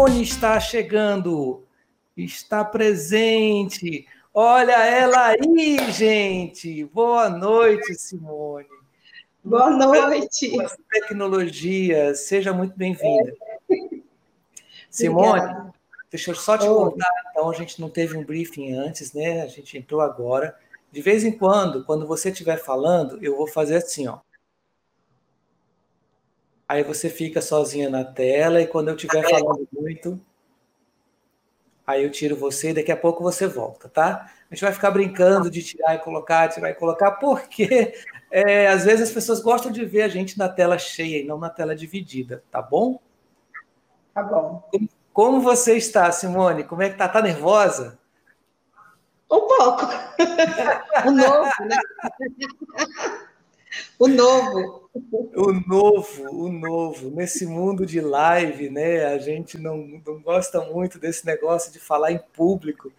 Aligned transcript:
Simone 0.00 0.22
está 0.22 0.58
chegando, 0.58 1.62
está 2.16 2.64
presente. 2.64 4.06
Olha 4.32 4.72
ela 4.72 5.26
aí, 5.26 5.92
gente. 5.92 6.86
Boa 6.86 7.28
noite, 7.28 7.94
Simone. 7.96 8.66
Boa 9.44 9.68
noite. 9.68 10.56
Tecnologia, 10.90 12.14
seja 12.14 12.50
muito 12.50 12.74
bem-vinda. 12.78 13.34
Simone, 14.88 15.70
deixa 16.10 16.30
eu 16.30 16.34
só 16.34 16.56
te 16.56 16.66
contar, 16.66 17.10
então, 17.30 17.50
a 17.50 17.54
gente 17.54 17.78
não 17.78 17.90
teve 17.90 18.16
um 18.16 18.24
briefing 18.24 18.72
antes, 18.72 19.12
né? 19.12 19.42
A 19.42 19.48
gente 19.48 19.76
entrou 19.76 20.00
agora. 20.00 20.56
De 20.90 21.02
vez 21.02 21.24
em 21.24 21.32
quando, 21.32 21.84
quando 21.84 22.06
você 22.06 22.30
estiver 22.30 22.56
falando, 22.56 23.22
eu 23.22 23.36
vou 23.36 23.46
fazer 23.46 23.76
assim, 23.76 24.08
ó. 24.08 24.20
Aí 26.70 26.84
você 26.84 27.10
fica 27.10 27.42
sozinha 27.42 27.90
na 27.90 28.04
tela 28.04 28.62
e 28.62 28.66
quando 28.68 28.90
eu 28.90 28.94
estiver 28.94 29.28
falando 29.28 29.66
muito, 29.72 30.20
aí 31.84 32.04
eu 32.04 32.10
tiro 32.12 32.36
você 32.36 32.70
e 32.70 32.74
daqui 32.74 32.92
a 32.92 32.96
pouco 32.96 33.24
você 33.24 33.44
volta, 33.48 33.88
tá? 33.88 34.30
A 34.48 34.54
gente 34.54 34.62
vai 34.62 34.72
ficar 34.72 34.92
brincando 34.92 35.50
de 35.50 35.64
tirar 35.64 35.96
e 35.96 35.98
colocar, 35.98 36.46
tirar 36.46 36.70
e 36.70 36.74
colocar, 36.74 37.10
porque 37.10 37.92
é, 38.30 38.68
às 38.68 38.84
vezes 38.84 39.08
as 39.08 39.10
pessoas 39.12 39.40
gostam 39.40 39.72
de 39.72 39.84
ver 39.84 40.02
a 40.02 40.08
gente 40.08 40.38
na 40.38 40.48
tela 40.48 40.78
cheia 40.78 41.20
e 41.20 41.26
não 41.26 41.38
na 41.38 41.50
tela 41.50 41.74
dividida, 41.74 42.44
tá 42.52 42.62
bom? 42.62 43.00
Tá 44.14 44.22
bom. 44.22 44.62
Como 45.12 45.40
você 45.40 45.76
está, 45.76 46.12
Simone? 46.12 46.62
Como 46.62 46.82
é 46.82 46.90
que 46.90 46.96
tá? 46.96 47.08
Tá 47.08 47.20
nervosa? 47.20 47.98
Um 49.28 49.40
pouco. 49.40 49.86
o 51.04 51.10
novo, 51.10 51.50
né? 51.64 51.76
o 53.98 54.08
novo. 54.08 54.88
O 55.34 55.52
novo, 55.52 56.30
o 56.30 56.50
novo. 56.50 57.10
Nesse 57.10 57.46
mundo 57.46 57.86
de 57.86 58.00
live, 58.00 58.70
né? 58.70 59.06
A 59.06 59.18
gente 59.18 59.58
não, 59.58 60.00
não 60.04 60.20
gosta 60.20 60.60
muito 60.62 60.98
desse 60.98 61.24
negócio 61.24 61.72
de 61.72 61.78
falar 61.78 62.12
em 62.12 62.20
público. 62.32 62.92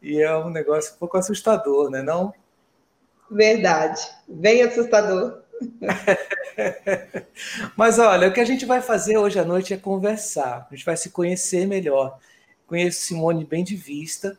E 0.00 0.20
é 0.20 0.36
um 0.36 0.50
negócio 0.50 0.94
um 0.94 0.98
pouco 0.98 1.16
assustador, 1.16 1.90
né? 1.90 2.02
Não? 2.02 2.32
Verdade. 3.30 4.00
Bem 4.26 4.62
assustador. 4.62 5.42
Mas 7.76 7.98
olha, 7.98 8.28
o 8.28 8.32
que 8.32 8.40
a 8.40 8.44
gente 8.44 8.64
vai 8.64 8.80
fazer 8.80 9.18
hoje 9.18 9.38
à 9.38 9.44
noite 9.44 9.74
é 9.74 9.76
conversar. 9.76 10.66
A 10.70 10.74
gente 10.74 10.84
vai 10.84 10.96
se 10.96 11.10
conhecer 11.10 11.66
melhor. 11.66 12.18
Conheço 12.66 13.02
Simone 13.02 13.44
bem 13.44 13.62
de 13.62 13.76
vista 13.76 14.38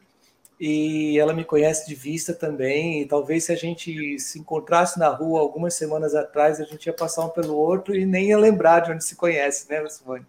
e 0.60 1.20
ela 1.20 1.34
me 1.34 1.44
conhece 1.44 1.88
de 1.88 1.96
vista 1.96 2.34
também. 2.34 3.02
E 3.02 3.06
talvez 3.06 3.46
se 3.46 3.52
a 3.52 3.56
gente 3.56 4.18
se 4.20 4.40
encontrasse 4.40 4.98
na 4.98 5.10
rua 5.10 5.40
algumas 5.40 5.74
semanas 5.74 6.16
atrás, 6.16 6.60
a 6.60 6.64
gente 6.64 6.86
ia 6.86 6.94
passar 6.94 7.26
um 7.26 7.30
pelo 7.30 7.56
outro 7.56 7.96
e 7.96 8.06
nem 8.06 8.30
ia 8.30 8.38
lembrar 8.38 8.82
de 8.82 8.92
onde 8.92 9.04
se 9.04 9.16
conhece, 9.16 9.70
né, 9.70 9.86
Simone? 9.88 10.26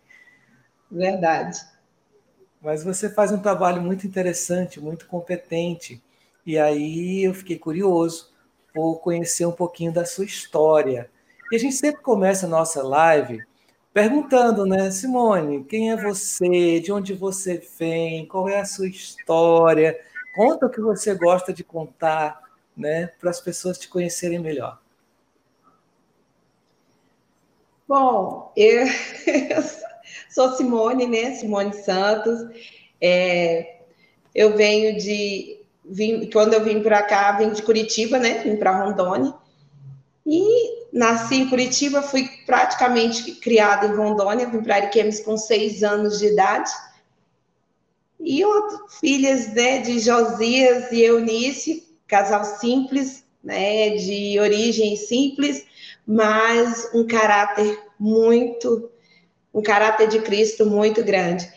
Verdade. 0.90 1.58
Mas 2.60 2.82
você 2.82 3.08
faz 3.08 3.30
um 3.30 3.38
trabalho 3.38 3.80
muito 3.80 4.06
interessante, 4.06 4.80
muito 4.80 5.06
competente. 5.06 6.02
E 6.44 6.58
aí 6.58 7.24
eu 7.24 7.34
fiquei 7.34 7.58
curioso 7.58 8.32
por 8.74 8.98
conhecer 8.98 9.46
um 9.46 9.52
pouquinho 9.52 9.92
da 9.92 10.04
sua 10.04 10.24
história. 10.24 11.10
E 11.50 11.56
a 11.56 11.58
gente 11.58 11.74
sempre 11.74 12.02
começa 12.02 12.46
a 12.46 12.48
nossa 12.48 12.82
live 12.82 13.44
perguntando, 13.92 14.66
né, 14.66 14.90
Simone, 14.90 15.64
quem 15.64 15.90
é 15.90 15.96
você? 15.96 16.80
De 16.80 16.92
onde 16.92 17.14
você 17.14 17.62
vem? 17.78 18.26
Qual 18.26 18.48
é 18.48 18.60
a 18.60 18.64
sua 18.64 18.86
história? 18.86 19.98
Conta 20.36 20.66
o 20.66 20.70
que 20.70 20.82
você 20.82 21.14
gosta 21.14 21.50
de 21.50 21.64
contar, 21.64 22.42
né, 22.76 23.06
para 23.18 23.30
as 23.30 23.40
pessoas 23.40 23.78
te 23.78 23.88
conhecerem 23.88 24.38
melhor. 24.38 24.78
Bom, 27.88 28.52
eu 28.54 28.84
sou 30.28 30.52
Simone, 30.52 31.06
né? 31.06 31.36
Simone 31.36 31.72
Santos. 31.72 32.50
É, 33.00 33.76
eu 34.34 34.56
venho 34.56 34.98
de. 34.98 35.64
Vim, 35.82 36.28
quando 36.30 36.52
eu 36.52 36.64
vim 36.64 36.82
para 36.82 37.02
cá, 37.04 37.32
vim 37.32 37.50
de 37.50 37.62
Curitiba, 37.62 38.18
né? 38.18 38.42
Vim 38.42 38.56
para 38.56 38.84
Rondônia. 38.84 39.32
E 40.26 40.88
nasci 40.92 41.36
em 41.36 41.48
Curitiba, 41.48 42.02
fui 42.02 42.28
praticamente 42.44 43.36
criada 43.36 43.86
em 43.86 43.94
Rondônia, 43.94 44.50
vim 44.50 44.60
para 44.60 44.74
Ariquemes 44.74 45.20
com 45.20 45.36
seis 45.38 45.84
anos 45.84 46.18
de 46.18 46.26
idade 46.26 46.70
e 48.20 48.42
filhas 49.00 49.52
né, 49.54 49.78
de 49.78 49.98
Josias 49.98 50.90
e 50.90 51.02
Eunice, 51.02 51.86
casal 52.06 52.44
simples, 52.44 53.24
né, 53.42 53.90
de 53.90 54.38
origem 54.40 54.96
simples, 54.96 55.64
mas 56.06 56.90
um 56.94 57.06
caráter 57.06 57.78
muito, 57.98 58.90
um 59.52 59.62
caráter 59.62 60.08
de 60.08 60.20
Cristo 60.20 60.66
muito 60.66 61.04
grande. 61.04 61.50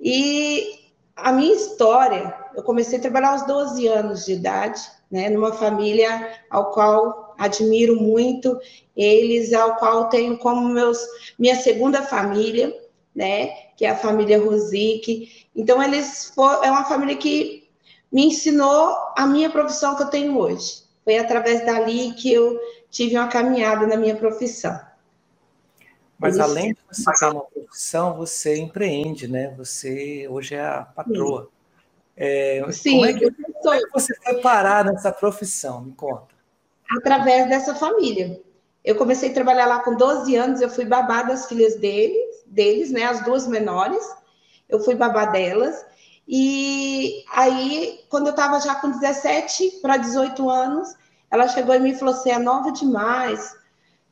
E 0.00 0.78
a 1.16 1.32
minha 1.32 1.54
história, 1.54 2.34
eu 2.54 2.62
comecei 2.62 2.98
a 2.98 3.02
trabalhar 3.02 3.30
aos 3.30 3.46
12 3.46 3.86
anos 3.88 4.24
de 4.24 4.32
idade, 4.32 4.80
né, 5.10 5.30
numa 5.30 5.52
família 5.52 6.38
ao 6.50 6.70
qual 6.72 7.34
admiro 7.38 7.96
muito, 7.96 8.58
eles 8.96 9.52
ao 9.52 9.76
qual 9.76 10.08
tenho 10.08 10.36
como 10.38 10.68
meus 10.68 10.98
minha 11.38 11.56
segunda 11.56 12.02
família, 12.02 12.74
né, 13.18 13.48
que 13.76 13.84
é 13.84 13.90
a 13.90 13.96
família 13.96 14.40
Rosique. 14.40 15.48
Então, 15.54 15.82
eles 15.82 16.30
for, 16.32 16.64
é 16.64 16.70
uma 16.70 16.84
família 16.84 17.16
que 17.16 17.68
me 18.12 18.26
ensinou 18.26 18.96
a 19.16 19.26
minha 19.26 19.50
profissão 19.50 19.96
que 19.96 20.04
eu 20.04 20.08
tenho 20.08 20.38
hoje. 20.38 20.84
Foi 21.02 21.18
através 21.18 21.66
dali 21.66 22.12
que 22.12 22.32
eu 22.32 22.56
tive 22.88 23.18
uma 23.18 23.26
caminhada 23.26 23.88
na 23.88 23.96
minha 23.96 24.14
profissão. 24.14 24.78
Mas 26.16 26.34
Isso. 26.34 26.44
além 26.44 26.72
de 26.74 26.78
você 26.88 27.10
ter 27.18 27.26
uma 27.26 27.44
profissão, 27.44 28.16
você 28.16 28.56
empreende, 28.56 29.26
né? 29.26 29.52
Você 29.56 30.28
hoje 30.28 30.54
é 30.54 30.64
a 30.64 30.82
patroa. 30.82 31.48
É, 32.16 32.64
Sim, 32.70 32.98
como, 32.98 33.06
é 33.06 33.14
que, 33.14 33.30
como 33.30 33.74
é 33.74 33.78
que 33.80 33.90
você 33.92 34.14
foi 34.14 34.40
parar 34.40 34.84
nessa 34.84 35.10
profissão? 35.10 35.82
Me 35.82 35.92
conta. 35.92 36.34
Através 36.96 37.48
dessa 37.48 37.74
família. 37.74 38.40
Eu 38.88 38.94
comecei 38.94 39.28
a 39.28 39.34
trabalhar 39.34 39.66
lá 39.66 39.80
com 39.80 39.94
12 39.94 40.34
anos, 40.34 40.62
eu 40.62 40.70
fui 40.70 40.86
babá 40.86 41.20
das 41.20 41.44
filhas 41.44 41.76
deles, 41.76 42.42
deles, 42.46 42.90
né, 42.90 43.04
as 43.04 43.22
duas 43.22 43.46
menores. 43.46 44.02
Eu 44.66 44.80
fui 44.80 44.94
babá 44.94 45.26
delas. 45.26 45.84
E 46.26 47.22
aí, 47.34 48.00
quando 48.08 48.28
eu 48.28 48.30
estava 48.30 48.58
já 48.60 48.76
com 48.76 48.90
17 48.90 49.80
para 49.82 49.98
18 49.98 50.48
anos, 50.48 50.96
ela 51.30 51.46
chegou 51.48 51.74
e 51.74 51.80
me 51.80 51.94
falou: 51.94 52.14
"Você 52.14 52.30
é 52.30 52.38
nova 52.38 52.72
demais. 52.72 53.54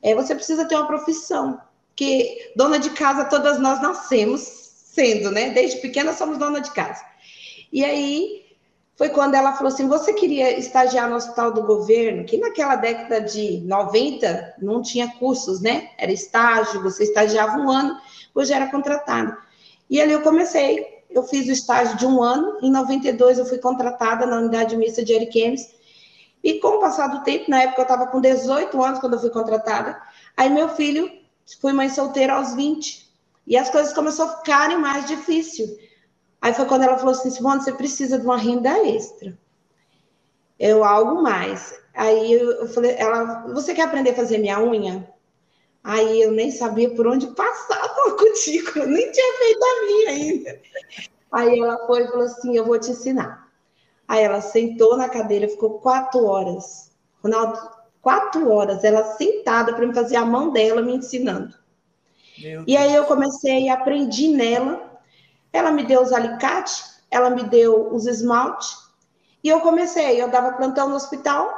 É, 0.03 0.13
você 0.13 0.35
precisa 0.35 0.65
ter 0.65 0.75
uma 0.75 0.85
profissão, 0.85 1.59
que 1.95 2.51
dona 2.55 2.77
de 2.77 2.91
casa 2.91 3.25
todas 3.25 3.57
nós 3.57 3.81
nascemos 3.81 4.41
sendo, 4.41 5.31
né? 5.31 5.49
Desde 5.49 5.81
pequena 5.81 6.13
somos 6.13 6.37
dona 6.37 6.61
de 6.61 6.69
casa. 6.69 7.03
E 7.73 7.83
aí 7.83 8.45
foi 8.97 9.09
quando 9.09 9.35
ela 9.35 9.53
falou 9.53 9.71
assim: 9.71 9.87
você 9.87 10.11
queria 10.11 10.57
estagiar 10.57 11.07
no 11.07 11.15
hospital 11.15 11.53
do 11.53 11.63
governo, 11.63 12.25
que 12.25 12.37
naquela 12.37 12.75
década 12.75 13.21
de 13.21 13.59
90 13.59 14.55
não 14.59 14.81
tinha 14.81 15.07
cursos, 15.07 15.61
né? 15.61 15.91
Era 15.97 16.11
estágio, 16.11 16.81
você 16.81 17.03
estagiava 17.03 17.57
um 17.57 17.69
ano, 17.69 17.95
hoje 18.33 18.51
era 18.51 18.69
contratado. 18.69 19.37
E 19.87 20.01
ali 20.01 20.11
eu 20.11 20.21
comecei, 20.21 21.03
eu 21.11 21.21
fiz 21.23 21.47
o 21.47 21.51
estágio 21.51 21.95
de 21.95 22.05
um 22.07 22.21
ano, 22.21 22.57
em 22.61 22.71
92 22.71 23.37
eu 23.37 23.45
fui 23.45 23.59
contratada 23.59 24.25
na 24.25 24.37
unidade 24.37 24.75
mista 24.75 25.05
de 25.05 25.15
Ariquemes, 25.15 25.77
e 26.43 26.55
com 26.59 26.77
o 26.77 26.79
passar 26.79 27.07
do 27.07 27.23
tempo, 27.23 27.49
na 27.49 27.61
época 27.61 27.81
eu 27.81 27.83
estava 27.83 28.07
com 28.07 28.19
18 28.19 28.83
anos 28.83 28.99
quando 28.99 29.13
eu 29.13 29.19
fui 29.19 29.29
contratada, 29.29 30.01
aí 30.35 30.49
meu 30.49 30.69
filho, 30.69 31.09
fui 31.61 31.71
mãe 31.71 31.87
solteira 31.87 32.33
aos 32.33 32.55
20, 32.55 33.07
e 33.45 33.55
as 33.55 33.69
coisas 33.69 33.93
começaram 33.93 34.31
a 34.31 34.37
ficarem 34.37 34.77
mais 34.77 35.05
difíceis 35.05 35.86
Aí 36.41 36.53
foi 36.53 36.65
quando 36.65 36.83
ela 36.83 36.97
falou 36.97 37.13
assim: 37.13 37.29
Simone, 37.29 37.61
você 37.61 37.73
precisa 37.73 38.19
de 38.19 38.25
uma 38.25 38.37
renda 38.37 38.77
extra. 38.87 39.37
Eu 40.59 40.83
algo 40.83 41.21
mais. 41.21 41.77
Aí 41.93 42.33
eu 42.33 42.67
falei, 42.69 42.95
ela, 42.97 43.47
você 43.53 43.73
quer 43.73 43.83
aprender 43.83 44.11
a 44.11 44.15
fazer 44.15 44.37
minha 44.37 44.61
unha? 44.61 45.07
Aí 45.83 46.21
eu 46.21 46.31
nem 46.31 46.51
sabia 46.51 46.89
por 46.93 47.07
onde 47.07 47.27
passar 47.27 47.95
com 47.95 48.09
a 48.09 48.17
cutícula, 48.17 48.85
nem 48.85 49.11
tinha 49.11 49.37
feito 49.37 49.63
a 49.63 49.85
minha 49.85 50.09
ainda. 50.09 50.61
Aí 51.31 51.59
ela 51.59 51.85
foi 51.87 52.03
e 52.03 52.07
falou 52.07 52.25
assim: 52.25 52.55
Eu 52.55 52.65
vou 52.65 52.79
te 52.79 52.91
ensinar. 52.91 53.47
Aí 54.07 54.23
ela 54.23 54.41
sentou 54.41 54.95
na 54.97 55.09
cadeira, 55.09 55.47
ficou 55.49 55.79
quatro 55.79 56.23
horas. 56.25 56.91
Ronaldo, 57.23 57.59
quatro 58.01 58.49
horas, 58.49 58.83
ela 58.83 59.03
sentada 59.15 59.73
para 59.73 59.85
me 59.85 59.93
fazer 59.93 60.15
a 60.15 60.25
mão 60.25 60.51
dela 60.51 60.81
me 60.81 60.95
ensinando. 60.95 61.53
e 62.67 62.77
aí 62.77 62.93
eu 62.93 63.05
comecei 63.05 63.63
e 63.63 63.69
aprendi 63.69 64.29
nela 64.29 64.86
ela 65.51 65.71
me 65.71 65.83
deu 65.83 66.01
os 66.01 66.11
alicates, 66.11 67.01
ela 67.09 67.29
me 67.29 67.43
deu 67.43 67.93
os 67.93 68.05
esmalte, 68.05 68.67
e 69.43 69.49
eu 69.49 69.61
comecei, 69.61 70.21
eu 70.21 70.29
dava 70.29 70.53
plantão 70.53 70.89
no 70.89 70.95
hospital 70.95 71.49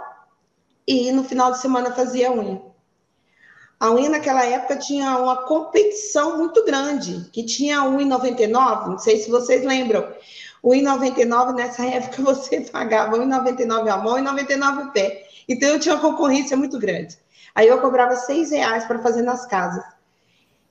e 0.88 1.12
no 1.12 1.24
final 1.24 1.52
de 1.52 1.60
semana 1.60 1.92
fazia 1.92 2.32
unha. 2.32 2.62
A 3.80 3.92
unha 3.92 4.10
naquela 4.10 4.46
época 4.46 4.76
tinha 4.76 5.18
uma 5.18 5.38
competição 5.44 6.38
muito 6.38 6.66
grande, 6.66 7.30
que 7.32 7.46
tinha 7.46 7.80
1,99, 7.80 8.88
não 8.88 8.98
sei 9.00 9.18
se 9.18 9.30
vocês 9.30 9.64
lembram. 9.64 10.06
O 10.62 10.72
1,99 10.72 11.56
nessa 11.56 11.86
época 11.88 12.22
você 12.22 12.62
pagava 12.62 13.18
1,99 13.18 13.88
a 13.88 13.98
mão 13.98 14.20
e 14.20 14.22
99 14.22 14.84
o 14.84 14.92
pé. 14.92 15.26
Então 15.48 15.70
eu 15.70 15.80
tinha 15.80 15.96
uma 15.96 16.02
concorrência 16.02 16.58
muito 16.58 16.78
grande. 16.78 17.18
Aí 17.56 17.68
eu 17.68 17.80
cobrava 17.80 18.16
seis 18.16 18.52
reais 18.52 18.86
para 18.86 19.00
fazer 19.00 19.22
nas 19.22 19.46
casas. 19.46 19.84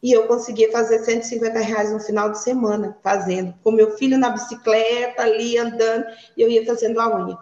E 0.02 0.12
eu 0.12 0.26
conseguia 0.26 0.70
fazer 0.70 1.04
150 1.04 1.58
reais 1.58 1.92
no 1.92 2.00
final 2.00 2.30
de 2.30 2.40
semana, 2.40 2.96
fazendo, 3.02 3.54
com 3.64 3.72
meu 3.72 3.96
filho 3.96 4.16
na 4.16 4.30
bicicleta, 4.30 5.22
ali 5.22 5.58
andando, 5.58 6.06
e 6.36 6.42
eu 6.42 6.48
ia 6.48 6.64
fazendo 6.64 7.00
a 7.00 7.16
unha. 7.16 7.38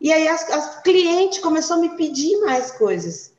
E 0.00 0.12
aí 0.12 0.28
as, 0.28 0.48
as 0.50 0.82
clientes 0.82 1.38
começaram 1.40 1.82
a 1.82 1.84
me 1.84 1.96
pedir 1.96 2.40
mais 2.40 2.70
coisas. 2.70 3.34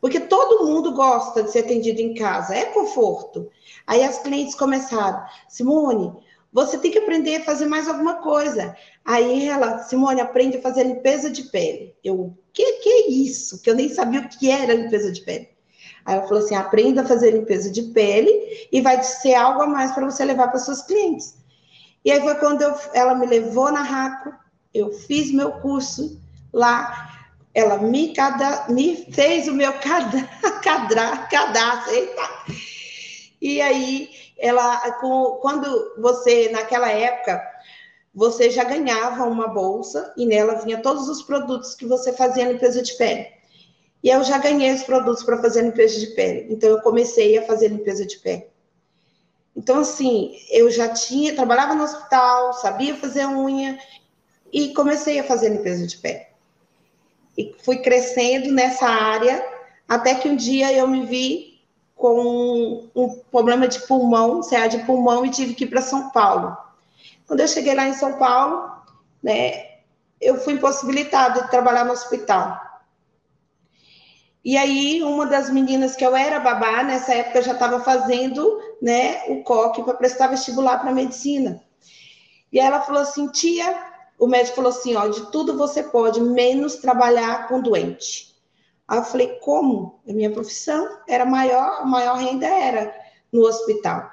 Porque 0.00 0.20
todo 0.20 0.66
mundo 0.66 0.92
gosta 0.92 1.42
de 1.42 1.50
ser 1.50 1.60
atendido 1.60 2.00
em 2.00 2.14
casa, 2.14 2.54
é 2.54 2.66
conforto. 2.66 3.50
Aí 3.86 4.02
as 4.02 4.18
clientes 4.18 4.54
começaram, 4.54 5.24
Simone, 5.48 6.12
você 6.52 6.78
tem 6.78 6.90
que 6.90 6.98
aprender 6.98 7.36
a 7.36 7.44
fazer 7.44 7.66
mais 7.66 7.88
alguma 7.88 8.22
coisa. 8.22 8.76
Aí 9.04 9.48
ela, 9.48 9.78
Simone, 9.78 10.20
aprende 10.20 10.58
a 10.58 10.62
fazer 10.62 10.84
limpeza 10.84 11.30
de 11.30 11.44
pele. 11.44 11.94
Eu, 12.04 12.14
o 12.14 12.38
que, 12.52 12.74
que 12.74 12.88
é 12.88 13.10
isso? 13.10 13.60
Que 13.60 13.70
eu 13.70 13.74
nem 13.74 13.88
sabia 13.88 14.20
o 14.20 14.28
que 14.28 14.50
era 14.50 14.72
limpeza 14.72 15.10
de 15.10 15.22
pele. 15.22 15.48
Aí 16.04 16.16
ela 16.16 16.26
falou 16.26 16.42
assim: 16.42 16.54
aprenda 16.54 17.02
a 17.02 17.06
fazer 17.06 17.30
limpeza 17.30 17.70
de 17.70 17.82
pele 17.82 18.68
e 18.70 18.80
vai 18.80 19.02
ser 19.02 19.34
algo 19.34 19.62
a 19.62 19.66
mais 19.66 19.92
para 19.92 20.04
você 20.04 20.24
levar 20.24 20.48
para 20.48 20.58
suas 20.58 20.82
clientes. 20.82 21.36
E 22.04 22.12
aí 22.12 22.20
foi 22.20 22.34
quando 22.34 22.62
eu, 22.62 22.74
ela 22.92 23.14
me 23.14 23.26
levou 23.26 23.72
na 23.72 23.82
Raco, 23.82 24.32
eu 24.74 24.92
fiz 24.92 25.32
meu 25.32 25.52
curso 25.52 26.20
lá, 26.52 27.10
ela 27.54 27.78
me, 27.78 28.12
cada, 28.12 28.66
me 28.68 28.96
fez 29.12 29.48
o 29.48 29.54
meu 29.54 29.72
cadra, 29.80 31.16
cadastro, 31.30 31.94
eita. 31.94 32.22
E 33.40 33.60
aí, 33.60 34.10
ela, 34.38 34.78
com, 35.00 35.38
quando 35.40 35.94
você, 35.98 36.50
naquela 36.50 36.90
época, 36.90 37.42
você 38.14 38.50
já 38.50 38.64
ganhava 38.64 39.24
uma 39.24 39.48
bolsa 39.48 40.12
e 40.16 40.26
nela 40.26 40.56
vinha 40.56 40.82
todos 40.82 41.08
os 41.08 41.22
produtos 41.22 41.74
que 41.74 41.86
você 41.86 42.12
fazia 42.12 42.50
limpeza 42.50 42.82
de 42.82 42.96
pele. 42.96 43.26
E 44.04 44.10
eu 44.10 44.22
já 44.22 44.36
ganhei 44.36 44.70
os 44.74 44.82
produtos 44.82 45.24
para 45.24 45.40
fazer 45.40 45.62
limpeza 45.62 45.98
de 45.98 46.08
pele. 46.08 46.46
Então, 46.50 46.68
eu 46.68 46.82
comecei 46.82 47.38
a 47.38 47.46
fazer 47.46 47.68
limpeza 47.68 48.04
de 48.04 48.18
pele. 48.18 48.46
Então, 49.56 49.80
assim, 49.80 50.36
eu 50.50 50.70
já 50.70 50.90
tinha, 50.90 51.34
trabalhava 51.34 51.74
no 51.74 51.84
hospital, 51.84 52.52
sabia 52.52 52.94
fazer 52.94 53.26
unha 53.26 53.78
e 54.52 54.74
comecei 54.74 55.18
a 55.18 55.24
fazer 55.24 55.48
limpeza 55.48 55.86
de 55.86 55.96
pele. 55.96 56.26
E 57.38 57.56
fui 57.64 57.78
crescendo 57.78 58.52
nessa 58.52 58.86
área, 58.86 59.42
até 59.88 60.14
que 60.14 60.28
um 60.28 60.36
dia 60.36 60.70
eu 60.70 60.86
me 60.86 61.06
vi 61.06 61.62
com 61.96 62.90
um 62.94 63.08
problema 63.30 63.66
de 63.66 63.80
pulmão, 63.86 64.42
CA 64.42 64.66
de 64.66 64.80
pulmão, 64.84 65.24
e 65.24 65.30
tive 65.30 65.54
que 65.54 65.64
ir 65.64 65.68
para 65.68 65.80
São 65.80 66.10
Paulo. 66.10 66.54
Quando 67.26 67.40
eu 67.40 67.48
cheguei 67.48 67.74
lá 67.74 67.88
em 67.88 67.94
São 67.94 68.18
Paulo, 68.18 68.70
né, 69.22 69.76
eu 70.20 70.36
fui 70.36 70.52
impossibilitada 70.52 71.44
de 71.44 71.50
trabalhar 71.50 71.86
no 71.86 71.92
hospital. 71.92 72.73
E 74.44 74.58
aí, 74.58 75.02
uma 75.02 75.24
das 75.24 75.48
meninas 75.48 75.96
que 75.96 76.04
eu 76.04 76.14
era 76.14 76.38
babá, 76.38 76.82
nessa 76.84 77.14
época 77.14 77.40
já 77.40 77.52
estava 77.52 77.80
fazendo 77.80 78.60
né, 78.80 79.24
o 79.28 79.42
COC 79.42 79.82
para 79.82 79.94
prestar 79.94 80.26
vestibular 80.26 80.78
para 80.78 80.92
medicina. 80.92 81.62
E 82.52 82.60
ela 82.60 82.82
falou 82.82 83.00
assim: 83.00 83.26
tia, 83.28 83.74
o 84.18 84.26
médico 84.26 84.56
falou 84.56 84.70
assim: 84.70 84.94
ó, 84.94 85.08
de 85.08 85.30
tudo 85.32 85.56
você 85.56 85.82
pode, 85.82 86.20
menos 86.20 86.76
trabalhar 86.76 87.48
com 87.48 87.62
doente. 87.62 88.34
Aí 88.86 88.98
eu 88.98 89.04
falei: 89.04 89.28
como? 89.40 90.00
A 90.06 90.12
minha 90.12 90.30
profissão 90.30 90.98
era 91.08 91.24
maior, 91.24 91.80
a 91.80 91.86
maior 91.86 92.16
renda 92.16 92.46
era 92.46 92.94
no 93.32 93.46
hospital. 93.46 94.10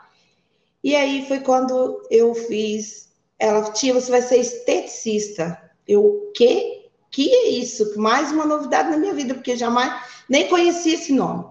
E 0.81 0.95
aí 0.95 1.27
foi 1.27 1.41
quando 1.41 2.01
eu 2.09 2.33
fiz. 2.33 3.11
Ela, 3.37 3.71
tia, 3.71 3.93
você 3.93 4.09
vai 4.09 4.21
ser 4.21 4.37
esteticista. 4.37 5.61
Eu, 5.87 6.05
o 6.05 6.31
quê? 6.31 6.89
Que 7.09 7.29
é 7.29 7.49
isso? 7.49 7.99
Mais 7.99 8.31
uma 8.31 8.45
novidade 8.45 8.89
na 8.89 8.97
minha 8.97 9.13
vida, 9.13 9.33
porque 9.33 9.57
jamais 9.57 9.93
nem 10.31 10.47
conhecia 10.47 10.93
esse 10.93 11.11
nome. 11.11 11.43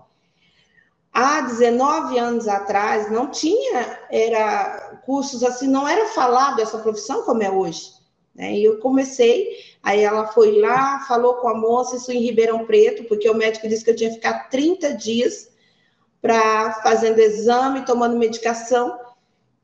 Há 1.13 1.43
19 1.43 2.19
anos 2.19 2.49
atrás 2.49 3.13
não 3.13 3.31
tinha 3.31 4.01
era 4.11 5.03
cursos 5.05 5.45
assim, 5.45 5.69
não 5.69 5.87
era 5.87 6.07
falado 6.09 6.63
essa 6.63 6.79
profissão 6.79 7.23
como 7.25 7.43
é 7.43 7.51
hoje. 7.51 7.93
Né? 8.35 8.55
E 8.55 8.65
eu 8.65 8.79
comecei, 8.79 9.51
aí 9.83 10.01
ela 10.01 10.29
foi 10.29 10.59
lá, 10.59 11.01
falou 11.01 11.35
com 11.35 11.49
a 11.49 11.55
moça, 11.55 11.97
isso 11.97 12.11
em 12.11 12.21
Ribeirão 12.21 12.65
Preto, 12.65 13.05
porque 13.05 13.29
o 13.29 13.35
médico 13.35 13.69
disse 13.69 13.85
que 13.85 13.91
eu 13.91 13.97
tinha 13.97 14.09
que 14.09 14.17
ficar 14.17 14.49
30 14.49 14.95
dias 14.95 15.51
para 16.23 16.81
fazendo 16.83 17.19
exame, 17.19 17.85
tomando 17.85 18.17
medicação. 18.17 18.99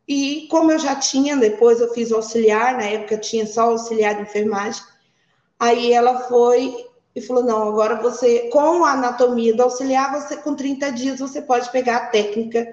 E 0.06 0.46
como 0.50 0.70
eu 0.70 0.78
já 0.78 0.94
tinha, 0.94 1.38
depois 1.38 1.80
eu 1.80 1.90
fiz 1.94 2.12
auxiliar, 2.12 2.74
na 2.74 2.84
época 2.84 3.16
tinha 3.16 3.46
só 3.46 3.70
auxiliar 3.70 4.16
de 4.16 4.22
enfermagem, 4.22 4.82
Aí 5.58 5.92
ela 5.92 6.20
foi 6.28 6.85
e 7.16 7.20
falou: 7.22 7.42
não, 7.42 7.70
agora 7.70 8.00
você, 8.02 8.50
com 8.50 8.84
a 8.84 8.92
anatomia 8.92 9.56
do 9.56 9.62
auxiliar, 9.62 10.12
você 10.12 10.36
com 10.36 10.54
30 10.54 10.92
dias 10.92 11.18
você 11.18 11.40
pode 11.40 11.72
pegar 11.72 11.96
a 11.96 12.06
técnica 12.08 12.70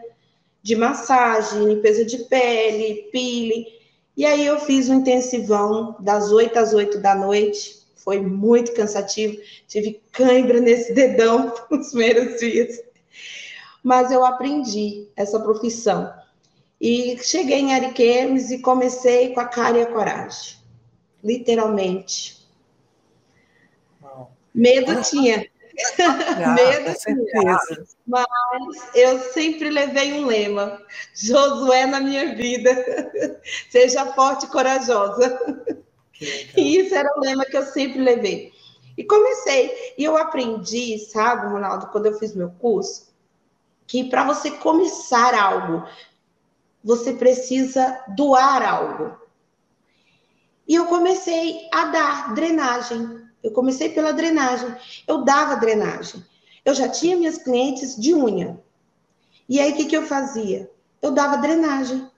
de 0.62 0.76
massagem, 0.76 1.64
limpeza 1.64 2.04
de 2.04 2.18
pele, 2.26 3.10
pile. 3.10 3.66
E 4.16 4.26
aí 4.26 4.46
eu 4.46 4.60
fiz 4.60 4.90
um 4.90 4.96
intensivão 4.96 5.96
das 6.00 6.32
8 6.32 6.60
às 6.60 6.74
8 6.74 7.00
da 7.00 7.16
noite. 7.16 7.82
Foi 7.96 8.20
muito 8.20 8.74
cansativo. 8.74 9.38
Tive 9.66 10.02
cãibra 10.12 10.60
nesse 10.60 10.94
dedão 10.94 11.54
nos 11.72 11.90
primeiros 11.90 12.38
dias. 12.40 12.82
Mas 13.82 14.12
eu 14.12 14.26
aprendi 14.26 15.08
essa 15.16 15.40
profissão. 15.40 16.14
E 16.80 17.18
cheguei 17.24 17.60
em 17.60 17.74
Ariquemes 17.74 18.52
e 18.52 18.60
comecei 18.60 19.34
com 19.34 19.40
a 19.40 19.46
cara 19.46 19.78
e 19.78 19.82
a 19.82 19.86
coragem. 19.86 20.58
Literalmente 21.24 22.43
Medo 24.54 24.92
ah, 24.92 25.02
tinha. 25.02 25.48
Ah, 26.00 26.50
Medo 26.54 26.94
tinha. 27.00 27.58
Mas 28.06 28.26
eu 28.94 29.20
sempre 29.20 29.70
levei 29.70 30.14
um 30.14 30.26
lema: 30.26 30.82
Josué 31.16 31.86
na 31.86 32.00
minha 32.00 32.36
vida. 32.36 32.72
Seja 33.70 34.14
forte 34.14 34.46
e 34.46 34.50
corajosa. 34.50 35.40
E 36.56 36.78
isso 36.78 36.94
era 36.94 37.10
o 37.18 37.22
lema 37.22 37.46
que 37.46 37.58
eu 37.58 37.64
sempre 37.64 38.00
levei. 38.00 38.52
E 38.98 39.04
comecei. 39.04 39.94
E 39.98 40.04
eu 40.04 40.16
aprendi, 40.16 41.00
sabe, 41.00 41.48
Ronaldo, 41.48 41.88
quando 41.88 42.06
eu 42.06 42.20
fiz 42.20 42.36
meu 42.36 42.52
curso, 42.52 43.12
que 43.88 44.04
para 44.04 44.24
você 44.24 44.52
começar 44.52 45.34
algo, 45.34 45.88
você 46.84 47.14
precisa 47.14 48.04
doar 48.16 48.62
algo. 48.62 49.18
E 50.68 50.76
eu 50.76 50.86
comecei 50.86 51.68
a 51.74 51.86
dar 51.86 52.34
drenagem 52.34 53.23
eu 53.44 53.52
comecei 53.52 53.90
pela 53.90 54.14
drenagem. 54.14 54.74
Eu 55.06 55.24
dava 55.24 55.58
drenagem. 55.58 56.24
Eu 56.64 56.74
já 56.74 56.88
tinha 56.88 57.18
minhas 57.18 57.38
clientes 57.38 57.96
de 57.96 58.16
unha. 58.16 58.58
E 59.50 59.60
aí, 59.60 59.74
o 59.74 59.76
que, 59.76 59.86
que 59.86 59.98
eu 59.98 60.04
fazia? 60.04 60.72
Eu 61.02 61.12
dava 61.12 61.38
drenagem. 61.38 62.10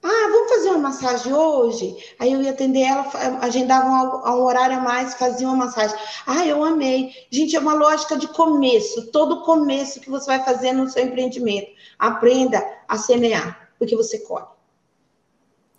Ah, 0.00 0.28
vamos 0.30 0.50
fazer 0.50 0.68
uma 0.68 0.78
massagem 0.78 1.32
hoje? 1.32 1.96
Aí 2.18 2.30
eu 2.30 2.42
ia 2.42 2.50
atender 2.50 2.82
ela, 2.82 3.10
agendava 3.40 3.88
um, 3.88 4.34
um 4.34 4.44
horário 4.44 4.76
a 4.76 4.80
mais, 4.80 5.14
fazia 5.14 5.48
uma 5.48 5.56
massagem. 5.56 5.96
Ah, 6.26 6.46
eu 6.46 6.62
amei. 6.62 7.10
Gente, 7.30 7.56
é 7.56 7.58
uma 7.58 7.74
lógica 7.74 8.16
de 8.16 8.28
começo. 8.28 9.10
Todo 9.10 9.42
começo 9.42 10.00
que 10.00 10.10
você 10.10 10.26
vai 10.26 10.44
fazer 10.44 10.72
no 10.72 10.88
seu 10.88 11.04
empreendimento. 11.04 11.72
Aprenda 11.98 12.62
a 12.86 12.98
semear, 12.98 13.70
porque 13.78 13.96
você 13.96 14.18
colhe. 14.18 14.46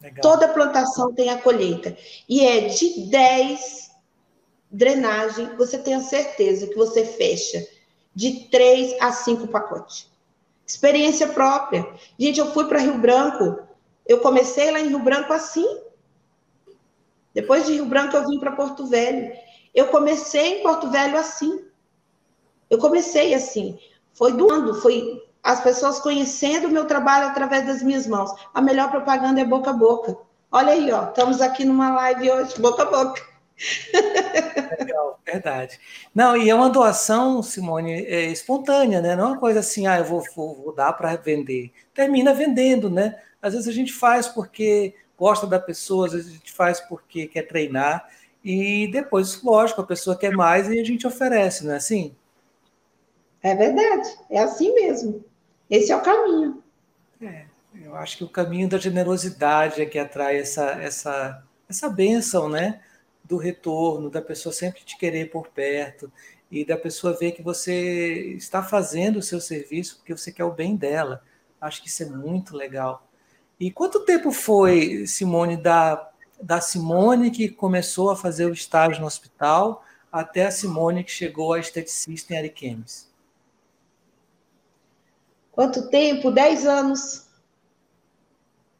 Legal. 0.01 0.21
Toda 0.21 0.49
plantação 0.49 1.13
tem 1.13 1.29
a 1.29 1.37
colheita. 1.37 1.95
E 2.27 2.45
é 2.45 2.67
de 2.67 3.07
10 3.07 3.84
drenagem, 4.75 5.55
você 5.55 5.77
tenha 5.77 6.01
certeza 6.01 6.67
que 6.67 6.75
você 6.75 7.05
fecha 7.05 7.65
de 8.13 8.49
três 8.49 8.93
a 9.01 9.11
cinco 9.11 9.47
pacotes. 9.47 10.11
Experiência 10.67 11.27
própria. 11.27 11.87
Gente, 12.19 12.39
eu 12.39 12.51
fui 12.51 12.65
para 12.65 12.79
Rio 12.79 12.97
Branco, 12.97 13.63
eu 14.05 14.19
comecei 14.19 14.69
lá 14.71 14.81
em 14.81 14.89
Rio 14.89 14.99
Branco 14.99 15.31
assim. 15.31 15.79
Depois 17.33 17.65
de 17.65 17.73
Rio 17.73 17.85
Branco, 17.85 18.17
eu 18.17 18.27
vim 18.27 18.37
para 18.37 18.51
Porto 18.51 18.85
Velho. 18.85 19.31
Eu 19.73 19.87
comecei 19.87 20.59
em 20.59 20.63
Porto 20.63 20.89
Velho 20.89 21.17
assim. 21.17 21.65
Eu 22.69 22.77
comecei 22.77 23.33
assim. 23.33 23.79
Foi 24.13 24.33
doando, 24.33 24.75
foi 24.81 25.23
as 25.41 25.61
pessoas 25.61 25.99
conhecendo 25.99 26.67
o 26.67 26.71
meu 26.71 26.85
trabalho 26.85 27.27
através 27.27 27.65
das 27.65 27.81
minhas 27.81 28.07
mãos. 28.07 28.31
A 28.53 28.61
melhor 28.61 28.89
propaganda 28.91 29.39
é 29.39 29.45
boca 29.45 29.69
a 29.69 29.73
boca. 29.73 30.17
Olha 30.51 30.73
aí, 30.73 30.91
ó, 30.91 31.05
estamos 31.05 31.41
aqui 31.41 31.63
numa 31.63 31.93
live 31.93 32.31
hoje, 32.31 32.59
boca 32.59 32.83
a 32.83 32.85
boca. 32.85 33.34
Legal, 34.79 35.19
verdade. 35.25 35.79
Não, 36.13 36.35
e 36.35 36.49
é 36.49 36.55
uma 36.55 36.69
doação, 36.69 37.41
Simone, 37.41 38.05
é 38.05 38.25
espontânea, 38.25 39.01
né? 39.01 39.15
Não 39.15 39.23
é 39.23 39.27
uma 39.27 39.39
coisa 39.39 39.59
assim, 39.59 39.87
ah, 39.87 39.97
eu 39.97 40.05
vou, 40.05 40.23
vou, 40.35 40.55
vou 40.55 40.73
dar 40.73 40.93
para 40.93 41.15
vender. 41.15 41.71
Termina 41.93 42.33
vendendo, 42.33 42.89
né? 42.89 43.21
Às 43.41 43.53
vezes 43.53 43.67
a 43.67 43.71
gente 43.71 43.93
faz 43.93 44.27
porque 44.27 44.93
gosta 45.17 45.47
da 45.47 45.59
pessoa, 45.59 46.07
às 46.07 46.13
vezes 46.13 46.31
a 46.31 46.33
gente 46.33 46.51
faz 46.51 46.79
porque 46.81 47.27
quer 47.27 47.43
treinar, 47.43 48.09
e 48.43 48.87
depois, 48.91 49.41
lógico, 49.41 49.81
a 49.81 49.85
pessoa 49.85 50.15
quer 50.15 50.31
mais 50.31 50.69
e 50.69 50.79
a 50.79 50.83
gente 50.83 51.07
oferece, 51.07 51.65
não 51.65 51.73
é 51.73 51.77
assim? 51.77 52.15
É 53.41 53.55
verdade, 53.55 54.09
é 54.29 54.39
assim 54.39 54.73
mesmo. 54.73 55.23
Esse 55.69 55.91
é 55.91 55.95
o 55.95 56.01
caminho. 56.01 56.63
É, 57.21 57.45
eu 57.83 57.95
acho 57.95 58.17
que 58.17 58.23
o 58.23 58.29
caminho 58.29 58.69
da 58.69 58.77
generosidade 58.77 59.81
é 59.81 59.85
que 59.85 59.97
atrai 59.97 60.37
essa, 60.39 60.71
essa, 60.81 61.43
essa 61.67 61.89
bênção, 61.89 62.47
né? 62.47 62.81
Do 63.27 63.37
retorno, 63.37 64.09
da 64.09 64.21
pessoa 64.21 64.53
sempre 64.53 64.81
te 64.83 64.97
querer 64.97 65.29
por 65.29 65.47
perto. 65.49 66.11
e 66.51 66.63
da 66.63 66.77
pessoa 66.77 67.17
ver 67.17 67.31
que 67.31 67.41
você 67.41 68.35
está 68.37 68.61
fazendo 68.61 69.17
o 69.17 69.21
seu 69.21 69.41
serviço 69.41 69.97
porque 69.97 70.15
você 70.15 70.31
quer 70.31 70.43
o 70.45 70.51
bem 70.51 70.75
dela. 70.75 71.23
Acho 71.59 71.81
que 71.81 71.89
isso 71.89 72.03
é 72.03 72.05
muito 72.05 72.55
legal. 72.55 73.07
E 73.59 73.71
quanto 73.71 74.05
tempo 74.05 74.31
foi, 74.31 75.07
Simone, 75.07 75.57
da, 75.57 76.09
da 76.41 76.61
Simone 76.61 77.31
que 77.31 77.49
começou 77.49 78.11
a 78.11 78.15
fazer 78.15 78.45
o 78.45 78.53
estágio 78.53 79.01
no 79.01 79.07
hospital 79.07 79.83
até 80.11 80.45
a 80.45 80.51
Simone 80.51 81.03
que 81.03 81.11
chegou 81.11 81.53
a 81.53 81.59
esteticista 81.59 82.33
em 82.33 82.37
Ariquemes? 82.37 83.11
Quanto 85.51 85.89
tempo? 85.89 86.31
Dez 86.31 86.65
anos. 86.65 87.25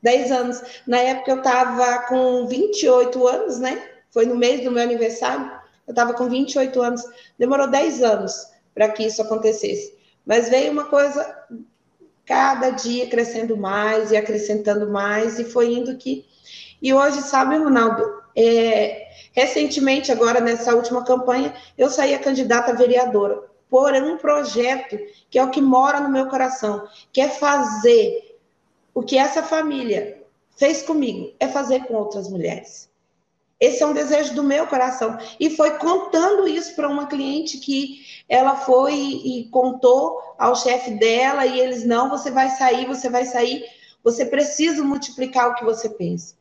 Dez 0.02 0.32
anos. 0.32 0.62
Na 0.86 1.00
época 1.00 1.32
eu 1.32 1.38
estava 1.38 2.04
com 2.08 2.46
28 2.48 3.28
anos, 3.28 3.60
né? 3.60 3.95
Foi 4.16 4.26
no 4.26 4.38
mês 4.38 4.64
do 4.64 4.72
meu 4.72 4.82
aniversário. 4.82 5.46
Eu 5.86 5.92
estava 5.92 6.14
com 6.14 6.30
28 6.30 6.82
anos. 6.82 7.04
Demorou 7.38 7.68
10 7.68 8.02
anos 8.02 8.48
para 8.74 8.88
que 8.88 9.04
isso 9.04 9.22
acontecesse. 9.22 9.94
Mas 10.26 10.48
veio 10.48 10.72
uma 10.72 10.86
coisa 10.86 11.38
cada 12.26 12.70
dia 12.70 13.10
crescendo 13.10 13.58
mais 13.58 14.12
e 14.12 14.16
acrescentando 14.16 14.90
mais, 14.90 15.38
e 15.38 15.44
foi 15.44 15.74
indo 15.74 15.98
que. 15.98 16.26
E 16.82 16.94
hoje, 16.94 17.22
sabe, 17.24 17.58
Ronaldo, 17.58 18.04
é, 18.34 19.06
recentemente, 19.34 20.14
agora 20.14 20.40
nessa 20.40 20.74
última 20.74 21.04
campanha, 21.04 21.54
eu 21.78 21.90
saí 21.90 22.14
a 22.14 22.20
candidata 22.20 22.72
a 22.72 22.76
vereadora 22.76 23.44
por 23.70 23.92
um 23.96 24.16
projeto 24.16 24.98
que 25.30 25.38
é 25.38 25.44
o 25.44 25.52
que 25.52 25.62
mora 25.62 26.00
no 26.00 26.08
meu 26.08 26.28
coração, 26.28 26.88
que 27.12 27.20
é 27.20 27.28
fazer 27.28 28.38
o 28.94 29.04
que 29.04 29.18
essa 29.18 29.44
família 29.44 30.24
fez 30.56 30.84
comigo, 30.84 31.34
é 31.38 31.50
fazer 31.50 31.84
com 31.84 31.96
outras 31.96 32.30
mulheres. 32.30 32.95
Esse 33.60 33.82
é 33.82 33.86
um 33.86 33.94
desejo 33.94 34.34
do 34.34 34.44
meu 34.44 34.68
coração. 34.68 35.18
E 35.40 35.50
foi 35.50 35.78
contando 35.78 36.48
isso 36.48 36.76
para 36.76 36.90
uma 36.90 37.08
cliente 37.08 37.58
que 37.58 38.02
ela 38.28 38.56
foi 38.56 38.94
e 38.94 39.48
contou 39.50 40.20
ao 40.38 40.56
chefe 40.56 40.92
dela, 40.92 41.46
e 41.46 41.60
eles, 41.60 41.86
não, 41.86 42.10
você 42.10 42.30
vai 42.30 42.50
sair, 42.50 42.86
você 42.86 43.10
vai 43.10 43.26
sair, 43.26 43.64
você 44.04 44.26
precisa 44.26 44.84
multiplicar 44.84 45.50
o 45.50 45.56
que 45.56 45.64
você 45.64 45.90
pensa. 45.90 46.36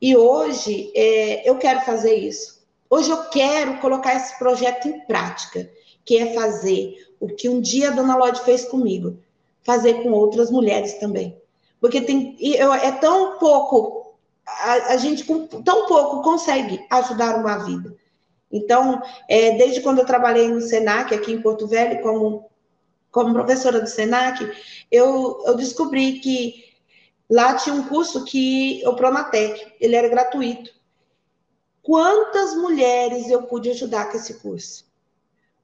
E 0.00 0.16
hoje 0.16 0.92
é, 0.94 1.48
eu 1.48 1.56
quero 1.56 1.80
fazer 1.82 2.14
isso. 2.14 2.60
Hoje 2.88 3.10
eu 3.10 3.24
quero 3.24 3.78
colocar 3.78 4.14
esse 4.14 4.38
projeto 4.38 4.88
em 4.88 5.00
prática, 5.00 5.70
que 6.04 6.18
é 6.18 6.34
fazer 6.34 6.96
o 7.18 7.28
que 7.28 7.48
um 7.48 7.60
dia 7.60 7.88
a 7.88 7.92
dona 7.92 8.16
Lodi 8.16 8.40
fez 8.42 8.64
comigo, 8.64 9.18
fazer 9.62 10.02
com 10.02 10.10
outras 10.10 10.50
mulheres 10.50 10.94
também. 10.94 11.36
Porque 11.80 12.00
tem, 12.00 12.36
eu, 12.40 12.72
é 12.74 12.92
tão 12.92 13.38
pouco 13.38 13.99
a, 14.58 14.92
a, 14.92 14.96
gente 14.96 15.24
com 15.24 15.46
tão 15.46 15.86
pouco 15.86 16.22
consegue 16.22 16.84
ajudar 16.90 17.36
uma 17.36 17.58
vida. 17.58 17.96
Então, 18.50 19.00
é, 19.28 19.56
desde 19.56 19.80
quando 19.80 20.00
eu 20.00 20.06
trabalhei 20.06 20.48
no 20.48 20.60
Senac, 20.60 21.14
aqui 21.14 21.32
em 21.32 21.40
Porto 21.40 21.68
Velho, 21.68 22.02
como, 22.02 22.50
como 23.10 23.32
professora 23.32 23.80
do 23.80 23.86
Senac, 23.86 24.44
eu, 24.90 25.42
eu 25.46 25.56
descobri 25.56 26.18
que 26.18 26.64
lá 27.30 27.54
tinha 27.54 27.74
um 27.74 27.86
curso 27.86 28.24
que 28.24 28.82
o 28.84 28.94
Pronatec, 28.94 29.74
ele 29.80 29.94
era 29.94 30.08
gratuito. 30.08 30.70
Quantas 31.82 32.54
mulheres 32.56 33.30
eu 33.30 33.44
pude 33.44 33.70
ajudar 33.70 34.10
com 34.10 34.16
esse 34.16 34.34
curso? 34.34 34.89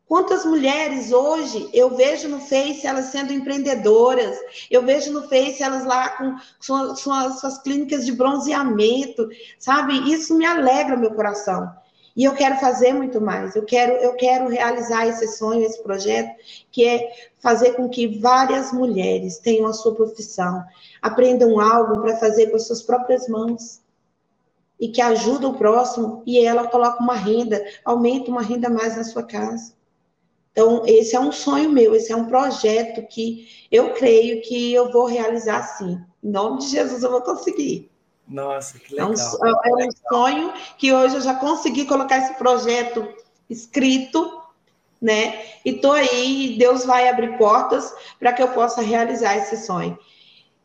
Quantas 0.08 0.44
mulheres 0.44 1.10
hoje 1.10 1.68
eu 1.72 1.96
vejo 1.96 2.28
no 2.28 2.38
Face 2.38 2.86
elas 2.86 3.06
sendo 3.06 3.32
empreendedoras, 3.32 4.38
eu 4.70 4.82
vejo 4.82 5.12
no 5.12 5.28
Face 5.28 5.60
elas 5.60 5.84
lá 5.84 6.10
com 6.10 6.36
suas, 6.60 7.00
suas, 7.00 7.40
suas 7.40 7.58
clínicas 7.58 8.06
de 8.06 8.12
bronzeamento, 8.12 9.28
sabe? 9.58 10.12
Isso 10.12 10.36
me 10.36 10.46
alegra 10.46 10.96
meu 10.96 11.12
coração. 11.12 11.68
E 12.16 12.22
eu 12.22 12.34
quero 12.34 12.56
fazer 12.58 12.94
muito 12.94 13.20
mais. 13.20 13.56
Eu 13.56 13.64
quero, 13.64 13.94
eu 13.94 14.14
quero 14.14 14.48
realizar 14.48 15.06
esse 15.08 15.26
sonho, 15.36 15.64
esse 15.64 15.82
projeto, 15.82 16.30
que 16.70 16.86
é 16.86 17.10
fazer 17.40 17.72
com 17.72 17.88
que 17.88 18.18
várias 18.20 18.72
mulheres 18.72 19.38
tenham 19.38 19.66
a 19.66 19.72
sua 19.72 19.94
profissão, 19.94 20.64
aprendam 21.02 21.60
algo 21.60 22.00
para 22.00 22.16
fazer 22.16 22.46
com 22.46 22.56
as 22.56 22.66
suas 22.66 22.82
próprias 22.82 23.28
mãos 23.28 23.82
e 24.78 24.88
que 24.88 25.00
ajuda 25.00 25.48
o 25.48 25.58
próximo 25.58 26.22
e 26.24 26.38
ela 26.38 26.68
coloca 26.68 27.02
uma 27.02 27.16
renda, 27.16 27.62
aumenta 27.84 28.30
uma 28.30 28.42
renda 28.42 28.70
mais 28.70 28.96
na 28.96 29.04
sua 29.04 29.24
casa. 29.24 29.75
Então, 30.56 30.84
esse 30.86 31.14
é 31.14 31.20
um 31.20 31.30
sonho 31.30 31.68
meu, 31.68 31.94
esse 31.94 32.10
é 32.10 32.16
um 32.16 32.24
projeto 32.24 33.06
que 33.06 33.46
eu 33.70 33.92
creio 33.92 34.40
que 34.40 34.72
eu 34.72 34.90
vou 34.90 35.04
realizar 35.04 35.62
sim. 35.62 36.00
Em 36.24 36.30
nome 36.30 36.60
de 36.60 36.68
Jesus, 36.68 37.02
eu 37.02 37.10
vou 37.10 37.20
conseguir. 37.20 37.90
Nossa, 38.26 38.78
que 38.78 38.94
legal. 38.94 39.12
É 39.12 39.12
um, 39.12 39.80
é 39.80 39.86
um 39.86 39.90
sonho 40.08 40.52
que 40.78 40.94
hoje 40.94 41.16
eu 41.16 41.20
já 41.20 41.34
consegui 41.34 41.84
colocar 41.84 42.16
esse 42.16 42.38
projeto 42.38 43.06
escrito, 43.50 44.40
né? 44.98 45.44
E 45.62 45.74
tô 45.74 45.92
aí, 45.92 46.56
Deus 46.58 46.86
vai 46.86 47.06
abrir 47.06 47.36
portas 47.36 47.92
para 48.18 48.32
que 48.32 48.42
eu 48.42 48.48
possa 48.48 48.80
realizar 48.80 49.36
esse 49.36 49.58
sonho. 49.58 49.98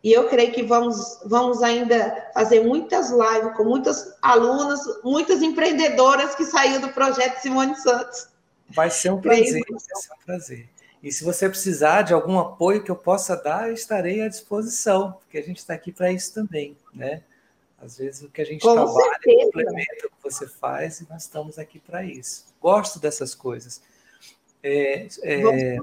E 0.01 0.13
eu 0.13 0.29
creio 0.29 0.53
que 0.53 0.63
vamos, 0.63 1.19
vamos 1.25 1.61
ainda 1.61 2.29
fazer 2.33 2.63
muitas 2.63 3.11
lives 3.11 3.57
com 3.57 3.65
muitas 3.65 4.17
alunas, 4.21 4.79
muitas 5.03 5.41
empreendedoras 5.41 6.33
que 6.33 6.45
saíram 6.45 6.79
do 6.79 6.93
projeto 6.93 7.41
Simone 7.41 7.75
Santos. 7.75 8.30
Vai 8.73 8.89
ser 8.89 9.11
um 9.11 9.19
prazer, 9.21 9.63
vai 9.69 9.79
ser 9.79 10.13
um 10.13 10.25
prazer. 10.25 10.69
E 11.03 11.11
se 11.11 11.23
você 11.23 11.49
precisar 11.49 12.03
de 12.03 12.13
algum 12.13 12.37
apoio 12.37 12.83
que 12.83 12.91
eu 12.91 12.95
possa 12.95 13.35
dar, 13.35 13.67
eu 13.67 13.73
estarei 13.73 14.21
à 14.21 14.27
disposição, 14.27 15.13
porque 15.13 15.37
a 15.37 15.43
gente 15.43 15.57
está 15.57 15.73
aqui 15.73 15.91
para 15.91 16.11
isso 16.11 16.33
também, 16.33 16.77
né? 16.93 17.23
Às 17.81 17.97
vezes 17.97 18.21
o 18.21 18.29
que 18.29 18.41
a 18.41 18.45
gente 18.45 18.61
Com 18.61 18.73
trabalha 18.73 18.93
certeza. 19.13 19.45
complementa 19.45 20.07
o 20.07 20.09
que 20.09 20.23
você 20.23 20.47
faz 20.47 21.01
e 21.01 21.09
nós 21.09 21.23
estamos 21.23 21.57
aqui 21.57 21.79
para 21.79 22.03
isso. 22.03 22.45
Gosto 22.61 22.99
dessas 22.99 23.33
coisas. 23.33 23.81
É, 24.61 25.07
é... 25.23 25.77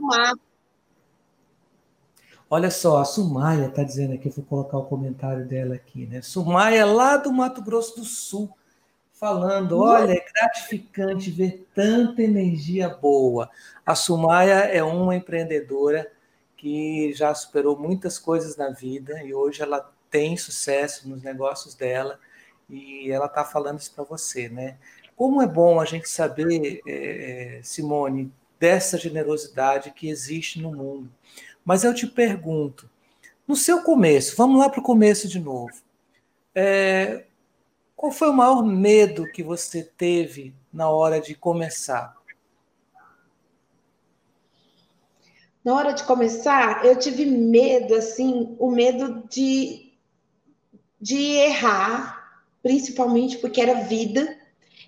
Olha 2.49 2.71
só, 2.71 2.99
a 2.99 3.05
Sumaia 3.05 3.67
está 3.67 3.83
dizendo 3.83 4.15
aqui, 4.15 4.31
vou 4.31 4.45
colocar 4.45 4.79
o 4.79 4.85
comentário 4.85 5.45
dela 5.45 5.75
aqui, 5.75 6.07
né? 6.07 6.23
Sumaia, 6.23 6.87
lá 6.87 7.17
do 7.17 7.33
Mato 7.33 7.61
Grosso 7.61 7.97
do 7.97 8.05
Sul 8.05 8.57
falando: 9.19 9.81
olha, 9.81 10.13
é 10.13 10.25
gratificante 10.33 11.31
ver 11.31 11.67
tanta 11.75 12.23
energia 12.23 12.89
boa. 12.89 13.51
A 13.85 13.95
Sumaya 13.95 14.61
é 14.61 14.83
uma 14.83 15.17
empreendedora 15.17 16.11
que 16.57 17.13
já 17.15 17.35
superou 17.35 17.79
muitas 17.79 18.19
coisas 18.19 18.57
na 18.57 18.71
vida 18.71 19.23
e 19.23 19.33
hoje 19.35 19.63
ela 19.63 19.93
tem 20.11 20.37
sucesso 20.37 21.09
nos 21.09 21.23
negócios 21.23 21.75
dela 21.75 22.19
e 22.69 23.11
ela 23.11 23.27
está 23.27 23.45
falando 23.45 23.79
isso 23.79 23.93
para 23.95 24.05
você, 24.05 24.49
né? 24.49 24.77
Como 25.15 25.43
é 25.43 25.47
bom 25.47 25.81
a 25.81 25.85
gente 25.85 26.09
saber, 26.09 26.81
é, 26.87 27.61
Simone, 27.63 28.33
dessa 28.59 28.99
generosidade 28.99 29.91
que 29.93 30.09
existe 30.09 30.61
no 30.61 30.73
mundo. 30.73 31.11
Mas 31.65 31.85
eu 31.85 31.95
te 31.95 32.07
pergunto, 32.07 32.89
no 33.47 33.57
seu 33.57 33.83
começo, 33.83 34.37
vamos 34.37 34.61
lá 34.61 34.69
para 34.69 34.81
o 34.81 34.83
começo 34.83 35.29
de 35.29 35.39
novo. 35.39 35.73
É, 36.55 37.25
qual 37.99 38.13
foi 38.13 38.31
o 38.31 38.33
maior 38.33 38.65
medo 38.65 39.27
que 39.27 39.43
você 39.43 39.83
teve 39.83 40.55
na 40.73 40.89
hora 40.89 41.21
de 41.21 41.35
começar? 41.35 42.17
Na 45.65 45.75
hora 45.75 45.93
de 45.93 46.05
começar, 46.05 46.85
eu 46.87 46.97
tive 46.97 47.27
medo, 47.27 47.97
assim, 47.97 48.55
o 48.61 48.71
medo 48.71 49.25
de, 49.29 49.93
de 51.01 51.19
errar, 51.39 52.45
principalmente 52.63 53.37
porque 53.39 53.61
era 53.61 53.83
vida, 53.83 54.39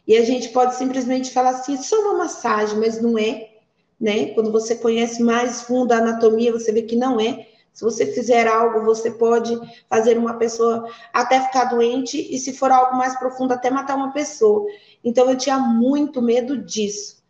e 0.07 0.17
a 0.17 0.25
gente 0.25 0.51
pode 0.51 0.77
simplesmente 0.77 1.33
falar 1.33 1.51
assim, 1.51 1.75
é 1.75 1.79
só 1.79 2.01
uma 2.03 2.19
massagem, 2.19 2.79
mas 2.79 3.03
não 3.03 3.19
é, 3.19 3.55
né? 4.01 4.27
Quando 4.35 4.53
você 4.53 4.77
conhece 4.77 5.21
mais 5.21 5.63
fundo 5.63 5.91
a 5.91 5.97
anatomia, 5.97 6.53
você 6.53 6.71
vê 6.71 6.83
que 6.83 6.95
não 6.95 7.19
é. 7.21 7.49
Se 7.73 7.85
você 7.85 8.07
fizer 8.07 8.47
algo, 8.47 8.85
você 8.85 9.11
pode 9.11 9.59
fazer 9.89 10.19
uma 10.19 10.35
pessoa 10.35 10.91
até 11.13 11.41
ficar 11.41 11.65
doente 11.65 12.19
e, 12.35 12.39
se 12.39 12.53
for 12.53 12.71
algo 12.71 12.97
mais 12.97 13.19
profundo, 13.19 13.53
até 13.53 13.71
matar 13.71 13.97
uma 13.97 14.13
pessoa. 14.13 14.67
Então, 15.05 15.31
eu 15.31 15.37
tinha 15.37 15.59
muito 15.59 16.21
medo 16.21 16.59
disso. 16.59 17.23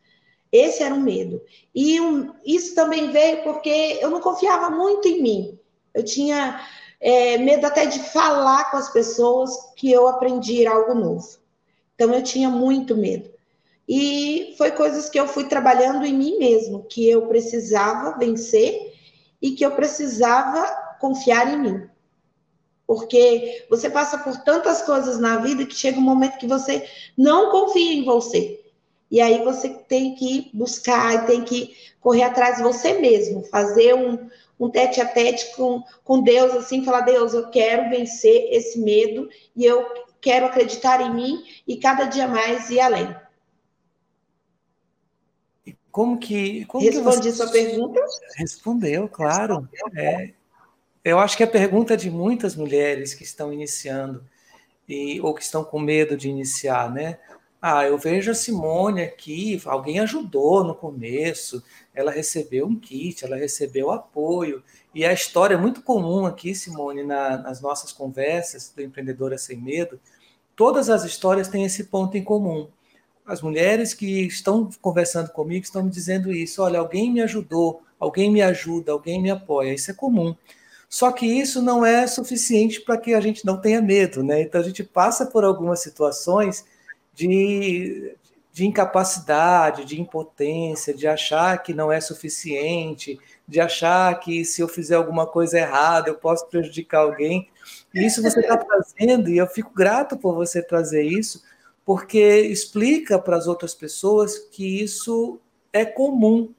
Esse 0.50 0.82
era 0.82 0.94
um 0.94 1.00
medo. 1.00 1.40
E 1.74 2.00
um, 2.00 2.32
isso 2.44 2.74
também 2.74 3.10
veio 3.10 3.44
porque 3.44 3.98
eu 4.00 4.10
não 4.10 4.20
confiava 4.20 4.70
muito 4.70 5.06
em 5.06 5.22
mim. 5.22 5.58
Eu 5.94 6.02
tinha 6.02 6.60
é, 7.00 7.38
medo 7.38 7.66
até 7.66 7.86
de 7.86 8.00
falar 8.00 8.70
com 8.70 8.76
as 8.76 8.92
pessoas 8.92 9.72
que 9.76 9.90
eu 9.92 10.08
aprendi 10.08 10.66
algo 10.66 10.94
novo. 10.94 11.38
Então, 11.94 12.12
eu 12.12 12.22
tinha 12.22 12.48
muito 12.48 12.96
medo. 12.96 13.30
E 13.88 14.54
foi 14.56 14.70
coisas 14.70 15.08
que 15.08 15.18
eu 15.18 15.26
fui 15.26 15.44
trabalhando 15.44 16.04
em 16.04 16.16
mim 16.16 16.38
mesmo, 16.38 16.84
que 16.84 17.08
eu 17.08 17.26
precisava 17.26 18.16
vencer 18.18 18.89
e 19.40 19.52
que 19.52 19.64
eu 19.64 19.72
precisava 19.72 20.64
confiar 21.00 21.52
em 21.52 21.58
mim. 21.58 21.90
Porque 22.86 23.66
você 23.70 23.88
passa 23.88 24.18
por 24.18 24.36
tantas 24.38 24.82
coisas 24.82 25.18
na 25.18 25.36
vida 25.36 25.64
que 25.64 25.74
chega 25.74 25.98
um 25.98 26.02
momento 26.02 26.38
que 26.38 26.46
você 26.46 26.88
não 27.16 27.50
confia 27.50 27.92
em 27.92 28.04
você. 28.04 28.60
E 29.10 29.20
aí 29.20 29.42
você 29.44 29.68
tem 29.68 30.14
que 30.14 30.50
buscar, 30.54 31.26
tem 31.26 31.42
que 31.42 31.76
correr 32.00 32.22
atrás 32.22 32.56
de 32.56 32.62
você 32.62 32.94
mesmo, 32.94 33.42
fazer 33.44 33.94
um, 33.94 34.28
um 34.58 34.70
tete 34.70 35.00
a 35.00 35.06
tete 35.06 35.54
com, 35.56 35.82
com 36.04 36.22
Deus, 36.22 36.52
assim, 36.54 36.84
falar, 36.84 37.00
Deus, 37.00 37.34
eu 37.34 37.48
quero 37.50 37.90
vencer 37.90 38.48
esse 38.52 38.78
medo 38.78 39.28
e 39.56 39.64
eu 39.64 39.84
quero 40.20 40.46
acreditar 40.46 41.00
em 41.00 41.12
mim 41.14 41.44
e 41.66 41.76
cada 41.76 42.04
dia 42.04 42.28
mais 42.28 42.70
ir 42.70 42.80
além. 42.80 43.14
Como 45.90 46.18
que. 46.18 46.64
Como 46.66 46.84
Respondi 46.84 47.20
que 47.20 47.32
você... 47.32 47.32
sua 47.32 47.50
pergunta? 47.50 48.00
Respondeu, 48.36 49.08
claro. 49.08 49.68
É, 49.96 50.32
eu 51.04 51.18
acho 51.18 51.36
que 51.36 51.42
a 51.42 51.46
pergunta 51.46 51.96
de 51.96 52.10
muitas 52.10 52.54
mulheres 52.54 53.14
que 53.14 53.24
estão 53.24 53.52
iniciando 53.52 54.24
e, 54.88 55.20
ou 55.20 55.34
que 55.34 55.42
estão 55.42 55.64
com 55.64 55.78
medo 55.78 56.16
de 56.16 56.28
iniciar, 56.28 56.92
né? 56.92 57.18
Ah, 57.62 57.84
eu 57.84 57.98
vejo 57.98 58.30
a 58.30 58.34
Simone 58.34 59.02
aqui, 59.02 59.60
alguém 59.66 60.00
ajudou 60.00 60.64
no 60.64 60.74
começo, 60.74 61.62
ela 61.94 62.10
recebeu 62.10 62.66
um 62.66 62.74
kit, 62.74 63.22
ela 63.22 63.36
recebeu 63.36 63.90
apoio. 63.90 64.62
E 64.94 65.04
a 65.04 65.12
história 65.12 65.54
é 65.54 65.58
muito 65.58 65.82
comum 65.82 66.24
aqui, 66.24 66.54
Simone, 66.54 67.02
na, 67.02 67.36
nas 67.36 67.60
nossas 67.60 67.92
conversas 67.92 68.72
do 68.74 68.82
Empreendedora 68.82 69.36
Sem 69.36 69.58
Medo, 69.58 70.00
todas 70.56 70.88
as 70.88 71.04
histórias 71.04 71.48
têm 71.48 71.64
esse 71.64 71.84
ponto 71.84 72.16
em 72.16 72.24
comum. 72.24 72.68
As 73.26 73.42
mulheres 73.42 73.94
que 73.94 74.26
estão 74.26 74.68
conversando 74.80 75.30
comigo 75.30 75.64
estão 75.64 75.82
me 75.82 75.90
dizendo 75.90 76.32
isso: 76.32 76.62
olha, 76.62 76.78
alguém 76.78 77.12
me 77.12 77.20
ajudou, 77.20 77.82
alguém 77.98 78.30
me 78.30 78.42
ajuda, 78.42 78.92
alguém 78.92 79.20
me 79.20 79.30
apoia. 79.30 79.74
Isso 79.74 79.90
é 79.90 79.94
comum. 79.94 80.34
Só 80.88 81.12
que 81.12 81.24
isso 81.24 81.62
não 81.62 81.86
é 81.86 82.04
suficiente 82.08 82.80
para 82.80 82.98
que 82.98 83.14
a 83.14 83.20
gente 83.20 83.46
não 83.46 83.60
tenha 83.60 83.80
medo, 83.80 84.24
né? 84.24 84.42
Então 84.42 84.60
a 84.60 84.64
gente 84.64 84.82
passa 84.82 85.24
por 85.24 85.44
algumas 85.44 85.80
situações 85.80 86.64
de, 87.14 88.16
de 88.52 88.66
incapacidade, 88.66 89.84
de 89.84 90.00
impotência, 90.00 90.92
de 90.92 91.06
achar 91.06 91.62
que 91.62 91.72
não 91.72 91.92
é 91.92 92.00
suficiente, 92.00 93.20
de 93.46 93.60
achar 93.60 94.18
que 94.18 94.44
se 94.44 94.60
eu 94.60 94.66
fizer 94.66 94.96
alguma 94.96 95.28
coisa 95.28 95.58
errada 95.58 96.08
eu 96.08 96.16
posso 96.16 96.48
prejudicar 96.48 97.02
alguém. 97.02 97.48
E 97.94 98.04
isso 98.04 98.20
você 98.20 98.40
está 98.40 98.56
trazendo, 98.56 99.28
e 99.28 99.38
eu 99.38 99.46
fico 99.46 99.72
grato 99.72 100.16
por 100.16 100.34
você 100.34 100.60
trazer 100.60 101.04
isso, 101.04 101.42
porque 101.90 102.42
explica 102.42 103.18
para 103.18 103.36
as 103.36 103.48
outras 103.48 103.74
pessoas 103.74 104.38
que 104.38 104.80
isso 104.80 105.40
é 105.72 105.84
comum. 105.84 106.54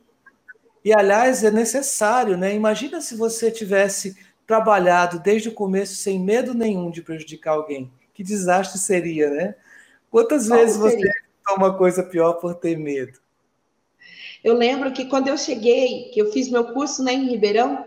E, 0.83 0.93
aliás, 0.93 1.41
é 1.41 1.49
necessário, 1.49 2.35
né? 2.35 2.53
Imagina 2.53 2.99
se 2.99 3.15
você 3.15 3.49
tivesse 3.49 4.17
trabalhado 4.45 5.21
desde 5.21 5.47
o 5.47 5.53
começo 5.53 5.95
sem 5.95 6.19
medo 6.19 6.53
nenhum 6.53 6.91
de 6.91 7.01
prejudicar 7.01 7.53
alguém. 7.53 7.89
Que 8.13 8.21
desastre 8.21 8.77
seria, 8.77 9.29
né? 9.29 9.55
Quantas 10.09 10.49
vezes 10.49 10.75
seria? 10.75 10.97
você 10.97 11.13
toma 11.47 11.77
coisa 11.77 12.03
pior 12.03 12.33
por 12.33 12.55
ter 12.55 12.77
medo? 12.77 13.17
Eu 14.43 14.53
lembro 14.53 14.91
que 14.91 15.05
quando 15.05 15.29
eu 15.29 15.37
cheguei, 15.37 16.09
que 16.13 16.21
eu 16.21 16.29
fiz 16.33 16.49
meu 16.49 16.73
curso 16.73 17.01
né, 17.01 17.13
em 17.13 17.29
Ribeirão, 17.29 17.85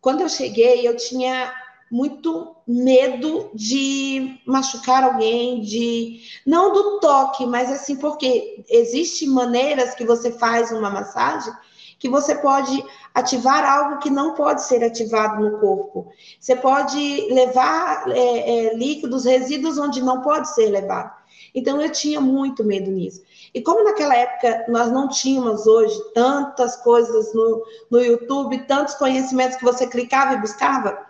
quando 0.00 0.20
eu 0.20 0.28
cheguei, 0.28 0.86
eu 0.86 0.96
tinha 0.96 1.52
muito 1.90 2.54
medo 2.70 3.50
de 3.52 4.40
machucar 4.46 5.02
alguém, 5.02 5.60
de 5.60 6.20
não 6.46 6.72
do 6.72 7.00
toque, 7.00 7.44
mas 7.46 7.70
assim 7.70 7.96
porque 7.96 8.64
existem 8.68 9.28
maneiras 9.28 9.94
que 9.94 10.04
você 10.04 10.30
faz 10.30 10.70
uma 10.70 10.88
massagem 10.88 11.52
que 11.98 12.08
você 12.08 12.34
pode 12.34 12.82
ativar 13.14 13.62
algo 13.62 13.98
que 13.98 14.08
não 14.08 14.32
pode 14.32 14.62
ser 14.62 14.82
ativado 14.82 15.42
no 15.44 15.58
corpo. 15.58 16.10
Você 16.40 16.56
pode 16.56 17.28
levar 17.30 18.08
é, 18.08 18.68
é, 18.68 18.74
líquidos, 18.74 19.26
resíduos 19.26 19.76
onde 19.76 20.00
não 20.00 20.22
pode 20.22 20.48
ser 20.54 20.70
levado. 20.70 21.12
Então 21.54 21.80
eu 21.80 21.90
tinha 21.90 22.20
muito 22.20 22.64
medo 22.64 22.90
nisso. 22.90 23.22
E 23.52 23.60
como 23.60 23.84
naquela 23.84 24.16
época 24.16 24.64
nós 24.68 24.90
não 24.90 25.08
tínhamos 25.08 25.66
hoje 25.66 26.00
tantas 26.14 26.76
coisas 26.76 27.34
no, 27.34 27.64
no 27.90 28.00
YouTube, 28.00 28.66
tantos 28.66 28.94
conhecimentos 28.94 29.58
que 29.58 29.64
você 29.64 29.86
clicava 29.86 30.34
e 30.34 30.40
buscava, 30.40 31.09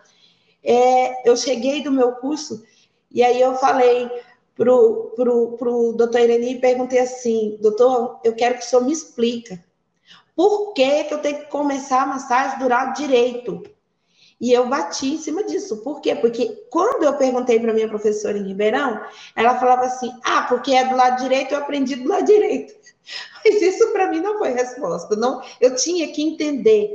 é, 0.63 1.29
eu 1.29 1.37
cheguei 1.37 1.83
do 1.83 1.91
meu 1.91 2.13
curso 2.13 2.63
e 3.11 3.23
aí 3.23 3.41
eu 3.41 3.55
falei 3.57 4.11
pro, 4.55 5.13
pro, 5.17 5.57
pro 5.57 5.93
doutor 5.93 6.21
Irene 6.21 6.55
e 6.55 6.61
perguntei 6.61 7.01
assim, 7.01 7.59
doutor, 7.61 8.21
eu 8.25 8.35
quero 8.35 8.59
que 8.59 8.65
o 8.65 8.67
senhor 8.67 8.85
me 8.85 8.93
explica 8.93 9.63
por 10.41 10.73
que, 10.73 11.05
que 11.05 11.13
eu 11.13 11.19
tenho 11.19 11.41
que 11.41 11.51
começar 11.51 12.01
a 12.01 12.07
massagem 12.07 12.59
do 12.61 12.67
lado 12.67 12.97
direito? 12.97 13.63
E 14.41 14.51
eu 14.51 14.67
bati 14.71 15.13
em 15.13 15.19
cima 15.19 15.45
disso. 15.45 15.83
Por 15.83 16.01
quê? 16.01 16.15
Porque 16.15 16.65
quando 16.71 17.03
eu 17.03 17.13
perguntei 17.19 17.61
para 17.61 17.75
minha 17.75 17.87
professora 17.87 18.39
em 18.39 18.47
Ribeirão, 18.47 18.99
ela 19.37 19.59
falava 19.61 19.83
assim: 19.83 20.11
ah, 20.25 20.47
porque 20.49 20.73
é 20.73 20.87
do 20.87 20.97
lado 20.97 21.21
direito, 21.21 21.53
eu 21.53 21.59
aprendi 21.59 21.95
do 21.95 22.09
lado 22.09 22.25
direito. 22.25 22.73
Mas 23.45 23.61
isso 23.61 23.93
para 23.93 24.09
mim 24.09 24.21
não 24.21 24.39
foi 24.39 24.53
resposta. 24.53 25.15
Não, 25.15 25.43
eu 25.61 25.77
tinha 25.77 26.11
que 26.11 26.23
entender. 26.23 26.91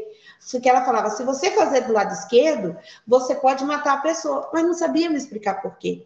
Porque 0.52 0.70
ela 0.70 0.86
falava: 0.86 1.10
se 1.10 1.24
você 1.24 1.52
fazer 1.52 1.82
do 1.82 1.94
lado 1.94 2.14
esquerdo, 2.14 2.78
você 3.08 3.36
pode 3.36 3.64
matar 3.64 3.94
a 3.94 4.02
pessoa. 4.02 4.50
Mas 4.54 4.64
não 4.64 4.74
sabia 4.74 5.10
me 5.10 5.18
explicar 5.18 5.62
por 5.62 5.78
quê. 5.78 6.06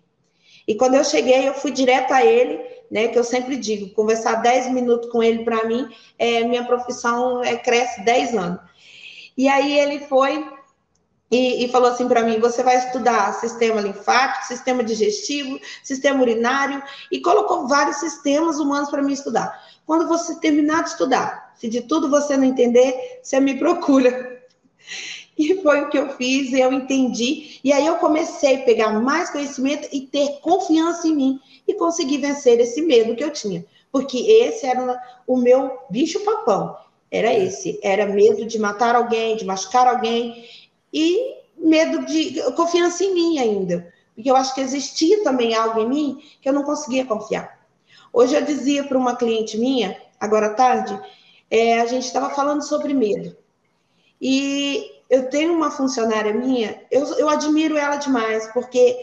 E 0.67 0.75
quando 0.75 0.95
eu 0.95 1.03
cheguei, 1.03 1.47
eu 1.47 1.53
fui 1.53 1.71
direto 1.71 2.11
a 2.11 2.23
ele, 2.23 2.63
né? 2.91 3.07
Que 3.07 3.17
eu 3.17 3.23
sempre 3.23 3.57
digo, 3.57 3.93
conversar 3.93 4.35
10 4.35 4.71
minutos 4.71 5.11
com 5.11 5.21
ele, 5.23 5.43
para 5.43 5.65
mim, 5.65 5.89
é, 6.17 6.43
minha 6.43 6.63
profissão 6.63 7.43
é, 7.43 7.57
cresce 7.57 8.01
10 8.03 8.35
anos. 8.35 8.59
E 9.35 9.47
aí 9.47 9.79
ele 9.79 10.01
foi 10.01 10.45
e, 11.31 11.65
e 11.65 11.69
falou 11.69 11.89
assim 11.89 12.07
para 12.07 12.23
mim: 12.23 12.39
você 12.39 12.63
vai 12.63 12.77
estudar 12.77 13.33
sistema 13.33 13.81
linfático, 13.81 14.47
sistema 14.47 14.83
digestivo, 14.83 15.59
sistema 15.83 16.21
urinário, 16.21 16.81
e 17.11 17.19
colocou 17.19 17.67
vários 17.67 17.97
sistemas 17.97 18.59
humanos 18.59 18.89
para 18.89 19.01
mim 19.01 19.13
estudar. 19.13 19.67
Quando 19.85 20.07
você 20.07 20.39
terminar 20.39 20.83
de 20.83 20.89
estudar, 20.89 21.53
se 21.55 21.67
de 21.67 21.81
tudo 21.81 22.09
você 22.09 22.37
não 22.37 22.45
entender, 22.45 23.19
você 23.21 23.39
me 23.39 23.57
procura. 23.57 24.39
E 25.37 25.61
foi 25.61 25.81
o 25.81 25.89
que 25.89 25.97
eu 25.97 26.09
fiz, 26.17 26.51
eu 26.51 26.73
entendi. 26.73 27.59
E 27.63 27.71
aí 27.71 27.85
eu 27.87 27.95
comecei 27.95 28.57
a 28.57 28.65
pegar 28.65 28.91
mais 28.99 29.29
conhecimento 29.29 29.87
e 29.91 30.01
ter 30.01 30.39
confiança 30.41 31.07
em 31.07 31.15
mim 31.15 31.39
e 31.65 31.73
conseguir 31.75 32.17
vencer 32.17 32.59
esse 32.59 32.81
medo 32.81 33.15
que 33.15 33.23
eu 33.23 33.31
tinha. 33.31 33.65
Porque 33.89 34.17
esse 34.17 34.65
era 34.65 35.01
o 35.25 35.37
meu 35.37 35.79
bicho-papão. 35.89 36.75
Era 37.09 37.33
esse. 37.33 37.79
Era 37.81 38.05
medo 38.05 38.45
de 38.45 38.59
matar 38.59 38.95
alguém, 38.95 39.37
de 39.37 39.45
machucar 39.45 39.87
alguém 39.87 40.45
e 40.93 41.37
medo 41.57 42.05
de 42.05 42.41
confiança 42.53 43.03
em 43.03 43.13
mim 43.13 43.39
ainda, 43.39 43.93
porque 44.15 44.29
eu 44.29 44.35
acho 44.35 44.53
que 44.53 44.61
existia 44.61 45.23
também 45.23 45.53
algo 45.53 45.79
em 45.79 45.89
mim 45.89 46.23
que 46.41 46.49
eu 46.49 46.53
não 46.53 46.63
conseguia 46.63 47.05
confiar. 47.05 47.59
Hoje 48.11 48.35
eu 48.35 48.43
dizia 48.43 48.83
para 48.83 48.97
uma 48.97 49.15
cliente 49.15 49.57
minha, 49.57 49.99
agora 50.19 50.47
à 50.47 50.53
tarde, 50.53 50.99
é, 51.49 51.79
a 51.79 51.85
gente 51.85 52.05
estava 52.05 52.29
falando 52.29 52.63
sobre 52.63 52.93
medo. 52.93 53.35
E 54.21 54.91
eu 55.09 55.29
tenho 55.29 55.53
uma 55.53 55.71
funcionária 55.71 56.33
minha, 56.33 56.81
eu, 56.91 57.05
eu 57.17 57.29
admiro 57.29 57.77
ela 57.77 57.95
demais, 57.95 58.47
porque 58.53 58.97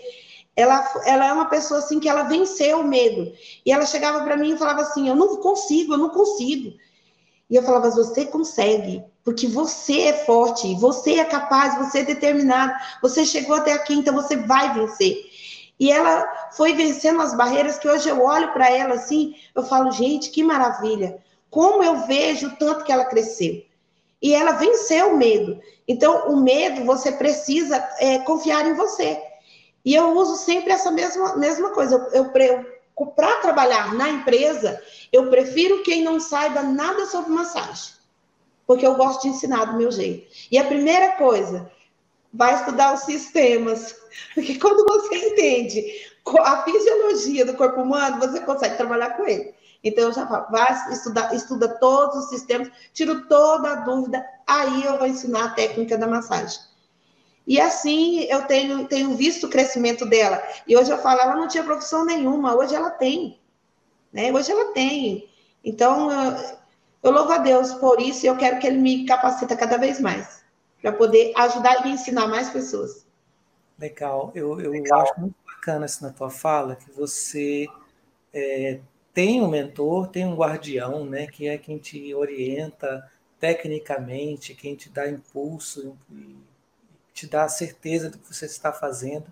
ela, 0.54 0.82
ela 1.04 1.26
é 1.26 1.32
uma 1.32 1.46
pessoa 1.46 1.80
assim 1.80 2.00
que 2.00 2.08
ela 2.08 2.22
venceu 2.22 2.80
o 2.80 2.88
medo. 2.88 3.32
E 3.64 3.70
ela 3.70 3.84
chegava 3.84 4.24
para 4.24 4.36
mim 4.36 4.54
e 4.54 4.58
falava 4.58 4.80
assim: 4.80 5.08
Eu 5.08 5.14
não 5.14 5.36
consigo, 5.36 5.92
eu 5.92 5.98
não 5.98 6.08
consigo. 6.08 6.76
E 7.48 7.56
eu 7.56 7.62
falava: 7.62 7.90
Você 7.90 8.26
consegue 8.26 9.04
porque 9.26 9.48
você 9.48 10.02
é 10.02 10.12
forte, 10.24 10.72
você 10.76 11.18
é 11.18 11.24
capaz, 11.24 11.76
você 11.76 11.98
é 11.98 12.04
determinado, 12.04 12.72
você 13.02 13.24
chegou 13.24 13.56
até 13.56 13.72
aqui, 13.72 13.92
então 13.92 14.14
você 14.14 14.36
vai 14.36 14.72
vencer. 14.72 15.16
E 15.80 15.90
ela 15.90 16.24
foi 16.52 16.74
vencendo 16.74 17.20
as 17.20 17.36
barreiras 17.36 17.76
que 17.76 17.88
hoje 17.88 18.08
eu 18.08 18.22
olho 18.22 18.52
para 18.52 18.70
ela 18.70 18.94
assim, 18.94 19.34
eu 19.52 19.64
falo, 19.64 19.90
gente, 19.90 20.30
que 20.30 20.44
maravilha. 20.44 21.18
Como 21.50 21.82
eu 21.82 22.06
vejo 22.06 22.46
o 22.46 22.56
tanto 22.56 22.84
que 22.84 22.92
ela 22.92 23.04
cresceu. 23.04 23.64
E 24.22 24.32
ela 24.32 24.52
venceu 24.52 25.12
o 25.12 25.16
medo. 25.16 25.58
Então, 25.88 26.28
o 26.28 26.36
medo, 26.36 26.84
você 26.84 27.10
precisa 27.10 27.76
é, 27.98 28.20
confiar 28.20 28.64
em 28.64 28.74
você. 28.74 29.20
E 29.84 29.92
eu 29.92 30.16
uso 30.16 30.36
sempre 30.36 30.72
essa 30.72 30.90
mesma, 30.90 31.36
mesma 31.36 31.70
coisa. 31.70 31.96
Eu, 32.12 32.24
eu 32.24 32.30
para 33.04 33.40
trabalhar 33.40 33.92
na 33.94 34.08
empresa, 34.08 34.80
eu 35.12 35.28
prefiro 35.28 35.82
quem 35.82 36.02
não 36.02 36.18
saiba 36.18 36.62
nada 36.62 37.04
sobre 37.06 37.30
massagem 37.30 37.96
porque 38.66 38.86
eu 38.86 38.96
gosto 38.96 39.22
de 39.22 39.28
ensinar 39.28 39.66
do 39.66 39.76
meu 39.76 39.90
jeito. 39.90 40.26
E 40.50 40.58
a 40.58 40.64
primeira 40.64 41.12
coisa, 41.12 41.70
vai 42.32 42.54
estudar 42.54 42.94
os 42.94 43.00
sistemas, 43.00 43.94
porque 44.34 44.58
quando 44.58 44.84
você 44.84 45.14
entende 45.28 45.84
a 46.40 46.62
fisiologia 46.64 47.46
do 47.46 47.54
corpo 47.54 47.80
humano, 47.80 48.18
você 48.18 48.40
consegue 48.40 48.76
trabalhar 48.76 49.10
com 49.10 49.26
ele. 49.26 49.54
Então, 49.84 50.04
eu 50.04 50.12
já 50.12 50.26
falo, 50.26 50.46
vai 50.50 50.92
estudar, 50.92 51.32
estuda 51.32 51.68
todos 51.78 52.24
os 52.24 52.28
sistemas, 52.28 52.68
tiro 52.92 53.28
toda 53.28 53.70
a 53.70 53.74
dúvida, 53.76 54.26
aí 54.44 54.84
eu 54.84 54.98
vou 54.98 55.06
ensinar 55.06 55.44
a 55.44 55.50
técnica 55.50 55.96
da 55.96 56.08
massagem. 56.08 56.58
E 57.46 57.60
assim 57.60 58.20
eu 58.24 58.42
tenho, 58.46 58.88
tenho 58.88 59.14
visto 59.16 59.46
o 59.46 59.50
crescimento 59.50 60.04
dela. 60.04 60.42
E 60.66 60.76
hoje 60.76 60.90
eu 60.90 60.98
falo, 60.98 61.20
ela 61.20 61.36
não 61.36 61.46
tinha 61.46 61.62
profissão 61.62 62.04
nenhuma, 62.04 62.56
hoje 62.56 62.74
ela 62.74 62.90
tem. 62.90 63.38
Né? 64.12 64.32
Hoje 64.32 64.50
ela 64.50 64.72
tem. 64.72 65.28
Então, 65.64 66.10
eu 67.02 67.10
louvo 67.10 67.32
a 67.32 67.38
Deus 67.38 67.74
por 67.74 68.00
isso 68.00 68.24
e 68.24 68.28
eu 68.28 68.36
quero 68.36 68.58
que 68.58 68.66
Ele 68.66 68.78
me 68.78 69.06
capacita 69.06 69.56
cada 69.56 69.76
vez 69.76 70.00
mais 70.00 70.44
para 70.80 70.92
poder 70.92 71.32
ajudar 71.36 71.86
e 71.86 71.90
ensinar 71.90 72.26
mais 72.28 72.50
pessoas. 72.50 73.06
Legal, 73.78 74.32
eu, 74.34 74.60
eu 74.60 74.70
Legal. 74.70 75.02
acho 75.02 75.20
muito 75.20 75.34
bacana 75.44 75.86
isso 75.86 76.02
na 76.02 76.10
tua 76.10 76.30
fala, 76.30 76.76
que 76.76 76.90
você 76.92 77.66
é, 78.32 78.80
tem 79.12 79.42
um 79.42 79.48
mentor, 79.48 80.08
tem 80.08 80.24
um 80.24 80.34
guardião, 80.34 81.04
né, 81.04 81.26
que 81.26 81.48
é 81.48 81.58
quem 81.58 81.78
te 81.78 82.14
orienta 82.14 83.10
tecnicamente, 83.38 84.54
quem 84.54 84.74
te 84.74 84.88
dá 84.88 85.08
impulso, 85.08 85.96
te 87.16 87.26
dá 87.26 87.44
a 87.44 87.48
certeza 87.48 88.10
do 88.10 88.18
que 88.18 88.32
você 88.32 88.44
está 88.44 88.70
fazendo, 88.70 89.24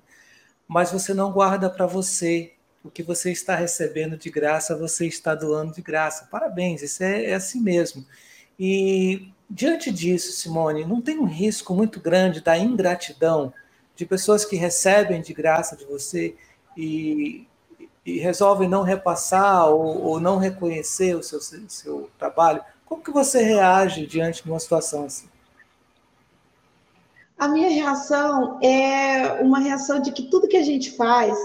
mas 0.66 0.90
você 0.90 1.12
não 1.12 1.30
guarda 1.30 1.68
para 1.68 1.86
você 1.86 2.54
o 2.82 2.90
que 2.90 3.02
você 3.02 3.30
está 3.30 3.54
recebendo 3.54 4.16
de 4.16 4.30
graça, 4.30 4.76
você 4.76 5.06
está 5.06 5.34
doando 5.34 5.74
de 5.74 5.82
graça. 5.82 6.26
Parabéns, 6.30 6.82
isso 6.82 7.04
é, 7.04 7.26
é 7.26 7.34
assim 7.34 7.60
mesmo. 7.60 8.06
E 8.58 9.28
diante 9.50 9.92
disso, 9.92 10.32
Simone, 10.32 10.86
não 10.86 11.02
tem 11.02 11.18
um 11.18 11.26
risco 11.26 11.74
muito 11.74 12.00
grande 12.00 12.40
da 12.40 12.56
ingratidão 12.56 13.52
de 13.94 14.06
pessoas 14.06 14.46
que 14.46 14.56
recebem 14.56 15.20
de 15.20 15.34
graça 15.34 15.76
de 15.76 15.84
você 15.84 16.34
e, 16.74 17.46
e 18.04 18.18
resolvem 18.18 18.68
não 18.68 18.82
repassar 18.82 19.68
ou, 19.68 20.02
ou, 20.02 20.20
não 20.20 20.38
reconhecer 20.38 21.14
o 21.14 21.22
seu, 21.22 21.40
seu 21.68 22.10
trabalho? 22.18 22.64
Como 22.86 23.02
que 23.02 23.10
você 23.10 23.42
reage 23.42 24.06
diante 24.06 24.42
de 24.42 24.50
uma 24.50 24.60
situação 24.60 25.04
assim? 25.04 25.28
A 27.44 27.48
minha 27.48 27.68
reação 27.68 28.58
é 28.62 29.42
uma 29.42 29.58
reação 29.58 30.00
de 30.00 30.12
que 30.12 30.30
tudo 30.30 30.48
que 30.48 30.56
a 30.56 30.62
gente 30.62 30.92
faz 30.92 31.36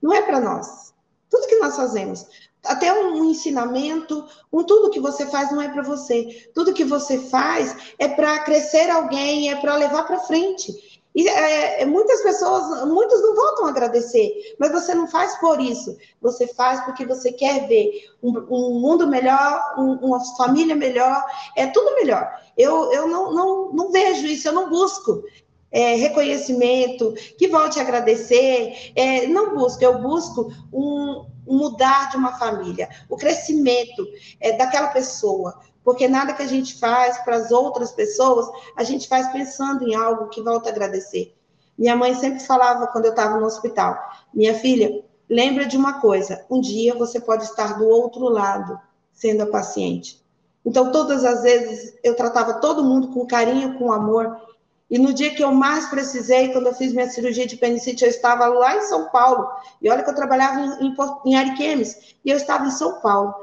não 0.00 0.12
é 0.12 0.22
para 0.22 0.38
nós. 0.38 0.94
Tudo 1.28 1.48
que 1.48 1.58
nós 1.58 1.74
fazemos, 1.74 2.28
até 2.64 2.92
um 2.92 3.24
ensinamento, 3.24 4.24
um 4.52 4.62
tudo 4.62 4.88
que 4.88 5.00
você 5.00 5.26
faz 5.26 5.50
não 5.50 5.60
é 5.60 5.68
para 5.68 5.82
você. 5.82 6.48
Tudo 6.54 6.72
que 6.72 6.84
você 6.84 7.18
faz 7.18 7.92
é 7.98 8.06
para 8.06 8.38
crescer 8.44 8.88
alguém, 8.88 9.50
é 9.50 9.56
para 9.56 9.74
levar 9.74 10.04
para 10.04 10.20
frente. 10.20 10.72
E 11.14 11.28
é, 11.28 11.82
é, 11.82 11.86
muitas 11.86 12.22
pessoas, 12.22 12.86
muitos 12.86 13.20
não 13.20 13.34
voltam 13.34 13.66
a 13.66 13.70
agradecer, 13.70 14.54
mas 14.58 14.70
você 14.70 14.94
não 14.94 15.08
faz 15.08 15.36
por 15.38 15.60
isso. 15.60 15.96
Você 16.20 16.46
faz 16.46 16.80
porque 16.84 17.04
você 17.04 17.32
quer 17.32 17.66
ver 17.66 18.08
um, 18.22 18.30
um 18.48 18.80
mundo 18.80 19.08
melhor, 19.08 19.74
um, 19.76 19.94
uma 19.94 20.20
família 20.36 20.76
melhor, 20.76 21.24
é 21.56 21.66
tudo 21.66 21.96
melhor. 21.96 22.30
Eu, 22.56 22.92
eu 22.92 23.08
não, 23.08 23.32
não, 23.32 23.72
não 23.72 23.90
vejo 23.90 24.26
isso, 24.26 24.46
eu 24.46 24.52
não 24.52 24.70
busco 24.70 25.24
é, 25.72 25.94
reconhecimento, 25.96 27.14
que 27.38 27.48
volte 27.48 27.78
a 27.78 27.82
agradecer. 27.82 28.92
É, 28.94 29.26
não 29.26 29.54
busco, 29.54 29.82
eu 29.82 30.00
busco 30.00 30.52
um, 30.72 31.26
mudar 31.46 32.10
de 32.10 32.16
uma 32.16 32.38
família, 32.38 32.88
o 33.08 33.16
crescimento 33.16 34.06
é, 34.40 34.52
daquela 34.56 34.88
pessoa. 34.88 35.58
Porque 35.90 36.06
nada 36.06 36.32
que 36.32 36.42
a 36.44 36.46
gente 36.46 36.78
faz 36.78 37.18
para 37.24 37.34
as 37.34 37.50
outras 37.50 37.90
pessoas, 37.90 38.48
a 38.76 38.84
gente 38.84 39.08
faz 39.08 39.26
pensando 39.32 39.82
em 39.82 39.92
algo 39.92 40.28
que 40.28 40.40
volta 40.40 40.68
a 40.68 40.72
agradecer. 40.72 41.34
Minha 41.76 41.96
mãe 41.96 42.14
sempre 42.14 42.38
falava 42.38 42.86
quando 42.86 43.06
eu 43.06 43.10
estava 43.10 43.40
no 43.40 43.46
hospital: 43.46 43.98
minha 44.32 44.54
filha, 44.54 45.02
lembra 45.28 45.66
de 45.66 45.76
uma 45.76 45.94
coisa: 45.94 46.46
um 46.48 46.60
dia 46.60 46.94
você 46.94 47.18
pode 47.18 47.42
estar 47.42 47.76
do 47.76 47.88
outro 47.88 48.28
lado, 48.28 48.78
sendo 49.12 49.42
a 49.42 49.46
paciente. 49.46 50.24
Então, 50.64 50.92
todas 50.92 51.24
as 51.24 51.42
vezes 51.42 51.98
eu 52.04 52.14
tratava 52.14 52.60
todo 52.60 52.84
mundo 52.84 53.08
com 53.08 53.26
carinho, 53.26 53.76
com 53.76 53.92
amor, 53.92 54.40
e 54.88 54.96
no 54.96 55.12
dia 55.12 55.34
que 55.34 55.42
eu 55.42 55.50
mais 55.50 55.86
precisei, 55.86 56.52
quando 56.52 56.68
eu 56.68 56.74
fiz 56.74 56.92
minha 56.92 57.10
cirurgia 57.10 57.48
de 57.48 57.56
apendicite, 57.56 58.04
eu 58.04 58.10
estava 58.10 58.46
lá 58.46 58.76
em 58.76 58.82
São 58.82 59.08
Paulo. 59.08 59.48
E 59.82 59.90
olha 59.90 60.04
que 60.04 60.10
eu 60.10 60.14
trabalhava 60.14 60.60
em, 60.60 60.86
em, 60.86 60.96
em 61.26 61.34
Ariquemes, 61.34 62.14
e 62.24 62.30
eu 62.30 62.36
estava 62.36 62.68
em 62.68 62.70
São 62.70 63.00
Paulo. 63.00 63.34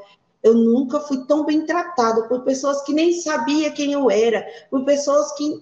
Eu 0.47 0.53
nunca 0.53 1.01
fui 1.01 1.25
tão 1.25 1.43
bem 1.43 1.65
tratada 1.65 2.23
por 2.29 2.43
pessoas 2.43 2.81
que 2.83 2.93
nem 2.93 3.11
sabia 3.11 3.69
quem 3.69 3.91
eu 3.91 4.09
era, 4.09 4.47
por 4.69 4.85
pessoas 4.85 5.33
que 5.33 5.61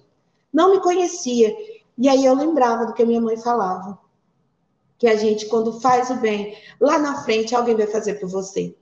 não 0.53 0.69
me 0.69 0.79
conhecia. 0.79 1.55
E 1.97 2.07
aí 2.07 2.23
eu 2.23 2.35
lembrava 2.35 2.85
do 2.85 2.93
que 2.93 3.03
minha 3.03 3.19
mãe 3.19 3.35
falava. 3.35 3.97
Que 4.99 5.07
a 5.07 5.15
gente, 5.15 5.47
quando 5.47 5.81
faz 5.81 6.11
o 6.11 6.15
bem, 6.15 6.55
lá 6.79 6.99
na 6.99 7.23
frente 7.23 7.55
alguém 7.55 7.75
vai 7.75 7.87
fazer 7.87 8.19
por 8.19 8.29
você. 8.29 8.75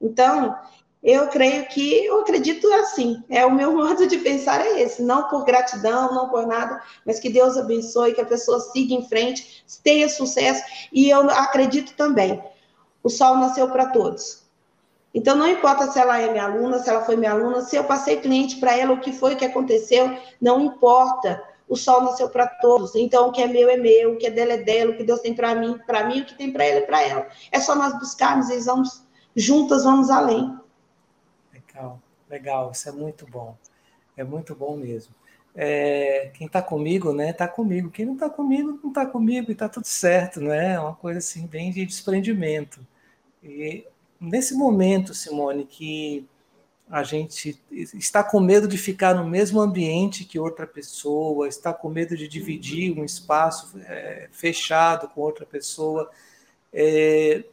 Então, 0.00 0.56
eu 1.02 1.28
creio 1.28 1.68
que, 1.68 2.06
eu 2.06 2.20
acredito 2.20 2.66
assim, 2.72 3.22
é 3.28 3.44
o 3.44 3.54
meu 3.54 3.70
modo 3.76 4.06
de 4.06 4.16
pensar 4.16 4.64
é 4.64 4.80
esse, 4.80 5.02
não 5.02 5.28
por 5.28 5.44
gratidão, 5.44 6.14
não 6.14 6.30
por 6.30 6.46
nada, 6.46 6.82
mas 7.04 7.20
que 7.20 7.28
Deus 7.28 7.58
abençoe, 7.58 8.14
que 8.14 8.20
a 8.22 8.26
pessoa 8.26 8.60
siga 8.60 8.94
em 8.94 9.06
frente, 9.06 9.62
tenha 9.82 10.08
sucesso, 10.08 10.64
e 10.90 11.10
eu 11.10 11.28
acredito 11.28 11.94
também, 11.96 12.42
o 13.02 13.10
sol 13.10 13.36
nasceu 13.36 13.68
para 13.68 13.90
todos. 13.90 14.43
Então, 15.14 15.36
não 15.36 15.46
importa 15.46 15.86
se 15.86 15.98
ela 15.98 16.20
é 16.20 16.30
minha 16.30 16.44
aluna, 16.44 16.80
se 16.80 16.90
ela 16.90 17.04
foi 17.04 17.14
minha 17.14 17.30
aluna, 17.30 17.60
se 17.60 17.76
eu 17.76 17.84
passei 17.84 18.20
cliente 18.20 18.56
para 18.56 18.76
ela, 18.76 18.92
o 18.92 19.00
que 19.00 19.12
foi 19.12 19.36
que 19.36 19.44
aconteceu, 19.44 20.18
não 20.40 20.60
importa. 20.60 21.40
O 21.68 21.76
sol 21.76 22.02
nasceu 22.02 22.28
para 22.28 22.48
todos. 22.48 22.96
Então, 22.96 23.28
o 23.28 23.32
que 23.32 23.40
é 23.40 23.46
meu 23.46 23.70
é 23.70 23.76
meu, 23.76 24.14
o 24.14 24.18
que 24.18 24.26
é 24.26 24.30
dela 24.30 24.54
é 24.54 24.58
dela, 24.58 24.90
o 24.90 24.96
que 24.96 25.04
Deus 25.04 25.20
tem 25.20 25.32
para 25.32 25.54
mim, 25.54 25.78
para 25.86 26.04
mim, 26.08 26.20
o 26.20 26.26
que 26.26 26.34
tem 26.36 26.52
para 26.52 26.64
ela 26.64 26.80
é 26.80 26.82
para 26.82 27.02
ela. 27.02 27.28
É 27.52 27.60
só 27.60 27.76
nós 27.76 27.96
buscarmos 27.98 28.50
e 28.50 28.58
vamos 28.58 29.04
juntas, 29.36 29.84
vamos 29.84 30.10
além. 30.10 30.58
Legal, 31.52 32.00
legal, 32.28 32.70
isso 32.72 32.88
é 32.88 32.92
muito 32.92 33.24
bom. 33.24 33.56
É 34.16 34.24
muito 34.24 34.54
bom 34.54 34.76
mesmo. 34.76 35.14
É, 35.54 36.32
quem 36.34 36.48
está 36.48 36.60
comigo, 36.60 37.12
né, 37.12 37.30
está 37.30 37.46
comigo. 37.46 37.88
Quem 37.88 38.04
não 38.04 38.14
está 38.14 38.28
comigo, 38.28 38.80
não 38.82 38.90
está 38.90 39.06
comigo 39.06 39.50
e 39.50 39.52
está 39.52 39.68
tudo 39.68 39.86
certo, 39.86 40.40
né? 40.40 40.74
É 40.74 40.80
uma 40.80 40.94
coisa 40.94 41.20
assim, 41.20 41.46
bem 41.46 41.70
de 41.70 41.86
desprendimento. 41.86 42.84
E 43.42 43.86
nesse 44.24 44.54
momento, 44.54 45.14
Simone, 45.14 45.64
que 45.64 46.26
a 46.88 47.02
gente 47.02 47.58
está 47.94 48.22
com 48.22 48.38
medo 48.40 48.68
de 48.68 48.76
ficar 48.76 49.14
no 49.14 49.28
mesmo 49.28 49.60
ambiente 49.60 50.24
que 50.24 50.38
outra 50.38 50.66
pessoa, 50.66 51.48
está 51.48 51.72
com 51.72 51.88
medo 51.88 52.16
de 52.16 52.28
dividir 52.28 52.98
um 52.98 53.04
espaço 53.04 53.78
é, 53.86 54.28
fechado 54.30 55.08
com 55.08 55.20
outra 55.20 55.46
pessoa, 55.46 56.10
é, 56.72 57.44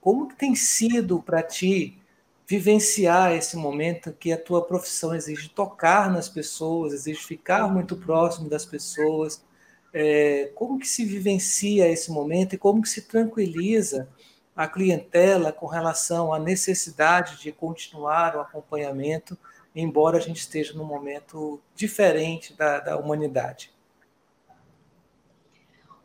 como 0.00 0.28
que 0.28 0.36
tem 0.36 0.54
sido 0.54 1.22
para 1.22 1.42
ti 1.42 1.98
vivenciar 2.46 3.32
esse 3.32 3.56
momento 3.56 4.12
que 4.12 4.32
a 4.32 4.38
tua 4.38 4.64
profissão 4.64 5.14
exige 5.14 5.50
tocar 5.50 6.10
nas 6.10 6.30
pessoas, 6.30 6.94
exige 6.94 7.20
ficar 7.20 7.68
muito 7.68 7.94
próximo 7.94 8.48
das 8.48 8.64
pessoas. 8.64 9.44
É, 9.92 10.50
como 10.54 10.78
que 10.78 10.88
se 10.88 11.04
vivencia 11.04 11.88
esse 11.88 12.10
momento 12.10 12.54
e 12.54 12.58
como 12.58 12.80
que 12.80 12.88
se 12.88 13.02
tranquiliza 13.02 14.08
a 14.58 14.66
clientela 14.66 15.52
com 15.52 15.66
relação 15.66 16.34
à 16.34 16.38
necessidade 16.40 17.38
de 17.38 17.52
continuar 17.52 18.34
o 18.34 18.40
acompanhamento, 18.40 19.38
embora 19.72 20.18
a 20.18 20.20
gente 20.20 20.40
esteja 20.40 20.74
num 20.74 20.84
momento 20.84 21.60
diferente 21.76 22.52
da, 22.54 22.80
da 22.80 22.96
humanidade? 22.96 23.72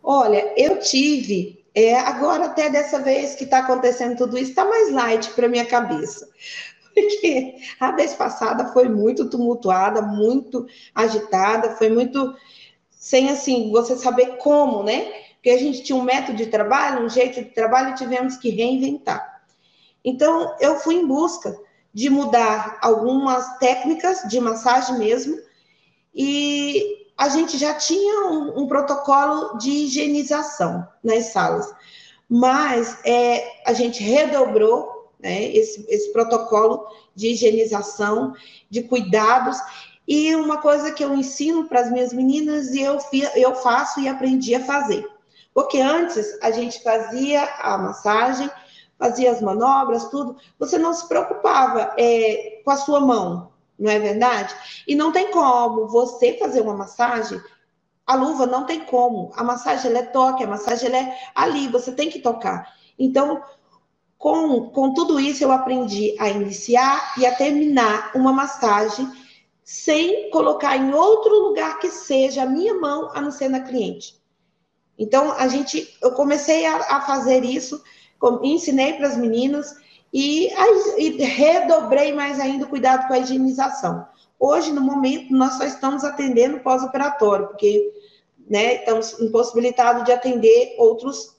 Olha, 0.03 0.53
eu 0.55 0.77
tive 0.77 1.65
é, 1.73 1.97
agora, 1.97 2.45
até 2.45 2.69
dessa 2.69 2.99
vez 2.99 3.33
que 3.33 3.45
está 3.45 3.57
acontecendo 3.57 4.17
tudo 4.17 4.37
isso, 4.37 4.51
está 4.51 4.63
mais 4.63 4.91
light 4.91 5.31
para 5.31 5.49
minha 5.49 5.65
cabeça. 5.65 6.29
Porque 6.93 7.55
a 7.79 7.91
vez 7.93 8.13
passada 8.13 8.71
foi 8.71 8.87
muito 8.87 9.27
tumultuada, 9.31 9.99
muito 9.99 10.67
agitada, 10.93 11.75
foi 11.75 11.89
muito 11.89 12.35
sem 12.91 13.31
assim, 13.31 13.71
você 13.71 13.97
saber 13.97 14.37
como, 14.37 14.83
né? 14.83 15.22
Porque 15.43 15.49
a 15.49 15.59
gente 15.59 15.83
tinha 15.83 15.97
um 15.97 16.03
método 16.03 16.37
de 16.37 16.45
trabalho, 16.45 17.03
um 17.03 17.09
jeito 17.09 17.43
de 17.43 17.49
trabalho 17.49 17.89
e 17.89 17.95
tivemos 17.95 18.37
que 18.37 18.49
reinventar. 18.49 19.43
Então, 20.01 20.55
eu 20.61 20.79
fui 20.79 20.95
em 20.95 21.05
busca 21.05 21.53
de 21.93 22.09
mudar 22.09 22.77
algumas 22.81 23.57
técnicas 23.57 24.21
de 24.29 24.39
massagem 24.39 24.97
mesmo, 24.97 25.37
e 26.15 27.09
a 27.17 27.27
gente 27.27 27.57
já 27.57 27.73
tinha 27.73 28.29
um, 28.29 28.61
um 28.61 28.67
protocolo 28.67 29.57
de 29.57 29.69
higienização 29.69 30.87
nas 31.03 31.33
salas, 31.33 31.75
mas 32.29 32.97
é, 33.03 33.45
a 33.65 33.73
gente 33.73 34.01
redobrou 34.01 35.11
né, 35.19 35.43
esse, 35.51 35.85
esse 35.89 36.13
protocolo 36.13 36.87
de 37.13 37.31
higienização, 37.31 38.33
de 38.69 38.81
cuidados, 38.83 39.57
e 40.07 40.33
uma 40.35 40.61
coisa 40.61 40.93
que 40.93 41.03
eu 41.03 41.13
ensino 41.13 41.65
para 41.65 41.81
as 41.81 41.91
minhas 41.91 42.13
meninas 42.13 42.73
e 42.73 42.79
eu, 42.79 42.97
eu 43.35 43.55
faço 43.55 43.99
e 43.99 44.07
aprendi 44.07 44.55
a 44.55 44.63
fazer. 44.63 45.05
Porque 45.53 45.79
antes 45.79 46.37
a 46.41 46.51
gente 46.51 46.81
fazia 46.81 47.43
a 47.59 47.77
massagem, 47.77 48.49
fazia 48.97 49.31
as 49.31 49.41
manobras, 49.41 50.05
tudo, 50.09 50.37
você 50.57 50.77
não 50.77 50.93
se 50.93 51.07
preocupava 51.07 51.93
é, 51.97 52.61
com 52.63 52.71
a 52.71 52.77
sua 52.77 52.99
mão, 52.99 53.51
não 53.77 53.91
é 53.91 53.99
verdade? 53.99 54.55
E 54.87 54.95
não 54.95 55.11
tem 55.11 55.29
como 55.31 55.87
você 55.87 56.37
fazer 56.37 56.61
uma 56.61 56.75
massagem, 56.75 57.41
a 58.05 58.15
luva 58.15 58.45
não 58.45 58.65
tem 58.65 58.81
como. 58.81 59.31
A 59.35 59.43
massagem 59.43 59.89
ela 59.89 59.99
é 59.99 60.03
toque, 60.03 60.43
a 60.43 60.47
massagem 60.47 60.87
ela 60.87 60.97
é 60.97 61.17
ali, 61.35 61.67
você 61.67 61.91
tem 61.91 62.09
que 62.09 62.19
tocar. 62.19 62.73
Então, 62.97 63.41
com, 64.17 64.69
com 64.69 64.93
tudo 64.93 65.19
isso, 65.19 65.43
eu 65.43 65.51
aprendi 65.51 66.15
a 66.19 66.29
iniciar 66.29 67.13
e 67.17 67.25
a 67.25 67.35
terminar 67.35 68.11
uma 68.15 68.31
massagem 68.31 69.05
sem 69.63 70.29
colocar 70.29 70.75
em 70.75 70.93
outro 70.93 71.47
lugar 71.47 71.79
que 71.79 71.89
seja 71.89 72.43
a 72.43 72.45
minha 72.45 72.73
mão, 72.73 73.09
a 73.13 73.21
não 73.21 73.31
ser 73.31 73.49
na 73.49 73.61
cliente. 73.61 74.21
Então, 75.03 75.33
a 75.33 75.47
gente, 75.47 75.95
eu 76.01 76.11
comecei 76.11 76.65
a, 76.65 76.77
a 76.97 77.01
fazer 77.01 77.43
isso, 77.43 77.83
ensinei 78.41 78.93
para 78.93 79.07
as 79.07 79.17
meninas, 79.17 79.75
e, 80.13 80.49
e 80.97 81.23
redobrei 81.23 82.13
mais 82.13 82.39
ainda 82.39 82.65
o 82.65 82.69
cuidado 82.69 83.07
com 83.07 83.13
a 83.13 83.19
higienização. 83.19 84.07
Hoje, 84.39 84.71
no 84.71 84.81
momento, 84.81 85.33
nós 85.33 85.53
só 85.53 85.63
estamos 85.63 86.03
atendendo 86.03 86.59
pós-operatório, 86.59 87.47
porque 87.47 87.91
né, 88.47 88.75
estamos 88.75 89.19
impossibilitados 89.19 90.03
de 90.03 90.11
atender 90.11 90.75
outros 90.77 91.35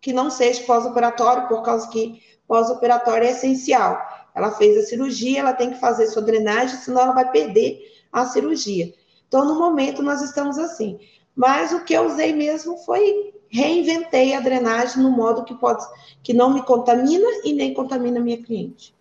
que 0.00 0.12
não 0.12 0.30
sejam 0.30 0.64
pós-operatório, 0.64 1.48
por 1.48 1.62
causa 1.62 1.88
que 1.88 2.22
pós-operatório 2.46 3.26
é 3.26 3.32
essencial. 3.32 3.98
Ela 4.34 4.52
fez 4.52 4.76
a 4.76 4.86
cirurgia, 4.86 5.40
ela 5.40 5.52
tem 5.52 5.70
que 5.72 5.80
fazer 5.80 6.06
sua 6.06 6.22
drenagem, 6.22 6.76
senão 6.78 7.02
ela 7.02 7.12
vai 7.12 7.30
perder 7.30 7.80
a 8.12 8.24
cirurgia. 8.26 8.94
Então, 9.26 9.44
no 9.44 9.58
momento, 9.58 10.02
nós 10.02 10.22
estamos 10.22 10.58
assim. 10.58 11.00
Mas 11.34 11.72
o 11.72 11.84
que 11.84 11.94
eu 11.94 12.06
usei 12.06 12.32
mesmo 12.32 12.76
foi 12.78 13.34
reinventei 13.48 14.34
a 14.34 14.40
drenagem 14.40 15.02
no 15.02 15.10
modo 15.10 15.44
que 15.44 15.54
pode, 15.54 15.84
que 16.22 16.34
não 16.34 16.52
me 16.52 16.62
contamina 16.62 17.26
e 17.44 17.52
nem 17.52 17.72
contamina 17.72 18.18
minha 18.18 18.42
cliente. 18.42 18.94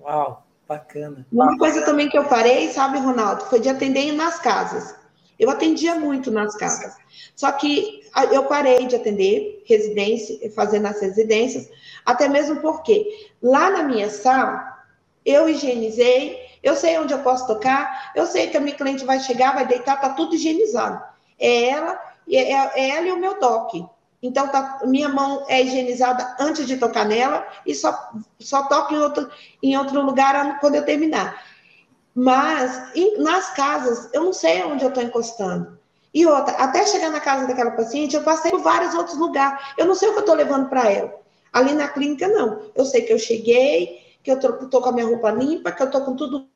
Uau, 0.00 0.44
bacana. 0.66 1.24
Uma 1.32 1.56
coisa 1.56 1.82
também 1.84 2.08
que 2.08 2.18
eu 2.18 2.24
parei, 2.24 2.68
sabe, 2.70 2.98
Ronaldo, 2.98 3.44
foi 3.44 3.60
de 3.60 3.68
atender 3.68 4.12
nas 4.12 4.40
casas. 4.40 4.96
Eu 5.38 5.48
atendia 5.48 5.94
muito 5.94 6.30
nas 6.30 6.56
casas. 6.56 6.96
Só 7.36 7.50
que 7.52 8.00
eu 8.30 8.44
parei 8.44 8.86
de 8.86 8.96
atender 8.96 9.62
residência, 9.64 10.50
fazendo 10.52 10.86
as 10.86 11.00
residências, 11.00 11.68
até 12.04 12.28
mesmo 12.28 12.60
porque 12.60 13.30
lá 13.40 13.70
na 13.70 13.82
minha 13.84 14.10
sala 14.10 14.76
eu 15.24 15.48
higienizei, 15.48 16.36
eu 16.62 16.74
sei 16.74 16.98
onde 16.98 17.12
eu 17.12 17.20
posso 17.20 17.46
tocar, 17.46 18.12
eu 18.14 18.26
sei 18.26 18.48
que 18.48 18.56
a 18.56 18.60
minha 18.60 18.74
cliente 18.74 19.04
vai 19.04 19.20
chegar, 19.20 19.54
vai 19.54 19.66
deitar, 19.66 20.00
tá 20.00 20.10
tudo 20.10 20.34
higienizado. 20.34 21.11
É 21.42 21.68
ela, 21.68 22.00
é, 22.30 22.52
é 22.52 22.90
ela 22.90 23.06
e 23.08 23.12
o 23.12 23.18
meu 23.18 23.34
toque. 23.34 23.84
Então, 24.22 24.46
tá, 24.48 24.80
minha 24.84 25.08
mão 25.08 25.44
é 25.48 25.60
higienizada 25.60 26.36
antes 26.38 26.66
de 26.66 26.76
tocar 26.76 27.04
nela 27.04 27.44
e 27.66 27.74
só, 27.74 28.12
só 28.38 28.68
toco 28.68 28.94
em 28.94 28.98
outro, 28.98 29.28
em 29.60 29.76
outro 29.76 30.00
lugar 30.00 30.60
quando 30.60 30.76
eu 30.76 30.84
terminar. 30.84 31.44
Mas 32.14 32.94
em, 32.94 33.18
nas 33.18 33.50
casas, 33.50 34.08
eu 34.12 34.22
não 34.22 34.32
sei 34.32 34.62
onde 34.62 34.84
eu 34.84 34.90
estou 34.90 35.02
encostando. 35.02 35.78
E 36.14 36.26
outra, 36.26 36.54
até 36.54 36.86
chegar 36.86 37.10
na 37.10 37.20
casa 37.20 37.46
daquela 37.46 37.70
paciente, 37.70 38.14
eu 38.14 38.22
passei 38.22 38.50
por 38.50 38.60
vários 38.60 38.94
outros 38.94 39.18
lugares. 39.18 39.60
Eu 39.78 39.86
não 39.86 39.94
sei 39.94 40.08
o 40.08 40.12
que 40.12 40.18
eu 40.18 40.22
estou 40.22 40.36
levando 40.36 40.68
para 40.68 40.90
ela. 40.90 41.12
Ali 41.52 41.72
na 41.72 41.88
clínica, 41.88 42.28
não. 42.28 42.70
Eu 42.74 42.84
sei 42.84 43.02
que 43.02 43.12
eu 43.12 43.18
cheguei, 43.18 43.98
que 44.22 44.30
eu 44.30 44.36
estou 44.36 44.82
com 44.82 44.88
a 44.90 44.92
minha 44.92 45.06
roupa 45.06 45.30
limpa, 45.30 45.72
que 45.72 45.82
eu 45.82 45.86
estou 45.86 46.02
com 46.02 46.14
tudo. 46.14 46.46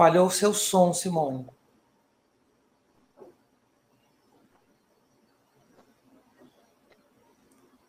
Falhou 0.00 0.28
o 0.28 0.30
seu 0.30 0.54
som, 0.54 0.94
Simone. 0.94 1.46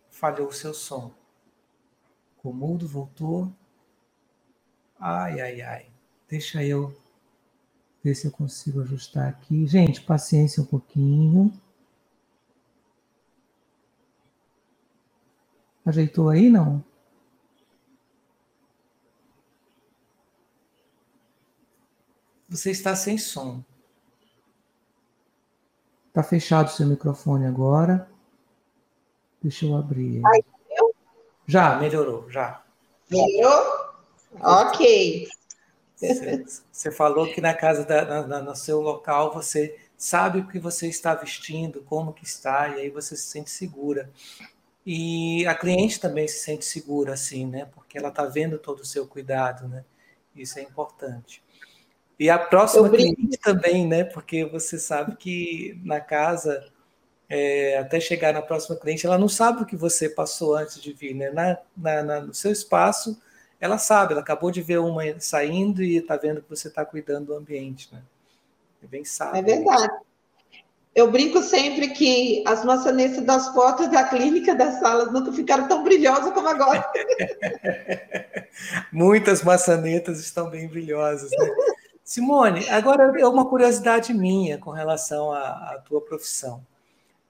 Falhou 0.09 0.49
o 0.49 0.51
seu 0.51 0.73
som. 0.73 1.13
O 2.43 2.51
mudo 2.51 2.85
voltou. 2.85 3.49
Ai, 4.99 5.39
ai, 5.39 5.61
ai. 5.61 5.91
Deixa 6.27 6.61
eu 6.61 6.93
ver 8.03 8.13
se 8.13 8.27
eu 8.27 8.31
consigo 8.33 8.81
ajustar 8.81 9.29
aqui. 9.29 9.65
Gente, 9.65 10.01
paciência 10.01 10.61
um 10.61 10.65
pouquinho. 10.65 11.49
Ajeitou 15.85 16.27
aí, 16.27 16.49
não? 16.49 16.83
Você 22.51 22.69
está 22.69 22.93
sem 22.97 23.17
som. 23.17 23.63
Está 26.09 26.21
fechado 26.21 26.67
o 26.67 26.71
seu 26.71 26.85
microfone 26.85 27.45
agora. 27.45 28.11
Deixa 29.41 29.65
eu 29.65 29.77
abrir. 29.77 30.21
Ai, 30.25 30.43
já, 31.47 31.77
melhorou, 31.77 32.29
já. 32.29 32.61
Melhorou? 33.09 33.95
Ok. 34.41 35.29
Você, 35.95 36.91
falou 36.91 37.31
que 37.31 37.39
na 37.39 37.53
casa, 37.53 37.85
da, 37.85 38.27
na, 38.27 38.41
no 38.41 38.53
seu 38.53 38.81
local, 38.81 39.33
você 39.33 39.79
sabe 39.97 40.39
o 40.39 40.47
que 40.49 40.59
você 40.59 40.89
está 40.89 41.15
vestindo, 41.15 41.81
como 41.83 42.11
que 42.11 42.25
está, 42.25 42.67
e 42.67 42.81
aí 42.81 42.89
você 42.89 43.15
se 43.15 43.27
sente 43.29 43.49
segura. 43.49 44.11
E 44.85 45.47
a 45.47 45.55
cliente 45.55 46.01
também 46.01 46.27
se 46.27 46.39
sente 46.39 46.65
segura, 46.65 47.13
assim, 47.13 47.45
né? 47.45 47.69
Porque 47.73 47.97
ela 47.97 48.09
está 48.09 48.25
vendo 48.25 48.59
todo 48.59 48.81
o 48.81 48.85
seu 48.85 49.07
cuidado, 49.07 49.69
né? 49.69 49.85
Isso 50.35 50.59
é 50.59 50.63
importante. 50.63 51.41
E 52.21 52.29
a 52.29 52.37
próxima 52.37 52.87
cliente 52.87 53.35
também, 53.39 53.87
né? 53.87 54.03
Porque 54.03 54.45
você 54.45 54.77
sabe 54.77 55.15
que 55.15 55.81
na 55.83 55.99
casa 55.99 56.63
é, 57.27 57.79
até 57.79 57.99
chegar 57.99 58.31
na 58.31 58.43
próxima 58.43 58.75
cliente, 58.75 59.07
ela 59.07 59.17
não 59.17 59.27
sabe 59.27 59.63
o 59.63 59.65
que 59.65 59.75
você 59.75 60.07
passou 60.07 60.55
antes 60.55 60.79
de 60.79 60.93
vir, 60.93 61.15
né? 61.15 61.31
Na, 61.31 61.57
na, 61.75 62.03
na 62.03 62.21
no 62.21 62.31
seu 62.31 62.51
espaço, 62.51 63.19
ela 63.59 63.79
sabe, 63.79 64.13
ela 64.13 64.21
acabou 64.21 64.51
de 64.51 64.61
ver 64.61 64.77
uma 64.77 65.01
saindo 65.19 65.81
e 65.81 65.97
está 65.97 66.15
vendo 66.15 66.43
que 66.43 66.49
você 66.51 66.67
está 66.67 66.85
cuidando 66.85 67.25
do 67.25 67.33
ambiente, 67.33 67.89
né? 67.91 68.03
É 68.83 68.85
bem 68.85 69.03
sábio. 69.03 69.39
É 69.39 69.41
verdade. 69.41 69.91
Eu 70.93 71.09
brinco 71.09 71.41
sempre 71.41 71.87
que 71.87 72.43
as 72.45 72.63
maçanetas 72.63 73.25
das 73.25 73.49
portas 73.49 73.89
da 73.89 74.03
clínica, 74.03 74.53
das 74.53 74.79
salas, 74.79 75.11
nunca 75.11 75.33
ficaram 75.33 75.67
tão 75.67 75.83
brilhosas 75.83 76.31
como 76.35 76.47
agora. 76.47 76.87
Muitas 78.93 79.41
maçanetas 79.41 80.19
estão 80.19 80.51
bem 80.51 80.67
brilhosas, 80.67 81.31
né? 81.31 81.37
Simone, 82.03 82.67
agora 82.69 83.19
é 83.19 83.27
uma 83.27 83.47
curiosidade 83.47 84.13
minha 84.13 84.57
com 84.57 84.71
relação 84.71 85.31
à, 85.31 85.73
à 85.73 85.79
tua 85.79 86.01
profissão. 86.01 86.65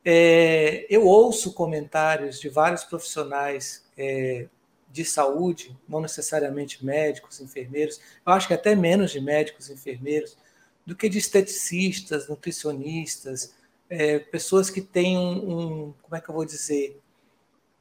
É, 0.03 0.88
eu 0.89 1.05
ouço 1.05 1.53
comentários 1.53 2.39
de 2.39 2.49
vários 2.49 2.84
profissionais 2.84 3.86
é, 3.97 4.47
de 4.89 5.05
saúde, 5.05 5.77
não 5.88 6.01
necessariamente 6.01 6.84
médicos, 6.84 7.39
enfermeiros, 7.39 7.99
eu 8.25 8.34
acho 8.34 8.47
que 8.47 8.53
até 8.53 8.75
menos 8.75 9.12
de 9.12 9.21
médicos 9.21 9.69
e 9.69 9.73
enfermeiros, 9.73 10.38
do 10.86 10.95
que 10.95 11.07
de 11.07 11.19
esteticistas, 11.19 12.27
nutricionistas, 12.27 13.55
é, 13.89 14.19
pessoas 14.19 14.69
que 14.69 14.81
têm 14.81 15.17
um, 15.17 15.31
um, 15.31 15.93
como 16.01 16.15
é 16.15 16.21
que 16.21 16.29
eu 16.29 16.34
vou 16.34 16.45
dizer, 16.45 16.99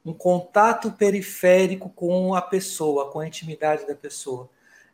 um 0.05 0.13
contato 0.13 0.93
periférico 0.93 1.89
com 1.91 2.35
a 2.35 2.43
pessoa, 2.43 3.11
com 3.11 3.21
a 3.21 3.27
intimidade 3.27 3.87
da 3.87 3.95
pessoa, 3.95 4.49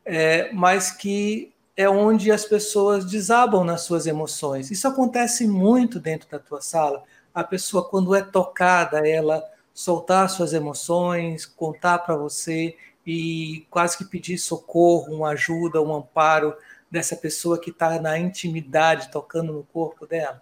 é, 0.05 0.53
mas 0.53 0.91
que 0.91 1.53
é 1.77 1.89
onde 1.89 2.33
as 2.33 2.45
pessoas 2.45 3.05
desabam 3.05 3.65
nas 3.65 3.83
suas 3.83 4.07
emoções. 4.07 4.71
Isso 4.71 4.89
acontece 4.89 5.47
muito 5.47 6.01
dentro 6.01 6.29
da 6.31 6.39
tua 6.39 6.61
sala 6.61 7.05
a 7.37 7.45
pessoa, 7.45 7.87
quando 7.87 8.15
é 8.15 8.23
tocada, 8.23 9.07
ela 9.07 9.45
soltar 9.75 10.31
suas 10.31 10.55
emoções, 10.55 11.45
contar 11.45 11.99
para 11.99 12.17
você 12.17 12.75
e 13.07 13.67
quase 13.69 13.99
que 13.99 14.07
pedir 14.07 14.39
socorro, 14.39 15.17
uma 15.17 15.29
ajuda, 15.33 15.83
um 15.83 15.95
amparo 15.95 16.57
dessa 16.91 17.15
pessoa 17.15 17.61
que 17.61 17.69
está 17.69 18.01
na 18.01 18.19
intimidade, 18.19 19.11
tocando 19.11 19.53
no 19.53 19.65
corpo 19.65 20.07
dela? 20.07 20.41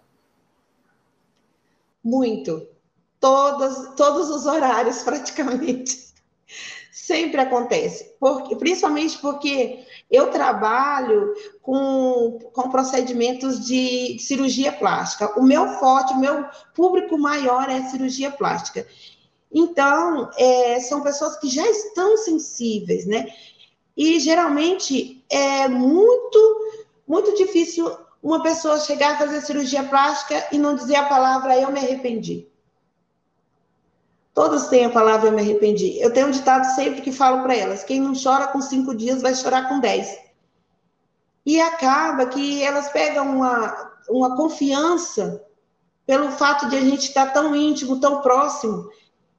Muito. 2.01 2.65
Todos, 3.19 3.93
todos 3.97 4.29
os 4.29 4.45
horários, 4.45 5.03
praticamente. 5.03 6.13
Sempre 6.93 7.41
acontece. 7.41 8.15
Porque, 8.21 8.55
principalmente 8.55 9.17
porque 9.17 9.85
eu 10.09 10.29
trabalho 10.29 11.33
com, 11.61 12.39
com 12.53 12.69
procedimentos 12.69 13.65
de 13.65 14.17
cirurgia 14.19 14.71
plástica. 14.71 15.39
O 15.39 15.43
meu 15.43 15.67
forte, 15.79 16.13
o 16.13 16.19
meu 16.19 16.45
público 16.73 17.17
maior 17.17 17.69
é 17.69 17.89
cirurgia 17.89 18.31
plástica. 18.31 18.85
Então, 19.51 20.29
é, 20.37 20.79
são 20.79 21.01
pessoas 21.01 21.37
que 21.37 21.49
já 21.49 21.65
estão 21.67 22.17
sensíveis, 22.17 23.05
né? 23.05 23.27
E 23.95 24.19
geralmente 24.19 25.23
é 25.29 25.67
muito, 25.67 26.59
muito 27.07 27.35
difícil 27.35 27.89
uma 28.21 28.43
pessoa 28.43 28.79
chegar 28.79 29.13
a 29.13 29.17
fazer 29.17 29.41
cirurgia 29.41 29.83
plástica 29.83 30.47
e 30.51 30.57
não 30.57 30.75
dizer 30.75 30.95
a 30.95 31.05
palavra 31.05 31.57
eu 31.57 31.71
me 31.71 31.79
arrependi. 31.79 32.47
Todas 34.35 34.67
têm 34.67 34.83
a 34.83 34.89
palavra 34.89 35.29
eu 35.29 35.31
me 35.31 35.41
arrependi. 35.41 35.97
Eu 35.97 36.11
tenho 36.11 36.27
um 36.27 36.31
ditado 36.31 36.65
sempre 36.75 37.01
que 37.01 37.11
falo 37.11 37.41
para 37.41 37.55
elas: 37.55 37.85
quem 37.85 38.01
não 38.01 38.11
chora 38.13 38.47
com 38.47 38.61
cinco 38.61 38.93
dias 38.93 39.21
vai 39.21 39.33
chorar 39.33 39.69
com 39.69 39.79
dez. 39.79 40.13
E 41.45 41.61
acaba 41.61 42.25
que 42.25 42.61
elas 42.61 42.89
pegam 42.89 43.37
uma, 43.37 43.93
uma 44.09 44.35
confiança 44.35 45.41
pelo 46.05 46.31
fato 46.31 46.67
de 46.67 46.75
a 46.75 46.81
gente 46.81 47.07
estar 47.07 47.31
tão 47.31 47.55
íntimo, 47.55 48.01
tão 48.01 48.21
próximo, 48.21 48.89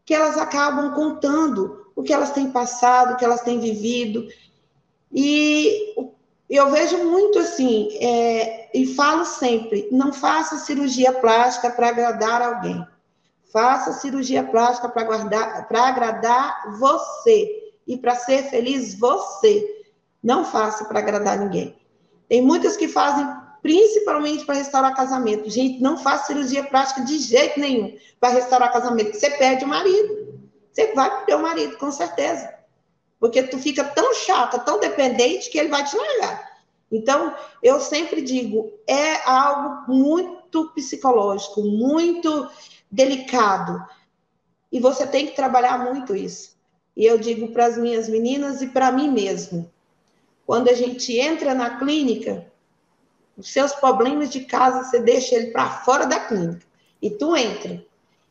que 0.03 0.15
elas 0.15 0.39
acabam 0.39 0.95
contando 0.95 1.87
o 1.95 2.03
que 2.03 2.13
elas 2.13 2.31
têm 2.31 2.51
passado, 2.51 3.13
o 3.13 3.17
que 3.17 3.25
elas 3.25 3.43
têm 3.43 3.61
vivido. 3.61 4.27
E 5.13 5.95
eu 6.49 6.71
vejo 6.71 7.05
muito 7.05 7.39
assim, 7.39 7.91
é, 8.01 8.71
e 8.73 8.95
falo 8.95 9.27
sempre: 9.27 9.91
não 9.93 10.11
faça 10.11 10.57
cirurgia 10.57 11.13
plástica 11.13 11.71
para 11.71 11.91
agradar 11.91 12.41
alguém. 12.41 12.83
Faça 13.53 13.93
cirurgia 13.93 14.43
plástica 14.43 14.89
para 14.89 15.89
agradar 15.89 16.79
você 16.79 17.73
e 17.87 17.97
para 17.97 18.15
ser 18.15 18.45
feliz 18.45 18.99
você. 18.99 19.85
Não 20.23 20.45
faça 20.45 20.85
para 20.85 20.99
agradar 20.99 21.39
ninguém. 21.39 21.77
Tem 22.29 22.43
muitas 22.43 22.77
que 22.77 22.89
fazem 22.89 23.27
principalmente 23.63 24.45
para 24.45 24.57
restaurar 24.57 24.95
casamento. 24.95 25.49
Gente, 25.51 25.81
não 25.81 25.97
faça 25.97 26.27
cirurgia 26.27 26.65
plástica 26.65 27.03
de 27.03 27.19
jeito 27.19 27.59
nenhum 27.59 27.97
para 28.21 28.31
restaurar 28.31 28.73
casamento. 28.73 29.17
Você 29.17 29.31
perde 29.31 29.65
o 29.65 29.69
marido. 29.69 30.41
Você 30.73 30.93
vai 30.95 31.11
perder 31.17 31.35
o 31.37 31.43
marido, 31.43 31.77
com 31.79 31.91
certeza. 31.91 32.53
Porque 33.19 33.43
tu 33.43 33.59
fica 33.59 33.83
tão 33.83 34.13
chata, 34.15 34.59
tão 34.59 34.79
dependente, 34.79 35.51
que 35.51 35.59
ele 35.59 35.69
vai 35.69 35.85
te 35.85 35.97
largar. 35.97 36.57
Então, 36.93 37.35
eu 37.63 37.81
sempre 37.81 38.21
digo, 38.23 38.71
é 38.87 39.17
algo 39.29 39.93
muito 39.93 40.73
psicológico, 40.73 41.63
muito 41.63 42.49
delicado. 42.91 43.85
E 44.71 44.81
você 44.81 45.07
tem 45.07 45.27
que 45.27 45.37
trabalhar 45.37 45.79
muito 45.79 46.15
isso. 46.15 46.57
E 46.97 47.05
eu 47.05 47.19
digo 47.19 47.49
para 47.49 47.67
as 47.67 47.77
minhas 47.77 48.09
meninas 48.09 48.63
e 48.63 48.69
para 48.69 48.91
mim 48.93 49.11
mesmo. 49.11 49.71
Quando 50.47 50.69
a 50.69 50.75
gente 50.75 51.19
entra 51.19 51.55
na 51.55 51.79
clínica, 51.79 52.47
Os 53.37 53.53
seus 53.53 53.73
problemas 53.73 54.31
de 54.31 54.41
casa, 54.41 54.85
você 54.85 54.99
deixa 55.01 55.35
ele 55.35 55.51
para 55.51 55.69
fora 55.85 56.07
da 56.07 56.19
clínica. 56.21 56.67
E 57.03 57.11
tu 57.11 57.37
entra. 57.37 57.85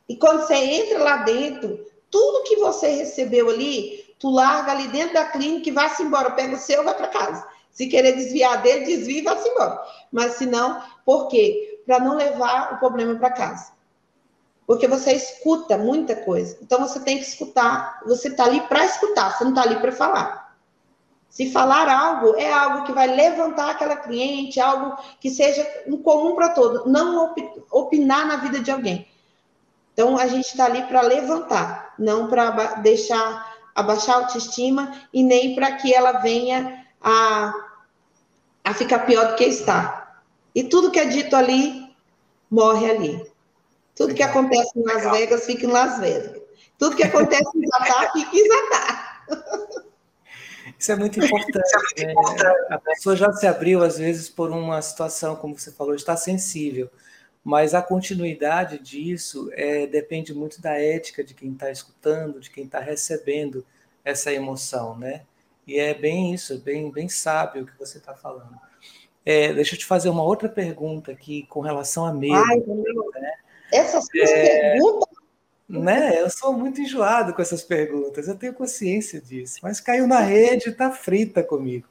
E 0.10 0.16
quando 0.16 0.42
você 0.42 0.56
entra 0.56 1.04
lá 1.04 1.18
dentro, 1.18 1.86
tudo 2.10 2.44
que 2.44 2.56
você 2.56 2.88
recebeu 2.88 3.50
ali, 3.50 4.04
tu 4.18 4.30
larga 4.32 4.72
ali 4.72 4.88
dentro 4.88 5.14
da 5.14 5.26
clínica 5.26 5.70
e 5.70 5.72
vai-se 5.72 6.02
embora. 6.02 6.32
Pega 6.32 6.56
o 6.56 6.60
seu 6.60 6.82
e 6.82 6.86
vai 6.86 6.96
para 6.96 7.08
casa. 7.08 7.48
Se 7.70 7.88
querer 7.88 8.14
desviar 8.14 8.62
dele, 8.64 8.86
desvia 8.86 9.20
e 9.20 9.24
vai-se 9.24 9.48
embora. 9.48 9.80
Mas 10.12 10.34
se 10.34 10.46
não, 10.46 10.82
por 11.06 11.28
quê? 11.28 11.82
Para 11.86 12.00
não 12.00 12.16
levar 12.16 12.74
o 12.74 12.80
problema 12.80 13.16
para 13.16 13.30
casa. 13.30 13.74
Porque 14.66 14.88
você 14.88 15.14
escuta 15.14 15.78
muita 15.78 16.16
coisa. 16.16 16.58
Então 16.62 16.80
você 16.80 17.00
tem 17.00 17.18
que 17.18 17.26
escutar. 17.26 18.02
Você 18.06 18.30
está 18.30 18.46
ali 18.46 18.62
para 18.62 18.86
escutar, 18.86 19.36
você 19.36 19.44
não 19.44 19.52
está 19.52 19.62
ali 19.62 19.80
para 19.80 19.92
falar. 19.92 20.46
Se 21.30 21.52
falar 21.52 21.90
algo, 21.90 22.36
é 22.38 22.50
algo 22.52 22.86
que 22.86 22.94
vai 22.94 23.08
levantar 23.08 23.72
aquela 23.72 23.98
cliente, 23.98 24.60
algo 24.60 24.98
que 25.20 25.30
seja 25.30 25.68
um 25.86 26.02
comum 26.02 26.34
para 26.34 26.50
todos, 26.50 26.90
não 26.90 27.36
opinar 27.70 28.26
na 28.26 28.38
vida 28.38 28.62
de 28.62 28.72
alguém. 28.72 29.06
Então, 29.92 30.18
a 30.18 30.28
gente 30.28 30.46
está 30.46 30.66
ali 30.66 30.84
para 30.84 31.02
levantar, 31.02 31.94
não 32.00 32.28
para 32.28 32.76
deixar 32.76 33.54
abaixar 33.76 34.16
a 34.16 34.20
autoestima 34.20 34.94
e 35.14 35.22
nem 35.24 35.56
para 35.56 35.74
que 35.74 35.94
ela 35.94 36.14
venha 36.14 36.86
a, 37.02 37.54
a 38.64 38.74
ficar 38.74 39.00
pior 39.00 39.28
do 39.28 39.36
que 39.36 39.44
está. 39.44 40.22
E 40.56 40.64
tudo 40.64 40.90
que 40.90 41.00
é 41.02 41.06
dito 41.06 41.36
ali, 41.36 41.94
morre 42.50 42.90
ali. 42.90 43.35
Tudo 43.96 44.14
que 44.14 44.24
acontece 44.24 44.72
em 44.78 44.84
Las 44.84 45.12
Vegas, 45.12 45.46
fica 45.46 45.66
em 45.66 45.72
Las 45.72 46.00
Vegas. 46.00 46.42
Tudo 46.78 46.96
que 46.96 47.04
acontece 47.04 47.50
em 47.56 47.68
Zatá, 47.68 48.12
fica 48.14 48.36
em 48.36 48.48
Zatá. 48.48 49.16
Isso 50.78 50.92
é 50.92 50.96
muito 50.96 51.24
importante. 51.24 51.64
É. 51.98 52.08
Né? 52.08 52.14
A 52.70 52.78
pessoa 52.78 53.16
já 53.16 53.32
se 53.32 53.48
abriu, 53.48 53.84
às 53.84 53.98
vezes, 53.98 54.30
por 54.30 54.52
uma 54.52 54.82
situação, 54.82 55.36
como 55.36 55.58
você 55.58 55.72
falou, 55.72 55.96
está 55.96 56.18
sensível. 56.18 56.90
Mas 57.44 57.74
a 57.74 57.82
continuidade 57.82 58.80
disso 58.80 59.50
é, 59.54 59.86
depende 59.88 60.34
muito 60.34 60.62
da 60.62 60.74
ética 60.80 61.24
de 61.24 61.34
quem 61.34 61.54
está 61.54 61.72
escutando, 61.72 62.40
de 62.40 62.50
quem 62.50 62.66
está 62.66 62.80
recebendo 62.80 63.66
essa 64.04 64.34
emoção, 64.34 64.98
né? 64.98 65.22
E 65.66 65.80
é 65.80 65.94
bem 65.94 66.34
isso, 66.34 66.54
é 66.54 66.58
bem, 66.58 66.92
bem 66.92 67.08
sábio 67.08 67.64
o 67.64 67.66
que 67.66 67.78
você 67.78 67.98
está 67.98 68.14
falando. 68.14 68.56
É, 69.26 69.54
deixa 69.54 69.74
eu 69.74 69.80
te 69.80 69.86
fazer 69.86 70.10
uma 70.10 70.24
outra 70.24 70.48
pergunta 70.48 71.12
aqui 71.12 71.48
com 71.50 71.60
relação 71.60 72.06
a 72.06 72.14
medo. 72.14 72.36
Ai, 72.36 72.58
né? 72.58 72.84
Essas 73.72 74.06
é, 74.16 74.74
perguntas 74.74 75.16
né? 75.68 76.22
Eu 76.22 76.30
sou 76.30 76.54
muito 76.54 76.80
enjoado 76.80 77.34
com 77.34 77.42
essas 77.42 77.64
perguntas, 77.64 78.28
eu 78.28 78.36
tenho 78.36 78.54
consciência 78.54 79.20
disso, 79.20 79.60
mas 79.64 79.82
caiu 79.82 80.08
na 80.08 80.20
rede 80.20 80.70
e 80.70 80.72
está 80.72 80.92
frita 80.92 81.44
comigo. 81.44 81.88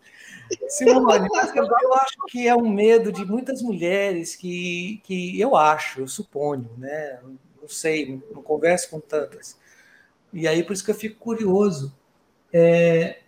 Simone, 0.69 1.29
eu, 1.55 1.65
eu 1.65 1.95
acho 1.95 2.17
que 2.29 2.47
é 2.47 2.55
um 2.55 2.69
medo 2.69 3.11
de 3.11 3.25
muitas 3.25 3.63
mulheres 3.63 4.37
que, 4.37 5.01
que 5.05 5.41
eu 5.41 5.57
acho, 5.57 6.01
eu 6.01 6.09
suponho, 6.09 6.71
né? 6.79 7.19
Não 7.61 7.69
sei, 7.69 8.23
não 8.33 8.43
converso 8.43 8.91
com 8.91 9.01
tantas. 9.01 9.59
E 10.33 10.47
aí, 10.47 10.63
por 10.63 10.75
isso 10.75 10.85
que 10.85 10.91
eu 10.91 10.95
fico 10.95 11.19
curioso. 11.19 11.97
É, 12.53 13.21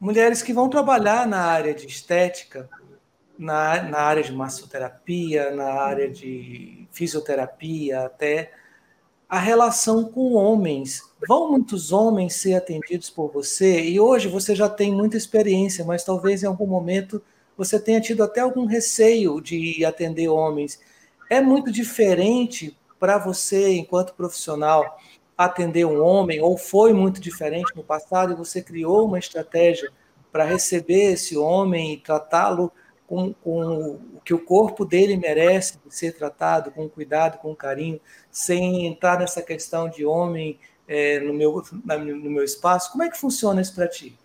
mulheres 0.00 0.42
que 0.42 0.52
vão 0.52 0.68
trabalhar 0.68 1.26
na 1.26 1.42
área 1.42 1.72
de 1.72 1.86
estética, 1.86 2.68
na, 3.42 3.82
na 3.82 3.98
área 3.98 4.22
de 4.22 4.32
massoterapia, 4.32 5.50
na 5.50 5.72
área 5.72 6.08
de 6.08 6.86
fisioterapia, 6.92 8.06
até 8.06 8.52
a 9.28 9.38
relação 9.38 10.04
com 10.04 10.34
homens. 10.34 11.02
Vão 11.26 11.50
muitos 11.50 11.90
homens 11.90 12.36
ser 12.36 12.54
atendidos 12.54 13.10
por 13.10 13.32
você? 13.32 13.82
E 13.82 13.98
hoje 13.98 14.28
você 14.28 14.54
já 14.54 14.68
tem 14.68 14.94
muita 14.94 15.16
experiência, 15.16 15.84
mas 15.84 16.04
talvez 16.04 16.42
em 16.42 16.46
algum 16.46 16.66
momento 16.66 17.20
você 17.56 17.80
tenha 17.80 18.00
tido 18.00 18.22
até 18.22 18.40
algum 18.40 18.64
receio 18.64 19.40
de 19.40 19.84
atender 19.84 20.28
homens. 20.28 20.78
É 21.28 21.40
muito 21.40 21.72
diferente 21.72 22.76
para 23.00 23.18
você, 23.18 23.74
enquanto 23.74 24.14
profissional, 24.14 24.98
atender 25.36 25.84
um 25.84 26.00
homem, 26.00 26.40
ou 26.40 26.56
foi 26.56 26.92
muito 26.92 27.20
diferente 27.20 27.74
no 27.74 27.82
passado 27.82 28.32
e 28.32 28.36
você 28.36 28.62
criou 28.62 29.06
uma 29.06 29.18
estratégia 29.18 29.90
para 30.30 30.44
receber 30.44 31.14
esse 31.14 31.36
homem 31.36 31.94
e 31.94 31.96
tratá-lo 31.96 32.70
com, 33.12 33.34
com 33.34 34.00
o 34.14 34.20
que 34.24 34.32
o 34.32 34.42
corpo 34.42 34.86
dele 34.86 35.18
merece 35.18 35.78
ser 35.90 36.16
tratado 36.16 36.70
com 36.70 36.88
cuidado, 36.88 37.36
com 37.36 37.54
carinho, 37.54 38.00
sem 38.30 38.86
entrar 38.86 39.18
nessa 39.18 39.42
questão 39.42 39.86
de 39.86 40.02
homem 40.02 40.58
é, 40.88 41.20
no, 41.20 41.34
meu, 41.34 41.62
na, 41.84 41.98
no 41.98 42.30
meu 42.30 42.42
espaço. 42.42 42.90
Como 42.90 43.02
é 43.02 43.10
que 43.10 43.18
funciona 43.18 43.60
isso 43.60 43.74
para 43.74 43.86
ti? 43.86 44.18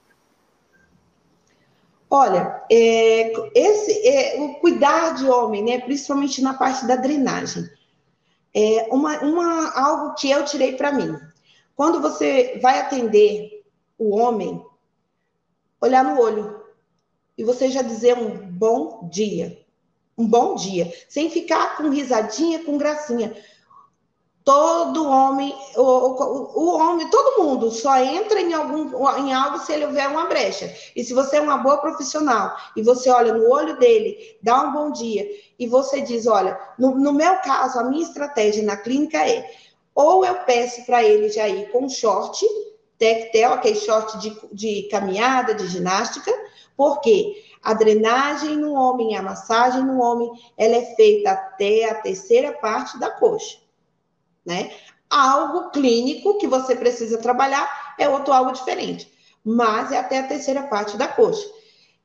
Olha, 2.09 2.63
é, 2.71 3.33
esse 3.53 4.07
é, 4.07 4.41
o 4.41 4.53
cuidar 4.55 5.15
de 5.15 5.25
homem, 5.29 5.61
né, 5.65 5.79
principalmente 5.81 6.41
na 6.41 6.53
parte 6.53 6.87
da 6.87 6.95
drenagem, 6.95 7.69
é 8.55 8.87
uma, 8.89 9.19
uma 9.19 9.69
algo 9.77 10.15
que 10.15 10.31
eu 10.31 10.45
tirei 10.45 10.77
para 10.77 10.93
mim. 10.93 11.13
Quando 11.75 11.99
você 12.01 12.57
vai 12.63 12.79
atender 12.79 13.65
o 13.97 14.15
homem, 14.15 14.63
olhar 15.81 16.05
no 16.05 16.21
olho 16.21 16.63
e 17.37 17.43
você 17.43 17.69
já 17.69 17.81
dizer 17.81 18.17
um 18.17 18.46
bom 18.57 19.07
dia. 19.11 19.63
Um 20.17 20.27
bom 20.27 20.55
dia. 20.55 20.91
Sem 21.07 21.29
ficar 21.29 21.77
com 21.77 21.89
risadinha, 21.89 22.63
com 22.63 22.77
gracinha. 22.77 23.35
Todo 24.43 25.05
homem, 25.05 25.53
o, 25.75 25.81
o, 25.81 26.51
o, 26.55 26.77
homem, 26.77 27.09
todo 27.09 27.43
mundo 27.43 27.69
só 27.69 27.97
entra 27.97 28.39
em, 28.39 28.53
algum, 28.53 28.89
em 29.17 29.33
algo 29.33 29.59
se 29.59 29.73
ele 29.73 29.85
houver 29.85 30.07
uma 30.07 30.25
brecha. 30.25 30.73
E 30.95 31.03
se 31.03 31.13
você 31.13 31.35
é 31.35 31.41
uma 31.41 31.57
boa 31.57 31.77
profissional 31.79 32.55
e 32.75 32.81
você 32.81 33.09
olha 33.09 33.33
no 33.33 33.49
olho 33.51 33.77
dele, 33.77 34.37
dá 34.41 34.63
um 34.63 34.71
bom 34.71 34.91
dia 34.91 35.29
e 35.59 35.67
você 35.67 35.99
diz: 35.99 36.25
Olha, 36.27 36.57
no, 36.79 36.95
no 36.95 37.11
meu 37.11 37.35
caso, 37.39 37.77
a 37.77 37.83
minha 37.83 38.03
estratégia 38.03 38.63
na 38.63 38.77
clínica 38.77 39.17
é 39.17 39.51
ou 39.93 40.23
eu 40.23 40.35
peço 40.45 40.85
para 40.85 41.03
ele 41.03 41.29
já 41.29 41.49
ir 41.49 41.69
com 41.69 41.89
short, 41.89 42.45
tectel, 42.97 43.53
aquele 43.53 43.75
short 43.75 44.17
de, 44.19 44.35
de 44.53 44.83
caminhada, 44.89 45.53
de 45.53 45.67
ginástica, 45.67 46.31
porque 46.77 47.46
a 47.61 47.73
drenagem 47.73 48.55
no 48.57 48.73
homem, 48.73 49.15
a 49.15 49.21
massagem 49.21 49.83
no 49.83 50.01
homem, 50.01 50.29
ela 50.57 50.75
é 50.75 50.95
feita 50.95 51.31
até 51.31 51.89
a 51.89 51.95
terceira 51.95 52.53
parte 52.53 52.99
da 52.99 53.09
coxa, 53.09 53.57
né? 54.45 54.71
Algo 55.09 55.71
clínico 55.71 56.37
que 56.37 56.47
você 56.47 56.75
precisa 56.75 57.17
trabalhar 57.17 57.95
é 57.97 58.09
outro 58.09 58.33
algo 58.33 58.51
diferente, 58.51 59.11
mas 59.43 59.91
é 59.91 59.97
até 59.97 60.19
a 60.19 60.27
terceira 60.27 60.63
parte 60.63 60.97
da 60.97 61.07
coxa. 61.07 61.47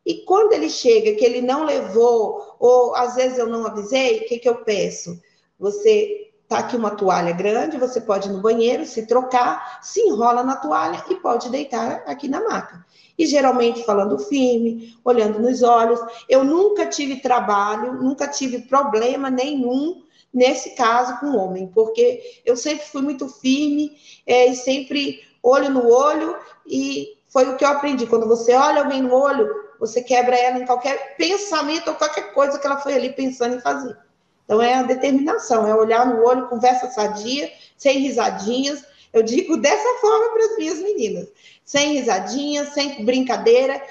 E 0.04 0.24
quando 0.24 0.52
ele 0.52 0.68
chega, 0.68 1.16
que 1.16 1.24
ele 1.24 1.40
não 1.40 1.64
levou, 1.64 2.56
ou 2.58 2.94
às 2.94 3.14
vezes 3.14 3.38
eu 3.38 3.46
não 3.46 3.66
avisei, 3.66 4.18
o 4.18 4.24
que, 4.26 4.38
que 4.38 4.48
eu 4.48 4.64
peço? 4.64 5.20
Você 5.58 6.21
tá 6.52 6.58
aqui 6.58 6.76
uma 6.76 6.90
toalha 6.90 7.32
grande, 7.32 7.78
você 7.78 8.00
pode 8.00 8.28
ir 8.28 8.32
no 8.32 8.40
banheiro, 8.40 8.84
se 8.84 9.06
trocar, 9.06 9.80
se 9.82 10.00
enrola 10.00 10.42
na 10.42 10.56
toalha 10.56 11.02
e 11.08 11.14
pode 11.16 11.50
deitar 11.50 12.02
aqui 12.06 12.28
na 12.28 12.42
maca 12.42 12.84
e 13.18 13.26
geralmente 13.26 13.84
falando 13.84 14.18
firme, 14.18 14.96
olhando 15.04 15.38
nos 15.38 15.62
olhos. 15.62 16.00
Eu 16.28 16.44
nunca 16.44 16.86
tive 16.86 17.20
trabalho, 17.20 17.94
nunca 17.94 18.26
tive 18.26 18.60
problema 18.62 19.30
nenhum 19.30 20.02
nesse 20.32 20.70
caso 20.70 21.20
com 21.20 21.26
o 21.26 21.36
homem, 21.36 21.70
porque 21.74 22.40
eu 22.44 22.56
sempre 22.56 22.86
fui 22.86 23.02
muito 23.02 23.28
firme 23.28 23.92
é, 24.26 24.46
e 24.46 24.56
sempre 24.56 25.20
olho 25.42 25.70
no 25.70 25.90
olho 25.90 26.36
e 26.66 27.18
foi 27.28 27.48
o 27.48 27.56
que 27.56 27.64
eu 27.64 27.68
aprendi. 27.68 28.06
Quando 28.06 28.26
você 28.26 28.54
olha 28.54 28.82
alguém 28.82 29.02
no 29.02 29.14
olho, 29.14 29.48
você 29.78 30.02
quebra 30.02 30.36
ela 30.36 30.58
em 30.58 30.66
qualquer 30.66 31.16
pensamento 31.16 31.88
ou 31.88 31.94
qualquer 31.94 32.32
coisa 32.32 32.58
que 32.58 32.66
ela 32.66 32.78
foi 32.78 32.94
ali 32.94 33.12
pensando 33.12 33.56
em 33.56 33.60
fazer. 33.60 33.96
Então 34.44 34.60
é 34.60 34.74
a 34.74 34.82
determinação, 34.82 35.66
é 35.66 35.74
olhar 35.74 36.06
no 36.06 36.24
olho, 36.24 36.48
conversa 36.48 36.90
sadia, 36.90 37.50
sem 37.76 37.98
risadinhas. 37.98 38.84
Eu 39.12 39.22
digo 39.22 39.56
dessa 39.56 40.00
forma 40.00 40.32
para 40.32 40.44
as 40.44 40.56
minhas 40.58 40.78
meninas 40.78 41.28
sem 41.64 41.94
risadinha, 41.94 42.64
sem 42.66 43.04
brincadeira. 43.04 43.82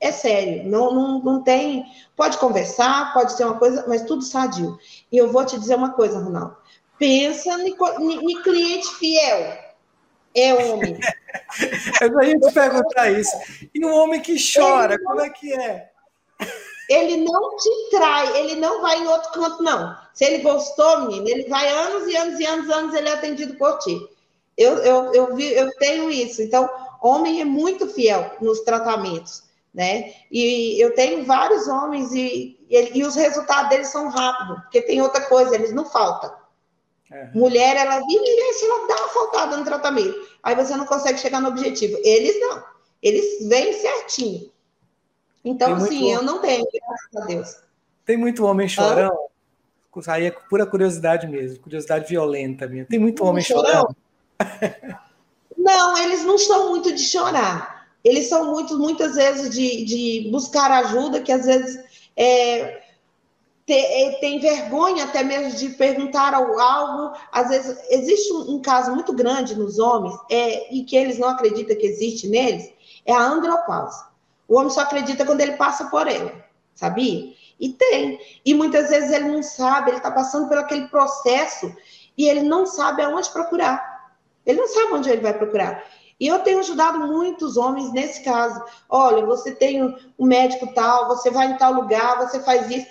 É 0.00 0.12
sério, 0.12 0.64
não, 0.64 0.92
não, 0.92 1.18
não 1.20 1.42
tem. 1.42 1.86
Pode 2.14 2.36
conversar, 2.38 3.14
pode 3.14 3.32
ser 3.32 3.44
uma 3.44 3.58
coisa, 3.58 3.84
mas 3.88 4.02
tudo 4.02 4.22
sadio. 4.22 4.78
E 5.10 5.16
eu 5.16 5.32
vou 5.32 5.44
te 5.46 5.58
dizer 5.58 5.76
uma 5.76 5.92
coisa, 5.92 6.18
Ronaldo. 6.18 6.56
Pensa 6.98 7.50
em 7.62 8.42
cliente 8.42 8.94
fiel. 8.96 9.58
É 10.36 10.52
homem. 10.54 10.98
eu 12.02 12.22
ia 12.22 12.38
te 12.38 12.52
perguntar 12.52 13.10
isso. 13.10 13.36
E 13.72 13.84
um 13.84 13.94
homem 13.94 14.20
que 14.20 14.36
chora, 14.36 14.98
como 15.02 15.20
é 15.20 15.30
que 15.30 15.52
é? 15.52 15.90
Ele 16.88 17.18
não 17.18 17.56
te 17.56 17.90
trai, 17.90 18.38
ele 18.38 18.56
não 18.56 18.82
vai 18.82 18.98
em 18.98 19.06
outro 19.06 19.32
canto, 19.32 19.62
não. 19.62 19.96
Se 20.12 20.24
ele 20.24 20.42
gostou, 20.42 21.02
menino, 21.02 21.28
ele 21.28 21.48
vai 21.48 21.68
anos 21.68 22.08
e 22.08 22.16
anos 22.16 22.40
e 22.40 22.44
anos, 22.44 22.70
anos, 22.70 22.94
ele 22.94 23.08
é 23.08 23.12
atendido 23.12 23.54
por 23.54 23.78
ti. 23.78 24.08
Eu, 24.56 24.76
eu, 24.78 25.14
eu, 25.14 25.34
vi, 25.34 25.52
eu 25.52 25.74
tenho 25.78 26.10
isso. 26.10 26.42
Então, 26.42 26.68
homem 27.02 27.40
é 27.40 27.44
muito 27.44 27.88
fiel 27.88 28.36
nos 28.40 28.60
tratamentos, 28.60 29.42
né? 29.72 30.12
E 30.30 30.82
eu 30.82 30.94
tenho 30.94 31.24
vários 31.24 31.66
homens 31.66 32.12
e, 32.12 32.58
e, 32.68 32.98
e 32.98 33.04
os 33.04 33.14
resultados 33.14 33.70
deles 33.70 33.88
são 33.88 34.08
rápidos, 34.08 34.62
porque 34.62 34.82
tem 34.82 35.02
outra 35.02 35.22
coisa, 35.22 35.54
eles 35.54 35.72
não 35.72 35.84
faltam. 35.84 36.32
Uhum. 37.10 37.30
Mulher, 37.34 37.76
ela 37.76 38.00
vive 38.00 38.24
e 38.24 38.64
ela 38.64 38.86
dá 38.86 38.96
uma 38.96 39.08
faltada 39.08 39.56
no 39.56 39.64
tratamento. 39.64 40.28
Aí 40.42 40.54
você 40.54 40.76
não 40.76 40.86
consegue 40.86 41.18
chegar 41.18 41.40
no 41.40 41.48
objetivo. 41.48 41.98
Eles 42.02 42.38
não. 42.40 42.62
Eles 43.02 43.46
vêm 43.46 43.72
certinho. 43.72 44.50
Então, 45.44 45.74
assim, 45.74 46.10
eu 46.10 46.22
não 46.22 46.40
tenho, 46.40 46.66
graças 46.72 47.16
a 47.16 47.26
Deus. 47.26 47.56
Tem 48.04 48.16
muito 48.16 48.44
homem 48.44 48.68
chorão? 48.68 49.28
Aí 50.08 50.26
é 50.26 50.30
pura 50.30 50.66
curiosidade 50.66 51.26
mesmo, 51.26 51.60
curiosidade 51.60 52.08
violenta 52.08 52.66
mesmo. 52.66 52.88
Tem 52.88 52.98
muito 52.98 53.24
homem 53.24 53.44
chorão? 53.44 53.94
Não, 55.56 55.96
eles 55.96 56.24
não 56.24 56.36
são 56.36 56.68
muito 56.70 56.92
de 56.92 57.00
chorar. 57.00 57.86
Eles 58.04 58.28
são 58.28 58.52
muito, 58.52 58.78
muitas 58.78 59.14
vezes 59.14 59.48
de, 59.48 59.82
de 59.84 60.28
buscar 60.30 60.70
ajuda, 60.70 61.22
que 61.22 61.32
às 61.32 61.46
vezes 61.46 61.82
é, 62.14 62.82
é 63.66 64.10
tem 64.20 64.38
vergonha 64.40 65.04
até 65.04 65.22
mesmo 65.22 65.56
de 65.58 65.70
perguntar 65.70 66.34
algo. 66.34 67.16
Às 67.32 67.48
vezes 67.48 67.78
existe 67.88 68.30
um, 68.34 68.56
um 68.56 68.60
caso 68.60 68.92
muito 68.94 69.14
grande 69.14 69.56
nos 69.56 69.78
homens 69.78 70.14
é, 70.30 70.74
e 70.74 70.84
que 70.84 70.96
eles 70.96 71.18
não 71.18 71.28
acreditam 71.28 71.76
que 71.76 71.86
existe 71.86 72.28
neles, 72.28 72.70
é 73.06 73.12
a 73.14 73.22
andropausa. 73.22 74.13
O 74.54 74.56
homem 74.56 74.70
só 74.70 74.82
acredita 74.82 75.26
quando 75.26 75.40
ele 75.40 75.56
passa 75.56 75.86
por 75.86 76.06
ela, 76.06 76.32
sabia? 76.76 77.34
E 77.58 77.70
tem. 77.70 78.20
E 78.44 78.54
muitas 78.54 78.88
vezes 78.88 79.10
ele 79.10 79.24
não 79.24 79.42
sabe, 79.42 79.90
ele 79.90 79.96
está 79.96 80.12
passando 80.12 80.46
por 80.46 80.56
aquele 80.56 80.86
processo 80.86 81.74
e 82.16 82.28
ele 82.28 82.42
não 82.42 82.64
sabe 82.64 83.02
aonde 83.02 83.28
procurar. 83.30 84.14
Ele 84.46 84.60
não 84.60 84.68
sabe 84.68 84.92
onde 84.92 85.10
ele 85.10 85.22
vai 85.22 85.34
procurar. 85.36 85.82
E 86.20 86.28
eu 86.28 86.38
tenho 86.38 86.60
ajudado 86.60 87.00
muitos 87.00 87.56
homens 87.56 87.92
nesse 87.92 88.22
caso. 88.22 88.62
Olha, 88.88 89.26
você 89.26 89.52
tem 89.52 89.82
um 89.82 90.24
médico 90.24 90.72
tal, 90.72 91.08
você 91.08 91.32
vai 91.32 91.48
em 91.48 91.56
tal 91.56 91.72
lugar, 91.72 92.18
você 92.18 92.38
faz 92.38 92.70
isso. 92.70 92.86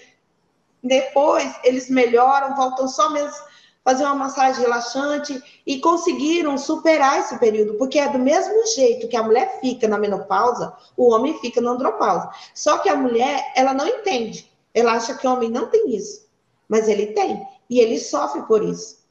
Depois 0.84 1.58
eles 1.64 1.90
melhoram, 1.90 2.58
voltam 2.58 2.90
só 2.90 3.10
mesmo 3.10 3.42
fazer 3.84 4.06
uma 4.06 4.16
massagem 4.16 4.62
relaxante 4.62 5.44
e 5.66 5.80
conseguiram 5.80 6.58
superar 6.58 7.20
esse 7.20 7.38
período, 7.38 7.74
porque 7.74 8.00
é 8.00 8.10
do 8.10 8.18
mesmo 8.18 8.66
jeito 8.68 9.08
que 9.08 9.18
a 9.18 9.24
mulher 9.24 9.60
fica 9.60 9.88
na 9.88 9.98
menopausa, 9.98 10.74
o 10.96 11.12
homem 11.12 11.38
fica 11.40 11.60
na 11.60 11.72
andropausa. 11.72 12.30
Só 12.54 12.78
que 12.78 12.88
a 12.88 12.96
mulher, 12.96 13.52
ela 13.56 13.74
não 13.74 13.88
entende. 13.88 14.50
Ela 14.74 14.94
acha 14.94 15.16
que 15.16 15.28
o 15.28 15.32
homem 15.32 15.50
não 15.50 15.68
tem 15.68 15.96
isso, 15.96 16.28
mas 16.68 16.88
ele 16.88 17.08
tem, 17.08 17.46
e 17.70 17.80
ele 17.80 18.00
sofre 18.00 18.42
por 18.44 18.64
isso. 18.64 19.04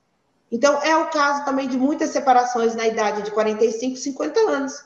Então, 0.50 0.82
é 0.82 0.96
o 0.96 1.08
caso 1.08 1.44
também 1.44 1.68
de 1.68 1.78
muitas 1.78 2.10
separações 2.10 2.74
na 2.74 2.86
idade 2.86 3.22
de 3.22 3.30
45, 3.30 3.96
50 3.96 4.40
anos. 4.40 4.84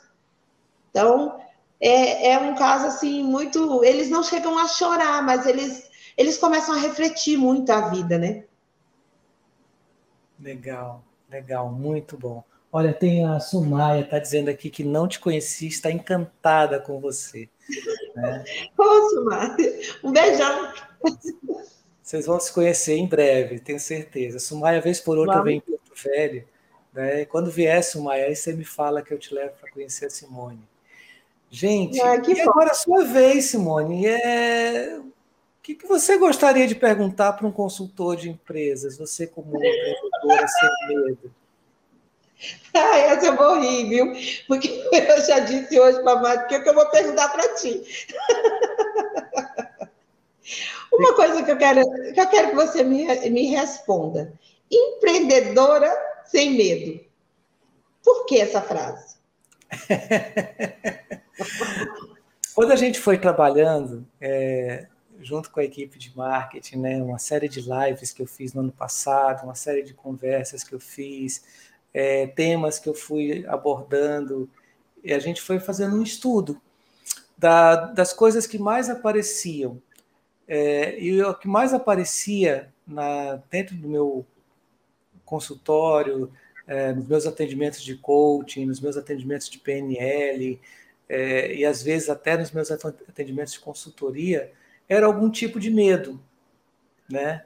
Então, 0.91 1.41
é, 1.81 2.31
é 2.33 2.39
um 2.39 2.55
caso 2.55 2.87
assim, 2.87 3.25
muito. 3.25 3.83
Eles 3.83 4.09
não 4.09 4.23
chegam 4.23 4.57
a 4.59 4.69
chorar, 4.69 5.23
mas 5.25 5.45
eles, 5.45 5.91
eles 6.17 6.39
começam 6.39 6.75
a 6.75 6.79
refletir 6.79 7.37
muito 7.37 7.71
a 7.71 7.89
vida, 7.89 8.17
né? 8.17 8.45
Legal, 10.47 11.05
legal, 11.29 11.73
muito 11.73 12.17
bom. 12.17 12.45
Olha, 12.71 12.93
tem 12.95 13.27
a 13.27 13.41
Sumaia, 13.41 14.03
está 14.03 14.21
dizendo 14.21 14.49
aqui 14.49 14.71
que 14.71 14.85
não 14.85 15.09
te 15.09 15.19
conheci, 15.19 15.67
está 15.67 15.91
encantada 15.91 16.79
com 16.79 17.01
você. 17.01 17.49
Né? 18.15 18.45
Ô, 18.79 19.11
Sumaia, 19.11 19.57
um 20.05 20.13
beijão. 20.13 20.73
Vocês 22.01 22.27
vão 22.27 22.39
se 22.39 22.53
conhecer 22.53 22.95
em 22.97 23.09
breve, 23.09 23.59
tenho 23.59 23.81
certeza. 23.81 24.39
Sumaia, 24.39 24.81
vez 24.81 25.01
por 25.01 25.19
outra, 25.19 25.43
vem 25.43 25.57
em 25.57 25.61
Porto 25.61 25.93
Velho. 26.01 26.47
Né? 26.95 27.25
Quando 27.25 27.51
vier, 27.51 27.83
Sumaia, 27.83 28.27
aí 28.27 28.37
você 28.37 28.53
me 28.53 28.65
fala 28.65 29.03
que 29.03 29.13
eu 29.13 29.19
te 29.19 29.35
levo 29.35 29.55
para 29.61 29.73
conhecer 29.73 30.07
a 30.07 30.11
Simone. 30.11 30.63
Gente, 31.51 32.01
ah, 32.01 32.15
e 32.15 32.35
bom. 32.37 32.51
agora 32.51 32.71
a 32.71 32.75
sua 32.75 33.05
vez, 33.05 33.47
Simone. 33.47 34.07
É 34.07 35.01
que, 35.67 35.75
que 35.75 35.87
você 35.89 36.17
gostaria 36.17 36.69
de 36.69 36.77
perguntar 36.77 37.33
para 37.33 37.45
um 37.45 37.51
consultor 37.51 38.15
de 38.15 38.31
empresas, 38.31 38.97
você 38.97 39.27
como 39.27 39.57
empreendedora 39.57 40.47
sem 40.47 40.97
medo? 40.97 41.35
Ah, 42.73 42.99
essa 42.99 43.27
eu 43.27 43.37
vou 43.37 43.59
rir, 43.59 43.89
viu? 43.89 44.13
Porque 44.47 44.69
eu 44.95 45.27
já 45.27 45.41
disse 45.41 45.81
hoje 45.81 46.01
para 46.05 46.13
a 46.13 46.23
Márcia 46.23 46.47
que, 46.47 46.61
que 46.61 46.69
eu 46.69 46.75
vou 46.75 46.89
perguntar 46.89 47.31
para 47.31 47.53
ti. 47.57 47.83
Uma 50.93 51.17
coisa 51.17 51.43
que 51.43 51.51
eu 51.51 51.59
quero 51.59 51.83
que, 52.13 52.21
eu 52.21 52.29
quero 52.29 52.51
que 52.51 52.55
você 52.55 52.85
me, 52.85 53.05
me 53.31 53.49
responda. 53.49 54.33
Empreendedora 54.71 55.93
sem 56.27 56.57
medo. 56.57 57.05
Por 58.05 58.25
que 58.27 58.41
essa 58.41 58.63
frase? 58.63 59.17
Quando 62.55 62.71
a 62.71 62.77
gente 62.77 63.01
foi 63.01 63.19
trabalhando, 63.19 64.07
é, 64.21 64.87
junto 65.27 65.51
com 65.51 65.59
a 65.59 65.65
equipe 65.65 65.99
de 65.99 66.17
marketing, 66.17 66.79
né, 66.79 67.03
uma 67.03 67.19
série 67.19 67.49
de 67.49 67.61
lives 67.61 68.13
que 68.13 68.23
eu 68.23 68.27
fiz 68.27 68.55
no 68.55 68.61
ano 68.61 68.73
passado, 68.73 69.45
uma 69.45 69.57
série 69.57 69.83
de 69.83 69.93
conversas 69.93 70.63
que 70.63 70.73
eu 70.73 70.79
fiz, 70.79 71.45
é, 71.93 72.29
temas 72.29 72.79
que 72.79 72.89
eu 72.89 72.95
fui 72.95 73.45
abordando, 73.49 74.49
e 75.03 75.13
a 75.13 75.19
gente 75.19 75.43
foi 75.43 75.59
fazendo 75.59 75.97
um 75.97 76.03
estudo 76.03 76.61
da, 77.37 77.75
das 77.87 78.13
coisas 78.13 78.47
que 78.47 78.59
mais 78.59 78.89
apareciam. 78.89 79.83
É, 80.47 80.99
e 81.01 81.21
o 81.23 81.35
que 81.35 81.49
mais 81.49 81.75
aparecia 81.75 82.73
na, 82.87 83.43
dentro 83.51 83.75
do 83.77 83.89
meu 83.89 84.25
consultório, 85.25 86.33
é, 86.69 86.93
nos 86.93 87.07
meus 87.09 87.27
atendimentos 87.27 87.83
de 87.83 87.97
coaching, 87.97 88.65
nos 88.65 88.81
meus 88.81 88.97
atendimentos 88.97 89.49
de 89.49 89.59
PNL, 89.59 90.61
é, 91.09 91.55
e 91.55 91.65
às 91.65 91.83
vezes 91.83 92.09
até 92.09 92.37
nos 92.37 92.53
meus 92.53 92.71
atendimentos 92.71 93.55
de 93.55 93.61
consultoria, 93.61 94.53
era 94.89 95.07
algum 95.07 95.31
tipo 95.31 95.59
de 95.59 95.71
medo, 95.71 96.21
né? 97.09 97.43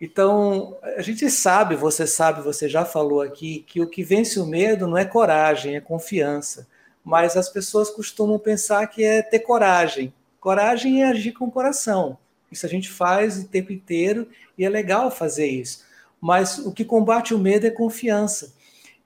Então, 0.00 0.76
a 0.96 1.02
gente 1.02 1.28
sabe, 1.28 1.74
você 1.74 2.06
sabe, 2.06 2.40
você 2.40 2.68
já 2.68 2.84
falou 2.84 3.20
aqui, 3.20 3.64
que 3.66 3.80
o 3.80 3.88
que 3.88 4.04
vence 4.04 4.38
o 4.38 4.46
medo 4.46 4.86
não 4.86 4.96
é 4.96 5.04
coragem, 5.04 5.74
é 5.74 5.80
confiança. 5.80 6.68
Mas 7.04 7.36
as 7.36 7.48
pessoas 7.48 7.90
costumam 7.90 8.38
pensar 8.38 8.86
que 8.86 9.02
é 9.02 9.22
ter 9.22 9.40
coragem. 9.40 10.12
Coragem 10.40 11.02
é 11.02 11.08
agir 11.08 11.32
com 11.32 11.46
o 11.46 11.50
coração. 11.50 12.16
Isso 12.50 12.64
a 12.64 12.68
gente 12.68 12.88
faz 12.88 13.38
o 13.38 13.48
tempo 13.48 13.72
inteiro 13.72 14.28
e 14.56 14.64
é 14.64 14.68
legal 14.68 15.10
fazer 15.10 15.46
isso. 15.46 15.84
Mas 16.20 16.58
o 16.58 16.72
que 16.72 16.84
combate 16.84 17.34
o 17.34 17.38
medo 17.38 17.66
é 17.66 17.70
confiança. 17.70 18.54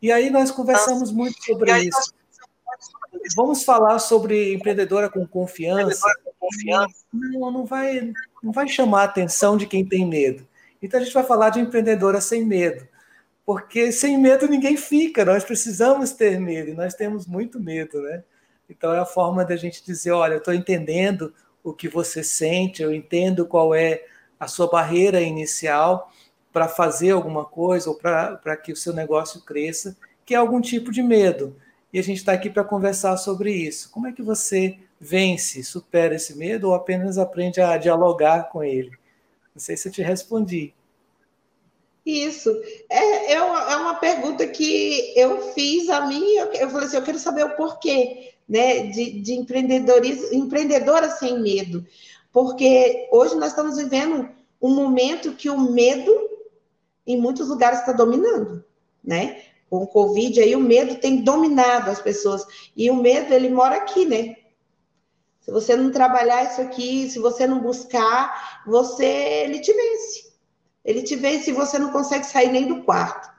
E 0.01 0.13
aí 0.13 0.31
nós 0.31 0.51
conversamos 0.51 1.11
muito 1.11 1.43
sobre 1.45 1.73
isso. 1.85 2.13
Vamos 3.37 3.65
falar 3.65 3.99
sobre 3.99 4.55
empreendedora 4.55 5.09
com 5.09 5.27
confiança. 5.27 6.07
Não, 7.13 7.51
não, 7.51 7.65
vai, 7.65 8.13
não 8.43 8.53
vai 8.53 8.69
chamar 8.69 9.03
a 9.03 9.05
atenção 9.05 9.57
de 9.57 9.67
quem 9.67 9.85
tem 9.85 10.07
medo. 10.07 10.47
Então 10.83 11.01
a 11.01 11.05
gente 11.05 11.15
vai 11.15 11.25
falar 11.25 11.51
de 11.51 11.61
empreendedora 11.61 12.21
sem 12.21 12.45
medo. 12.45 12.87
Porque 13.45 13.91
sem 13.91 14.19
medo 14.19 14.47
ninguém 14.47 14.77
fica, 14.77 15.25
nós 15.25 15.45
precisamos 15.45 16.13
ter 16.13 16.39
medo, 16.41 16.71
e 16.71 16.75
nós 16.75 16.95
temos 16.95 17.27
muito 17.27 17.59
medo, 17.59 18.01
né? 18.03 18.23
Então 18.71 18.93
é 18.93 18.99
a 18.99 19.05
forma 19.05 19.45
da 19.45 19.57
gente 19.57 19.85
dizer, 19.85 20.13
olha, 20.13 20.35
eu 20.35 20.39
estou 20.39 20.55
entendendo 20.55 21.35
o 21.63 21.73
que 21.73 21.89
você 21.89 22.23
sente, 22.23 22.83
eu 22.83 22.93
entendo 22.93 23.47
qual 23.47 23.75
é 23.75 24.05
a 24.39 24.47
sua 24.47 24.69
barreira 24.69 25.21
inicial 25.21 26.11
para 26.53 26.69
fazer 26.69 27.11
alguma 27.11 27.45
coisa 27.45 27.91
ou 27.91 27.97
para 27.97 28.57
que 28.57 28.73
o 28.73 28.77
seu 28.77 28.93
negócio 28.93 29.41
cresça, 29.43 29.97
que 30.25 30.35
é 30.35 30.39
algum 30.39 30.61
tipo 30.61 30.93
de 30.93 31.03
medo. 31.03 31.57
E 31.93 31.99
a 31.99 32.03
gente 32.03 32.19
está 32.19 32.33
aqui 32.33 32.49
para 32.49 32.65
conversar 32.65 33.17
sobre 33.19 33.53
isso. 33.53 33.91
Como 33.91 34.07
é 34.07 34.13
que 34.13 34.23
você 34.23 34.79
vence, 34.99 35.63
supera 35.63 36.15
esse 36.15 36.37
medo 36.37 36.69
ou 36.69 36.75
apenas 36.75 37.19
aprende 37.19 37.61
a 37.61 37.77
dialogar 37.77 38.49
com 38.49 38.65
ele? 38.65 38.91
Não 39.55 39.61
sei 39.61 39.77
se 39.77 39.89
eu 39.89 39.93
te 39.93 40.01
respondi. 40.01 40.73
Isso. 42.05 42.51
É, 42.89 43.35
é, 43.35 43.43
uma, 43.43 43.73
é 43.73 43.77
uma 43.77 43.95
pergunta 43.97 44.47
que 44.47 45.13
eu 45.17 45.53
fiz 45.53 45.89
a 45.89 46.07
mim, 46.07 46.25
eu, 46.33 46.47
eu 46.55 46.71
falei 46.71 46.87
assim, 46.87 46.97
eu 46.97 47.03
quero 47.03 47.19
saber 47.19 47.45
o 47.45 47.57
porquê 47.57 48.33
né, 48.49 48.87
de, 48.87 49.21
de 49.21 49.35
empreendedorismo, 49.35 50.35
empreendedora 50.35 51.11
sem 51.11 51.41
medo. 51.41 51.87
Porque 52.33 53.09
hoje 53.13 53.35
nós 53.37 53.51
estamos 53.51 53.77
vivendo 53.77 54.29
um 54.61 54.75
momento 54.75 55.33
que 55.33 55.51
o 55.51 55.61
medo 55.61 56.31
em 57.07 57.21
muitos 57.21 57.49
lugares 57.49 57.81
está 57.81 57.93
dominando, 57.93 58.65
né? 59.05 59.43
Com 59.73 59.85
o 59.85 59.87
Covid 59.87 60.39
aí 60.39 60.55
o 60.55 60.61
medo 60.61 60.97
tem 60.97 61.25
dominado 61.25 61.91
as 61.91 61.99
pessoas. 61.99 62.45
E 62.77 62.91
o 62.91 62.95
medo, 62.95 63.33
ele 63.33 63.49
mora 63.49 63.77
aqui, 63.77 64.05
né? 64.05 64.37
Se 65.41 65.51
você 65.51 65.75
não 65.75 65.91
trabalhar 65.91 66.45
isso 66.45 66.61
aqui, 66.61 67.09
se 67.09 67.19
você 67.19 67.47
não 67.47 67.59
buscar, 67.59 68.61
você 68.67 69.07
ele 69.07 69.61
te 69.61 69.73
vence. 69.73 70.31
Ele 70.85 71.03
te 71.03 71.17
vence 71.17 71.49
e 71.49 71.55
você 71.55 71.79
não 71.79 71.91
consegue 71.91 72.27
sair 72.27 72.53
nem 72.53 72.69
do 72.69 72.83
quarto. 72.83 73.31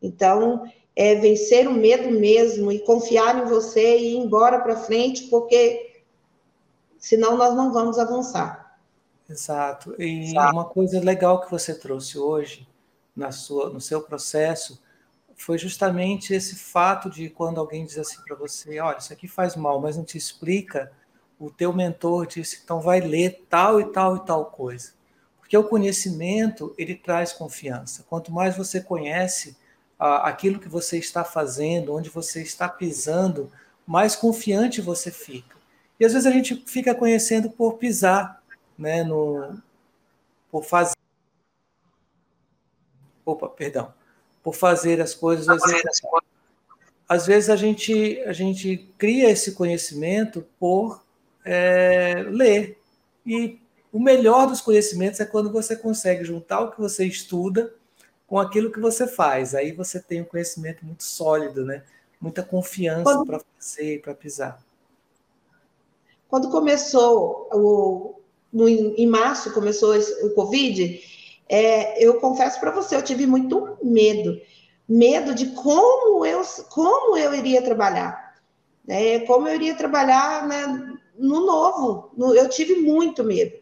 Então, 0.00 0.64
é 0.96 1.16
vencer 1.16 1.68
o 1.68 1.74
medo 1.74 2.10
mesmo 2.10 2.72
e 2.72 2.78
confiar 2.78 3.36
em 3.36 3.44
você 3.44 3.98
e 3.98 4.14
ir 4.14 4.16
embora 4.16 4.60
para 4.60 4.76
frente, 4.76 5.24
porque 5.24 6.00
senão 6.98 7.36
nós 7.36 7.54
não 7.54 7.70
vamos 7.70 7.98
avançar. 7.98 8.78
Exato. 9.28 9.94
E 10.00 10.30
Exato. 10.30 10.54
uma 10.54 10.64
coisa 10.64 10.98
legal 11.00 11.42
que 11.42 11.50
você 11.50 11.74
trouxe 11.74 12.18
hoje 12.18 12.66
na 13.14 13.30
sua, 13.30 13.68
no 13.68 13.80
seu 13.80 14.00
processo 14.00 14.85
foi 15.36 15.58
justamente 15.58 16.32
esse 16.34 16.56
fato 16.56 17.10
de 17.10 17.28
quando 17.28 17.60
alguém 17.60 17.84
diz 17.84 17.98
assim 17.98 18.20
para 18.26 18.36
você, 18.36 18.80
olha, 18.80 18.98
isso 18.98 19.12
aqui 19.12 19.28
faz 19.28 19.54
mal, 19.54 19.80
mas 19.80 19.96
não 19.96 20.04
te 20.04 20.16
explica 20.16 20.90
o 21.38 21.50
teu 21.50 21.72
mentor 21.72 22.26
disse, 22.26 22.60
então 22.64 22.80
vai 22.80 23.00
ler 23.00 23.44
tal 23.48 23.80
e 23.80 23.92
tal 23.92 24.16
e 24.16 24.24
tal 24.24 24.46
coisa. 24.46 24.92
Porque 25.38 25.56
o 25.56 25.68
conhecimento, 25.68 26.74
ele 26.76 26.94
traz 26.94 27.32
confiança. 27.32 28.04
Quanto 28.08 28.32
mais 28.32 28.56
você 28.56 28.80
conhece 28.80 29.56
ah, 29.98 30.28
aquilo 30.28 30.58
que 30.58 30.68
você 30.68 30.98
está 30.98 31.24
fazendo, 31.24 31.94
onde 31.94 32.10
você 32.10 32.42
está 32.42 32.68
pisando, 32.68 33.52
mais 33.86 34.16
confiante 34.16 34.80
você 34.80 35.10
fica. 35.10 35.56
E 36.00 36.04
às 36.04 36.12
vezes 36.12 36.26
a 36.26 36.30
gente 36.30 36.64
fica 36.66 36.94
conhecendo 36.94 37.50
por 37.50 37.74
pisar 37.74 38.42
né, 38.76 39.04
no, 39.04 39.62
por 40.50 40.64
fazer. 40.64 40.96
Opa, 43.24 43.48
perdão. 43.48 43.92
Por 44.46 44.54
fazer 44.54 45.00
as 45.00 45.12
coisas. 45.12 45.48
Às 45.48 45.60
vezes, 45.60 46.02
às 47.08 47.26
vezes 47.26 47.50
a 47.50 47.56
gente, 47.56 48.20
a 48.20 48.32
gente 48.32 48.88
cria 48.96 49.28
esse 49.28 49.56
conhecimento 49.56 50.46
por 50.56 51.02
é, 51.44 52.24
ler. 52.28 52.78
E 53.26 53.58
o 53.92 53.98
melhor 53.98 54.46
dos 54.46 54.60
conhecimentos 54.60 55.18
é 55.18 55.24
quando 55.24 55.50
você 55.50 55.74
consegue 55.74 56.22
juntar 56.22 56.60
o 56.60 56.70
que 56.70 56.80
você 56.80 57.04
estuda 57.04 57.74
com 58.24 58.38
aquilo 58.38 58.70
que 58.70 58.78
você 58.78 59.08
faz. 59.08 59.52
Aí 59.52 59.72
você 59.72 59.98
tem 59.98 60.22
um 60.22 60.24
conhecimento 60.24 60.86
muito 60.86 61.02
sólido, 61.02 61.64
né? 61.64 61.82
Muita 62.20 62.44
confiança 62.44 63.24
para 63.24 63.40
fazer, 63.40 64.00
para 64.00 64.14
pisar. 64.14 64.62
Quando 66.28 66.50
começou 66.50 67.48
o, 67.52 68.20
no, 68.52 68.68
em 68.68 69.08
março 69.08 69.52
começou 69.52 69.92
o 70.22 70.30
Covid, 70.30 71.15
é, 71.48 72.04
eu 72.04 72.20
confesso 72.20 72.58
para 72.58 72.70
você, 72.70 72.96
eu 72.96 73.02
tive 73.02 73.26
muito 73.26 73.76
medo, 73.82 74.40
medo 74.88 75.34
de 75.34 75.46
como 75.52 76.24
eu 76.24 76.42
como 76.70 77.16
eu 77.16 77.34
iria 77.34 77.62
trabalhar, 77.62 78.34
né? 78.84 79.20
Como 79.20 79.48
eu 79.48 79.54
iria 79.54 79.74
trabalhar 79.74 80.46
né, 80.46 80.96
no 81.16 81.46
novo. 81.46 82.10
No, 82.16 82.34
eu 82.34 82.48
tive 82.48 82.76
muito 82.76 83.24
medo. 83.24 83.52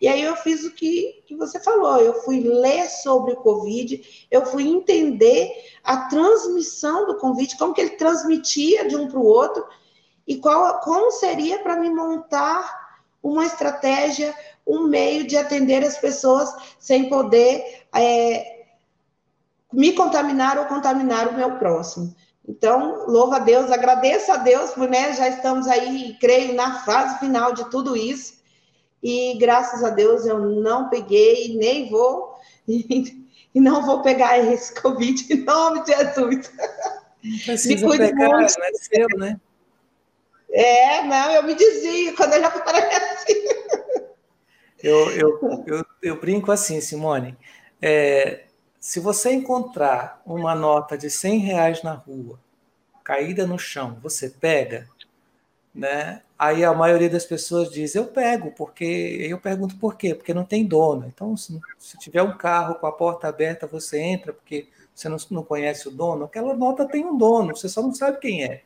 E 0.00 0.06
aí 0.06 0.22
eu 0.22 0.36
fiz 0.36 0.64
o 0.64 0.72
que, 0.72 1.22
que 1.26 1.34
você 1.34 1.58
falou, 1.60 1.98
eu 1.98 2.14
fui 2.22 2.40
ler 2.40 2.88
sobre 2.88 3.32
o 3.32 3.36
Covid, 3.36 4.28
eu 4.30 4.46
fui 4.46 4.68
entender 4.68 5.50
a 5.82 6.08
transmissão 6.08 7.06
do 7.06 7.18
Covid, 7.18 7.56
como 7.58 7.74
que 7.74 7.80
ele 7.80 7.90
transmitia 7.90 8.88
de 8.88 8.94
um 8.94 9.08
para 9.08 9.18
o 9.18 9.26
outro, 9.26 9.64
e 10.26 10.36
qual, 10.36 10.78
como 10.80 11.10
seria 11.10 11.58
para 11.60 11.76
me 11.76 11.90
montar 11.90 12.81
uma 13.22 13.46
estratégia, 13.46 14.34
um 14.66 14.86
meio 14.86 15.26
de 15.26 15.36
atender 15.36 15.84
as 15.84 15.96
pessoas 15.96 16.52
sem 16.78 17.08
poder 17.08 17.84
é, 17.94 18.64
me 19.72 19.92
contaminar 19.92 20.58
ou 20.58 20.66
contaminar 20.66 21.28
o 21.28 21.34
meu 21.34 21.52
próximo. 21.58 22.14
Então, 22.46 23.06
louva 23.06 23.36
a 23.36 23.40
Deus, 23.40 23.70
agradeço 23.70 24.32
a 24.32 24.36
Deus, 24.36 24.72
por 24.72 24.88
né, 24.88 25.12
já 25.14 25.28
estamos 25.28 25.68
aí, 25.68 26.16
creio, 26.20 26.54
na 26.54 26.80
fase 26.80 27.18
final 27.20 27.52
de 27.52 27.70
tudo 27.70 27.96
isso. 27.96 28.42
E 29.02 29.36
graças 29.38 29.82
a 29.82 29.90
Deus 29.90 30.26
eu 30.26 30.38
não 30.38 30.88
peguei, 30.88 31.56
nem 31.56 31.88
vou, 31.88 32.34
e, 32.66 33.24
e 33.54 33.60
não 33.60 33.84
vou 33.84 34.02
pegar 34.02 34.38
esse 34.38 34.74
Covid 34.80 35.32
em 35.32 35.44
nome 35.44 35.84
de 35.84 35.94
Jesus. 35.94 36.52
Não 37.22 37.38
precisa 37.38 37.86
me 37.86 37.98
pegar, 37.98 38.28
muito. 38.30 38.58
não 38.58 38.66
é 38.66 38.72
seu, 38.74 39.18
né? 39.18 39.40
É, 40.52 41.02
não, 41.02 41.32
eu 41.32 41.42
me 41.42 41.54
dizia 41.54 42.14
quando 42.14 42.34
eu 42.34 42.40
já 42.40 42.48
apareci. 42.48 43.42
Eu, 44.84 45.12
eu, 45.12 45.64
eu, 45.64 45.86
eu 46.02 46.20
brinco 46.20 46.50
assim, 46.50 46.80
Simone. 46.80 47.38
É, 47.80 48.46
se 48.80 48.98
você 48.98 49.30
encontrar 49.32 50.20
uma 50.26 50.56
nota 50.56 50.98
de 50.98 51.08
100 51.08 51.38
reais 51.38 51.82
na 51.84 51.92
rua, 51.92 52.36
caída 53.04 53.46
no 53.46 53.56
chão, 53.56 53.96
você 54.02 54.28
pega, 54.28 54.88
né? 55.72 56.20
Aí 56.36 56.64
a 56.64 56.74
maioria 56.74 57.08
das 57.08 57.24
pessoas 57.24 57.70
diz: 57.70 57.94
eu 57.94 58.06
pego, 58.06 58.50
porque 58.50 58.84
eu 59.30 59.38
pergunto 59.38 59.76
por 59.76 59.96
quê? 59.96 60.16
Porque 60.16 60.34
não 60.34 60.44
tem 60.44 60.66
dono. 60.66 61.06
Então, 61.06 61.36
se, 61.36 61.60
se 61.78 61.96
tiver 61.98 62.22
um 62.22 62.36
carro 62.36 62.74
com 62.74 62.86
a 62.88 62.92
porta 62.92 63.28
aberta, 63.28 63.68
você 63.68 64.00
entra 64.00 64.32
porque 64.32 64.66
você 64.92 65.08
não, 65.08 65.16
não 65.30 65.44
conhece 65.44 65.86
o 65.86 65.92
dono. 65.92 66.24
Aquela 66.24 66.54
nota 66.54 66.88
tem 66.88 67.04
um 67.04 67.16
dono, 67.16 67.56
você 67.56 67.68
só 67.68 67.82
não 67.82 67.94
sabe 67.94 68.18
quem 68.18 68.42
é. 68.44 68.62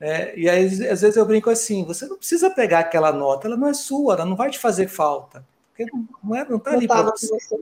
É. 0.00 0.38
E 0.38 0.48
aí, 0.48 0.66
às 0.66 1.00
vezes 1.00 1.16
eu 1.16 1.26
brinco 1.26 1.50
assim: 1.50 1.84
você 1.84 2.06
não 2.06 2.16
precisa 2.16 2.50
pegar 2.50 2.80
aquela 2.80 3.12
nota, 3.12 3.46
ela 3.46 3.56
não 3.56 3.68
é 3.68 3.74
sua, 3.74 4.14
ela 4.14 4.26
não 4.26 4.36
vai 4.36 4.50
te 4.50 4.58
fazer 4.58 4.88
falta. 4.88 5.44
Porque 5.70 5.90
não 5.92 6.34
está 6.34 6.50
não 6.50 6.58
tá 6.58 6.70
ali 6.72 6.86
para 6.86 7.10
você. 7.10 7.26
você. 7.26 7.60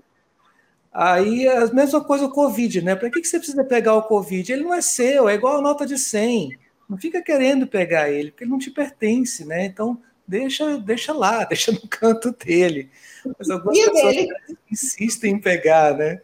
Aí 0.93 1.49
a 1.49 1.67
mesma 1.73 2.05
coisa 2.05 2.27
o 2.27 2.33
Covid, 2.33 2.83
né? 2.83 2.95
Para 2.95 3.11
que, 3.11 3.21
que 3.21 3.27
você 3.29 3.39
precisa 3.39 3.65
pegar 3.65 3.95
o 3.95 4.03
Covid? 4.03 4.53
Ele 4.53 4.65
não 4.65 4.75
é 4.75 4.83
seu, 4.83 5.29
é 5.29 5.35
igual 5.35 5.59
a 5.59 5.63
nota 5.63 5.87
de 5.87 5.97
100. 5.97 6.59
Não 6.89 6.99
fica 6.99 7.23
querendo 7.23 7.67
pegar 7.67 8.11
ele, 8.11 8.31
porque 8.31 8.45
ele 8.45 8.51
não 8.51 8.59
te 8.59 8.71
pertence, 8.71 9.47
né? 9.47 9.65
Então, 9.65 9.99
deixa, 10.29 10.77
deixa 10.79 11.13
lá, 11.15 11.45
deixa 11.49 11.73
no 11.73 11.89
canto 11.89 12.33
dele. 12.33 12.91
Mas 13.39 13.49
algumas 13.49 13.79
e 13.79 13.91
pessoas 13.91 14.15
dele? 14.15 14.29
insistem 14.71 15.35
em 15.35 15.41
pegar, 15.41 15.97
né? 15.97 16.21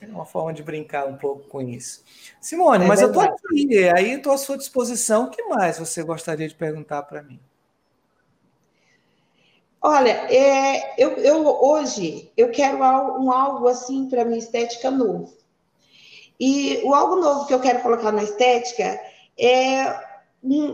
É 0.00 0.06
uma 0.06 0.24
forma 0.24 0.52
de 0.52 0.62
brincar 0.62 1.06
um 1.06 1.16
pouco 1.16 1.46
com 1.48 1.60
isso. 1.60 2.02
Simone, 2.40 2.84
é 2.84 2.88
mas 2.88 3.00
verdade. 3.00 3.28
eu 3.28 3.34
estou 3.34 3.48
aqui, 3.48 3.88
aí 3.90 4.12
estou 4.12 4.32
à 4.32 4.38
sua 4.38 4.56
disposição. 4.56 5.24
O 5.24 5.30
que 5.30 5.42
mais 5.44 5.78
você 5.78 6.02
gostaria 6.02 6.48
de 6.48 6.54
perguntar 6.54 7.02
para 7.02 7.22
mim? 7.22 7.38
Olha, 9.82 10.10
é, 10.30 10.94
eu, 11.02 11.12
eu, 11.12 11.46
hoje 11.46 12.30
eu 12.36 12.50
quero 12.50 12.78
um 12.78 13.30
algo 13.30 13.68
assim 13.68 14.08
para 14.08 14.24
minha 14.24 14.38
estética 14.38 14.90
novo. 14.90 15.34
E 16.38 16.80
o 16.84 16.94
algo 16.94 17.16
novo 17.16 17.46
que 17.46 17.52
eu 17.52 17.60
quero 17.60 17.80
colocar 17.80 18.12
na 18.12 18.22
estética 18.22 18.98
é 19.38 20.10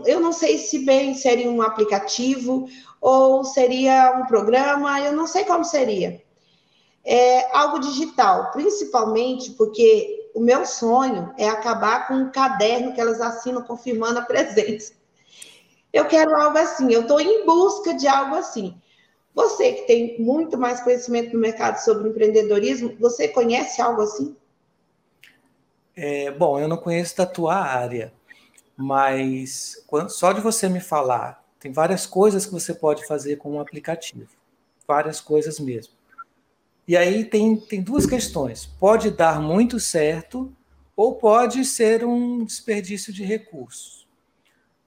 eu 0.05 0.21
não 0.21 0.31
sei 0.31 0.57
se 0.57 0.79
bem 0.85 1.13
seria 1.13 1.51
um 1.51 1.61
aplicativo 1.61 2.69
ou 3.01 3.43
seria 3.43 4.17
um 4.17 4.25
programa, 4.25 5.01
eu 5.01 5.11
não 5.11 5.27
sei 5.27 5.43
como 5.43 5.65
seria. 5.65 6.21
É 7.09 7.55
algo 7.57 7.79
digital, 7.79 8.51
principalmente 8.51 9.51
porque 9.51 10.29
o 10.35 10.41
meu 10.41 10.65
sonho 10.65 11.33
é 11.37 11.47
acabar 11.47 12.05
com 12.05 12.15
um 12.15 12.31
caderno 12.31 12.93
que 12.93 12.99
elas 12.99 13.21
assinam 13.21 13.61
confirmando 13.61 14.19
a 14.19 14.23
presença. 14.23 14.93
Eu 15.93 16.05
quero 16.05 16.35
algo 16.35 16.57
assim, 16.57 16.91
eu 16.91 17.03
estou 17.03 17.21
em 17.21 17.45
busca 17.45 17.93
de 17.93 18.09
algo 18.09 18.35
assim. 18.35 18.75
Você 19.33 19.71
que 19.71 19.81
tem 19.83 20.19
muito 20.19 20.57
mais 20.57 20.81
conhecimento 20.81 21.33
no 21.33 21.39
mercado 21.39 21.77
sobre 21.77 22.09
empreendedorismo, 22.09 22.97
você 22.99 23.29
conhece 23.29 23.81
algo 23.81 24.01
assim? 24.01 24.35
É, 25.95 26.29
bom, 26.29 26.59
eu 26.59 26.67
não 26.67 26.77
conheço 26.77 27.15
da 27.15 27.25
tua 27.25 27.55
área, 27.55 28.13
mas 28.75 29.83
só 30.09 30.33
de 30.33 30.41
você 30.41 30.67
me 30.67 30.81
falar, 30.81 31.43
tem 31.59 31.71
várias 31.71 32.05
coisas 32.05 32.45
que 32.45 32.51
você 32.51 32.73
pode 32.73 33.07
fazer 33.07 33.37
com 33.37 33.53
um 33.53 33.59
aplicativo, 33.61 34.27
várias 34.85 35.21
coisas 35.21 35.59
mesmo. 35.59 35.96
E 36.87 36.95
aí 36.95 37.25
tem, 37.25 37.55
tem 37.57 37.81
duas 37.81 38.05
questões: 38.05 38.65
pode 38.65 39.11
dar 39.11 39.41
muito 39.41 39.79
certo 39.79 40.53
ou 40.95 41.15
pode 41.15 41.63
ser 41.65 42.05
um 42.05 42.43
desperdício 42.43 43.11
de 43.13 43.23
recursos. 43.23 44.07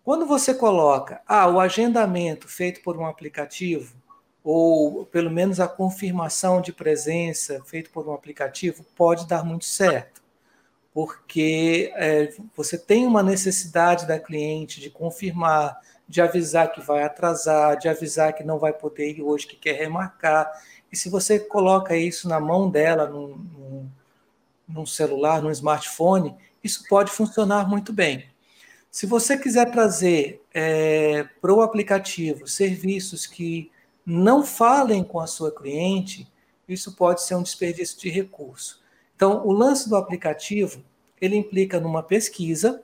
Quando 0.03 0.27
você 0.27 0.55
coloca 0.55 1.21
ah, 1.27 1.49
o 1.49 1.61
agendamento 1.61 2.49
feito 2.49 2.83
por 2.83 2.97
um 2.97 3.07
aplicativo, 3.07 3.95
ou 4.43 5.05
pelo 5.07 5.31
menos 5.31 5.61
a 5.61 5.69
confirmação 5.69 6.61
de 6.61 6.73
presença 6.73 7.63
feito 7.65 7.91
por 7.91 8.09
um 8.09 8.15
aplicativo, 8.15 8.85
pode 8.97 9.29
dar 9.29 9.45
muito 9.45 9.67
certo 9.67 10.21
porque 10.93 11.93
é, 11.95 12.33
você 12.57 12.77
tem 12.77 13.07
uma 13.07 13.23
necessidade 13.23 14.07
da 14.07 14.19
cliente 14.19 14.81
de 14.81 14.91
confirmar, 14.91 15.79
de 16.09 16.21
avisar 16.21 16.73
que 16.73 16.81
vai 16.81 17.03
atrasar, 17.03 17.79
de 17.79 17.89
avisar 17.89 18.33
que 18.33 18.43
não 18.43 18.59
vai 18.59 18.73
poder 18.73 19.17
ir 19.17 19.23
hoje, 19.23 19.47
que 19.47 19.57
quer 19.57 19.79
remarcar. 19.79 20.51
E 20.93 20.97
se 20.97 21.09
você 21.09 21.39
coloca 21.39 21.97
isso 21.97 22.29
na 22.29 22.41
mão 22.41 22.69
dela, 22.69 23.09
num, 23.09 23.89
num, 24.69 24.87
celular, 24.87 25.41
num 25.41 25.51
smartphone, 25.51 26.35
isso 26.63 26.85
pode 26.89 27.11
funcionar 27.11 27.69
muito 27.69 27.93
bem. 27.93 28.27
Se 28.91 29.07
você 29.07 29.39
quiser 29.39 29.71
trazer 29.71 30.43
é, 30.53 31.29
para 31.41 31.55
o 31.55 31.63
aplicativo 31.63 32.47
serviços 32.49 33.27
que 33.27 33.71
não 34.05 34.45
falem 34.45 35.05
com 35.05 35.21
a 35.21 35.27
sua 35.27 35.55
cliente, 35.55 36.27
isso 36.69 36.97
pode 36.97 37.23
ser 37.23 37.37
um 37.37 37.43
desperdício 37.43 37.99
de 37.99 38.09
recurso. 38.09 38.83
Então, 39.15 39.47
o 39.47 39.53
lance 39.53 39.89
do 39.89 39.97
aplicativo, 39.97 40.83
ele 41.21 41.37
implica 41.37 41.79
numa 41.79 42.03
pesquisa, 42.03 42.83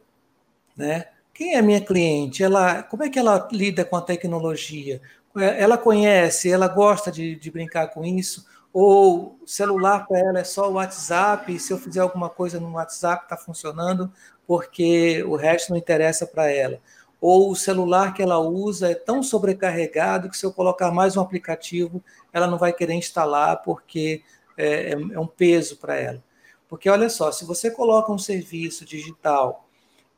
né? 0.76 1.07
Quem 1.32 1.54
é 1.54 1.62
minha 1.62 1.80
cliente? 1.80 2.42
Ela, 2.42 2.82
como 2.82 3.02
é 3.02 3.11
que 3.11 3.18
ela 3.18 3.48
lida 3.52 3.84
com 3.84 3.96
a 3.96 4.00
tecnologia? 4.00 5.02
Ela 5.39 5.76
conhece, 5.76 6.51
ela 6.51 6.68
gosta 6.68 7.11
de, 7.11 7.37
de 7.37 7.51
brincar 7.51 7.89
com 7.89 8.05
isso? 8.05 8.47
Ou 8.72 9.39
celular 9.47 10.07
para 10.07 10.18
ela 10.18 10.39
é 10.41 10.45
só 10.45 10.70
o 10.70 10.74
WhatsApp? 10.74 11.59
Se 11.59 11.72
eu 11.72 11.78
fizer 11.78 12.01
alguma 12.01 12.28
coisa 12.28 12.61
no 12.61 12.72
WhatsApp 12.72 13.24
está 13.24 13.37
funcionando, 13.37 14.12
porque 14.47 15.22
o 15.24 15.37
resto 15.37 15.70
não 15.70 15.78
interessa 15.78 16.26
para 16.26 16.51
ela? 16.51 16.80
Ou 17.20 17.51
o 17.51 17.57
celular 17.57 18.12
que 18.12 18.22
ela 18.22 18.39
usa 18.39 18.91
é 18.91 18.95
tão 18.95 19.22
sobrecarregado 19.22 20.28
que 20.28 20.37
se 20.37 20.45
eu 20.45 20.53
colocar 20.53 20.91
mais 20.91 21.16
um 21.16 21.20
aplicativo, 21.20 22.03
ela 22.32 22.47
não 22.47 22.59
vai 22.59 22.72
querer 22.72 22.95
instalar 22.95 23.62
porque 23.62 24.22
é, 24.57 24.91
é, 24.91 24.93
é 24.93 25.20
um 25.20 25.26
peso 25.26 25.76
para 25.78 25.97
ela. 25.97 26.22
Porque 26.68 26.91
olha 26.91 27.09
só, 27.09 27.30
se 27.30 27.45
você 27.45 27.70
coloca 27.70 28.12
um 28.12 28.18
serviço 28.18 28.84
digital 28.84 29.68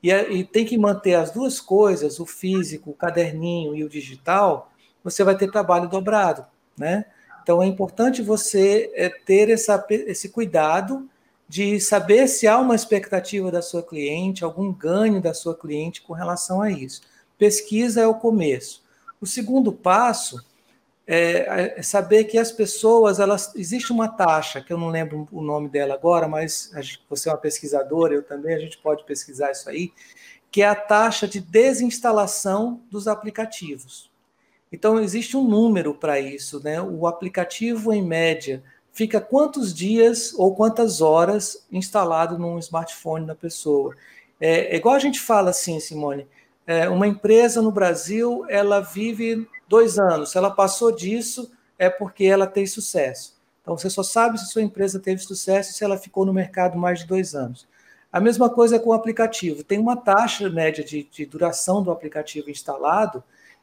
e, 0.03 0.11
é, 0.11 0.31
e, 0.33 0.45
tem 0.45 0.65
que 0.65 0.79
manter 0.79 1.15
as 1.15 1.31
duas 1.31 1.61
coisas, 1.61 2.19
o 2.21 2.27
físico, 2.27 2.91
o 2.91 2.95
caderninho 2.95 3.75
e 3.75 3.85
o 3.85 3.89
digital, 3.89 4.68
você 5.03 5.25
vai 5.25 5.37
ter 5.37 5.51
trabalho 5.51 5.89
dobrado, 5.89 6.45
né? 6.77 7.05
Então 7.43 7.63
é 7.63 7.67
importante 7.67 8.21
você 8.23 8.93
é, 8.95 9.09
ter 9.09 9.49
essa, 9.49 9.85
esse 9.91 10.29
cuidado 10.29 11.09
de 11.49 11.81
saber 11.81 12.29
se 12.29 12.47
há 12.47 12.59
uma 12.59 12.75
expectativa 12.75 13.51
da 13.51 13.63
sua 13.63 13.83
cliente, 13.83 14.45
algum 14.45 14.71
ganho 14.71 15.21
da 15.21 15.33
sua 15.33 15.55
cliente 15.55 16.03
com 16.03 16.13
relação 16.13 16.61
a 16.61 16.71
isso. 16.71 17.01
Pesquisa 17.39 18.03
é 18.03 18.07
o 18.07 18.15
começo. 18.15 18.83
O 19.19 19.27
segundo 19.27 19.73
passo 19.73 20.45
é, 21.07 21.79
é, 21.79 21.83
saber 21.83 22.25
que 22.25 22.37
as 22.37 22.53
pessoas, 22.53 23.19
elas 23.19 23.55
existe 23.57 23.91
uma 23.93 24.09
taxa, 24.09 24.61
que 24.61 24.71
eu 24.71 24.77
não 24.77 24.91
lembro 24.91 25.27
o 25.33 25.41
nome 25.41 25.71
dela 25.71 25.95
agora, 25.95 26.29
mas 26.29 26.71
você 27.09 27.31
é 27.31 27.33
uma 27.33 27.39
pesquisadora, 27.39 28.13
eu 28.13 28.23
também, 28.23 28.55
a 28.55 28.59
gente 28.59 28.77
pode 28.77 29.05
pesquisar 29.05 29.51
isso 29.51 29.71
aí, 29.71 29.91
que 30.51 30.61
é 30.61 30.69
a 30.69 30.75
taxa 30.75 31.27
de 31.27 31.41
desinstalação 31.41 32.83
dos 32.91 33.09
aplicativos. 33.09 34.08
Então, 34.73 35.01
existe 35.01 35.37
um 35.37 35.45
número 35.45 35.95
para 35.95 36.21
isso, 36.21 36.63
né? 36.63 36.81
O 36.81 37.07
aplicativo, 37.07 37.93
em 37.93 38.03
média, 38.03 38.63
fica 38.93 39.21
quantos 39.21 39.73
dias 39.73 40.35
ou 40.37 40.55
quantas 40.55 41.01
horas 41.01 41.67
instalado 41.71 42.39
num 42.39 42.59
smartphone 42.59 43.27
da 43.27 43.35
pessoa. 43.35 43.95
É, 44.41 44.75
é 44.75 44.77
igual 44.77 44.95
a 44.95 44.99
gente 44.99 45.21
fala 45.21 45.51
assim, 45.51 45.81
Simone, 45.81 46.27
é, 46.67 46.89
uma 46.89 47.07
empresa 47.07 47.63
no 47.63 47.73
Brasil, 47.73 48.45
ela 48.49 48.81
vive 48.81 49.49
dois 49.69 49.99
anos. 49.99 50.33
Se 50.33 50.39
ela 50.39 50.51
passou 50.51 50.93
disso, 50.93 51.51
é 51.79 51.89
porque 51.89 52.25
ela 52.25 52.47
tem 52.47 52.67
sucesso. 52.67 53.37
Então, 53.63 53.77
você 53.77 53.89
só 53.89 54.03
sabe 54.03 54.39
se 54.39 54.47
sua 54.47 54.63
empresa 54.63 54.99
teve 54.99 55.21
sucesso 55.23 55.73
se 55.73 55.85
ela 55.85 55.97
ficou 55.97 56.27
no 56.27 56.33
mercado 56.33 56.77
mais 56.79 57.01
de 57.01 57.07
dois 57.07 57.35
anos. 57.35 57.67
A 58.11 58.21
mesma 58.21 58.49
coisa 58.49 58.79
com 58.79 58.91
o 58.91 58.95
aplicativo. 58.95 59.63
Tem 59.63 59.79
uma 59.79 59.97
taxa 59.97 60.49
média 60.49 60.83
de, 60.83 61.05
de 61.05 61.27
duração 61.27 61.83
do 61.83 61.91
aplicativo 61.91 62.51
instalado, 62.51 63.23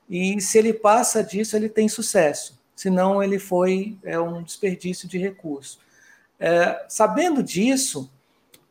e 0.10 0.40
se 0.40 0.58
ele 0.58 0.74
passa 0.74 1.24
disso, 1.24 1.56
ele 1.56 1.70
tem 1.70 1.88
sucesso. 1.88 2.60
Senão, 2.76 3.24
ele 3.24 3.40
foi 3.40 3.98
é 4.04 4.20
um 4.20 4.44
desperdício 4.44 5.08
de 5.08 5.18
recurso. 5.18 5.80
É, 6.40 6.86
sabendo 6.90 7.42
disso, 7.42 8.12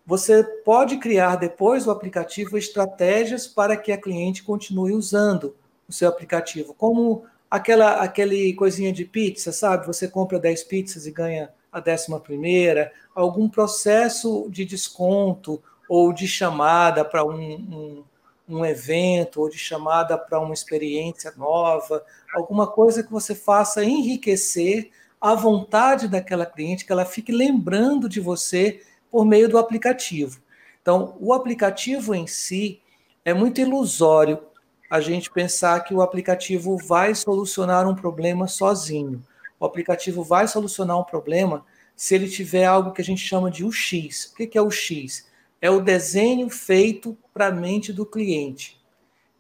você 0.07 0.45
pode 0.45 0.99
criar 0.99 1.37
depois 1.37 1.85
do 1.85 1.91
aplicativo 1.91 2.59
estratégias 2.59 3.47
para 3.47 3.77
que 3.77 3.91
a 3.91 4.01
cliente 4.01 4.43
continue 4.43 4.93
usando 4.93 5.57
o 5.89 5.93
seu 5.93 6.09
aplicativo, 6.09 6.75
como 6.75 7.25
aquela 7.51 8.03
aquele 8.03 8.53
coisinha 8.55 8.93
de 8.93 9.05
pizza, 9.05 9.53
sabe? 9.53 9.87
Você 9.87 10.09
compra 10.09 10.39
10 10.39 10.65
pizzas 10.65 11.07
e 11.07 11.11
ganha 11.11 11.51
a 11.73 11.81
décima 11.81 12.21
primeira, 12.21 12.93
algum 13.15 13.49
processo 13.49 14.47
de 14.51 14.65
desconto 14.65 15.63
ou 15.89 16.13
de 16.13 16.27
chamada 16.29 17.05
para 17.05 17.25
um, 17.25 17.55
um, 17.55 18.05
um, 18.49 18.65
evento, 18.65 19.41
ou 19.41 19.49
de 19.49 19.59
chamada 19.59 20.17
para 20.19 20.41
uma 20.41 20.55
experiência 20.55 21.33
nova, 21.37 22.05
alguma 22.35 22.67
coisa 22.67 23.03
que 23.03 23.11
você 23.11 23.35
faça 23.35 23.85
enriquecer 23.85 24.91
a 25.21 25.35
vontade 25.35 26.09
daquela 26.09 26.45
cliente, 26.45 26.85
que 26.85 26.93
ela 26.93 27.05
fique 27.05 27.33
lembrando 27.33 28.09
de 28.09 28.21
você 28.21 28.83
por 29.11 29.25
meio 29.25 29.49
do 29.49 29.59
aplicativo. 29.59 30.41
Então, 30.83 31.17
o 31.19 31.33
aplicativo 31.33 32.15
em 32.15 32.27
si 32.27 32.81
é 33.25 33.33
muito 33.33 33.61
ilusório 33.61 34.43
a 34.91 35.01
gente 35.01 35.31
pensar 35.31 35.81
que 35.81 35.95
o 35.95 36.03
aplicativo 36.03 36.77
vai 36.77 37.15
solucionar 37.15 37.89
um 37.89 37.95
problema 37.95 38.47
sozinho. 38.47 39.25
O 39.59 39.65
aplicativo 39.65 40.23
vai 40.23 40.47
solucionar 40.47 40.99
um 40.99 41.05
problema 41.05 41.65
se 41.97 42.15
ele 42.15 42.29
tiver 42.29 42.65
algo 42.65 42.93
que 42.93 43.01
a 43.01 43.05
gente 43.05 43.23
chama 43.27 43.51
de 43.51 43.65
UX. 43.65 44.27
O 44.27 44.35
que 44.37 44.59
é 44.59 44.63
o 44.63 44.71
X? 44.71 45.27
É 45.65 45.71
o 45.71 45.81
desenho 45.81 46.51
feito 46.51 47.17
para 47.33 47.47
a 47.47 47.51
mente 47.51 47.91
do 47.91 48.05
cliente. 48.05 48.79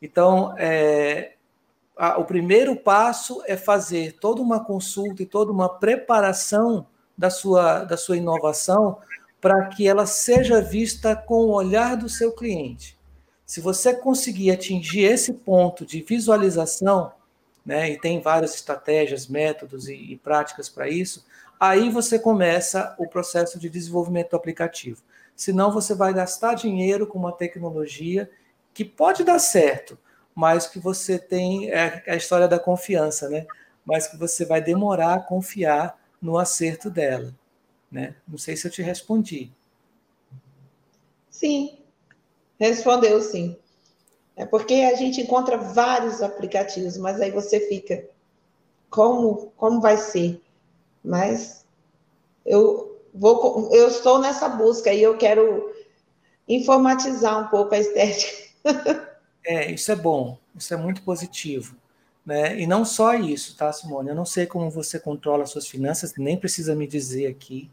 Então, 0.00 0.54
é, 0.56 1.34
a, 1.94 2.18
o 2.18 2.24
primeiro 2.24 2.74
passo 2.74 3.42
é 3.46 3.58
fazer 3.58 4.14
toda 4.18 4.40
uma 4.40 4.64
consulta 4.64 5.22
e 5.22 5.26
toda 5.26 5.52
uma 5.52 5.68
preparação 5.68 6.86
da 7.14 7.28
sua, 7.28 7.84
da 7.84 7.98
sua 7.98 8.16
inovação 8.16 8.96
para 9.38 9.66
que 9.66 9.86
ela 9.86 10.06
seja 10.06 10.62
vista 10.62 11.14
com 11.14 11.44
o 11.44 11.52
olhar 11.52 11.94
do 11.94 12.08
seu 12.08 12.32
cliente. 12.32 12.98
Se 13.44 13.60
você 13.60 13.92
conseguir 13.92 14.50
atingir 14.50 15.02
esse 15.02 15.34
ponto 15.34 15.84
de 15.84 16.00
visualização, 16.00 17.12
né, 17.66 17.90
e 17.90 18.00
tem 18.00 18.22
várias 18.22 18.54
estratégias, 18.54 19.28
métodos 19.28 19.90
e, 19.90 19.94
e 19.94 20.16
práticas 20.16 20.70
para 20.70 20.88
isso, 20.88 21.26
aí 21.60 21.90
você 21.90 22.18
começa 22.18 22.94
o 22.96 23.06
processo 23.06 23.58
de 23.58 23.68
desenvolvimento 23.68 24.30
do 24.30 24.36
aplicativo. 24.36 25.02
Senão 25.36 25.72
você 25.72 25.94
vai 25.94 26.12
gastar 26.12 26.54
dinheiro 26.54 27.06
com 27.06 27.18
uma 27.18 27.32
tecnologia 27.32 28.30
que 28.72 28.84
pode 28.84 29.24
dar 29.24 29.38
certo, 29.38 29.98
mas 30.34 30.66
que 30.66 30.78
você 30.78 31.18
tem 31.18 31.70
é, 31.70 32.02
é 32.06 32.12
a 32.12 32.16
história 32.16 32.48
da 32.48 32.58
confiança, 32.58 33.28
né? 33.28 33.46
Mas 33.84 34.06
que 34.06 34.16
você 34.16 34.44
vai 34.44 34.62
demorar 34.62 35.14
a 35.14 35.20
confiar 35.20 35.98
no 36.20 36.38
acerto 36.38 36.90
dela, 36.90 37.34
né? 37.90 38.16
Não 38.26 38.38
sei 38.38 38.56
se 38.56 38.66
eu 38.66 38.70
te 38.70 38.82
respondi. 38.82 39.52
Sim, 41.30 41.78
Respondeu 42.58 43.20
sim. 43.20 43.56
É 44.36 44.44
porque 44.44 44.74
a 44.74 44.94
gente 44.94 45.20
encontra 45.20 45.56
vários 45.56 46.22
aplicativos, 46.22 46.96
mas 46.96 47.20
aí 47.20 47.30
você 47.30 47.60
fica, 47.60 48.04
como, 48.90 49.52
como 49.56 49.80
vai 49.80 49.96
ser? 49.96 50.40
Mas 51.04 51.64
eu 52.44 52.93
vou, 53.14 53.70
eu 53.72 53.88
estou 53.88 54.18
nessa 54.18 54.48
busca 54.48 54.92
e 54.92 55.02
eu 55.02 55.16
quero 55.16 55.72
informatizar 56.48 57.38
um 57.38 57.48
pouco 57.48 57.74
a 57.74 57.78
estética. 57.78 58.44
É, 59.46 59.70
isso 59.70 59.92
é 59.92 59.94
bom, 59.94 60.38
isso 60.56 60.72
é 60.72 60.76
muito 60.78 61.02
positivo. 61.02 61.76
Né? 62.24 62.58
E 62.58 62.66
não 62.66 62.82
só 62.82 63.12
isso, 63.12 63.54
tá, 63.58 63.70
Simone? 63.70 64.08
Eu 64.08 64.14
não 64.14 64.24
sei 64.24 64.46
como 64.46 64.70
você 64.70 64.98
controla 64.98 65.44
suas 65.44 65.68
finanças, 65.68 66.14
nem 66.16 66.34
precisa 66.34 66.74
me 66.74 66.86
dizer 66.86 67.26
aqui 67.26 67.70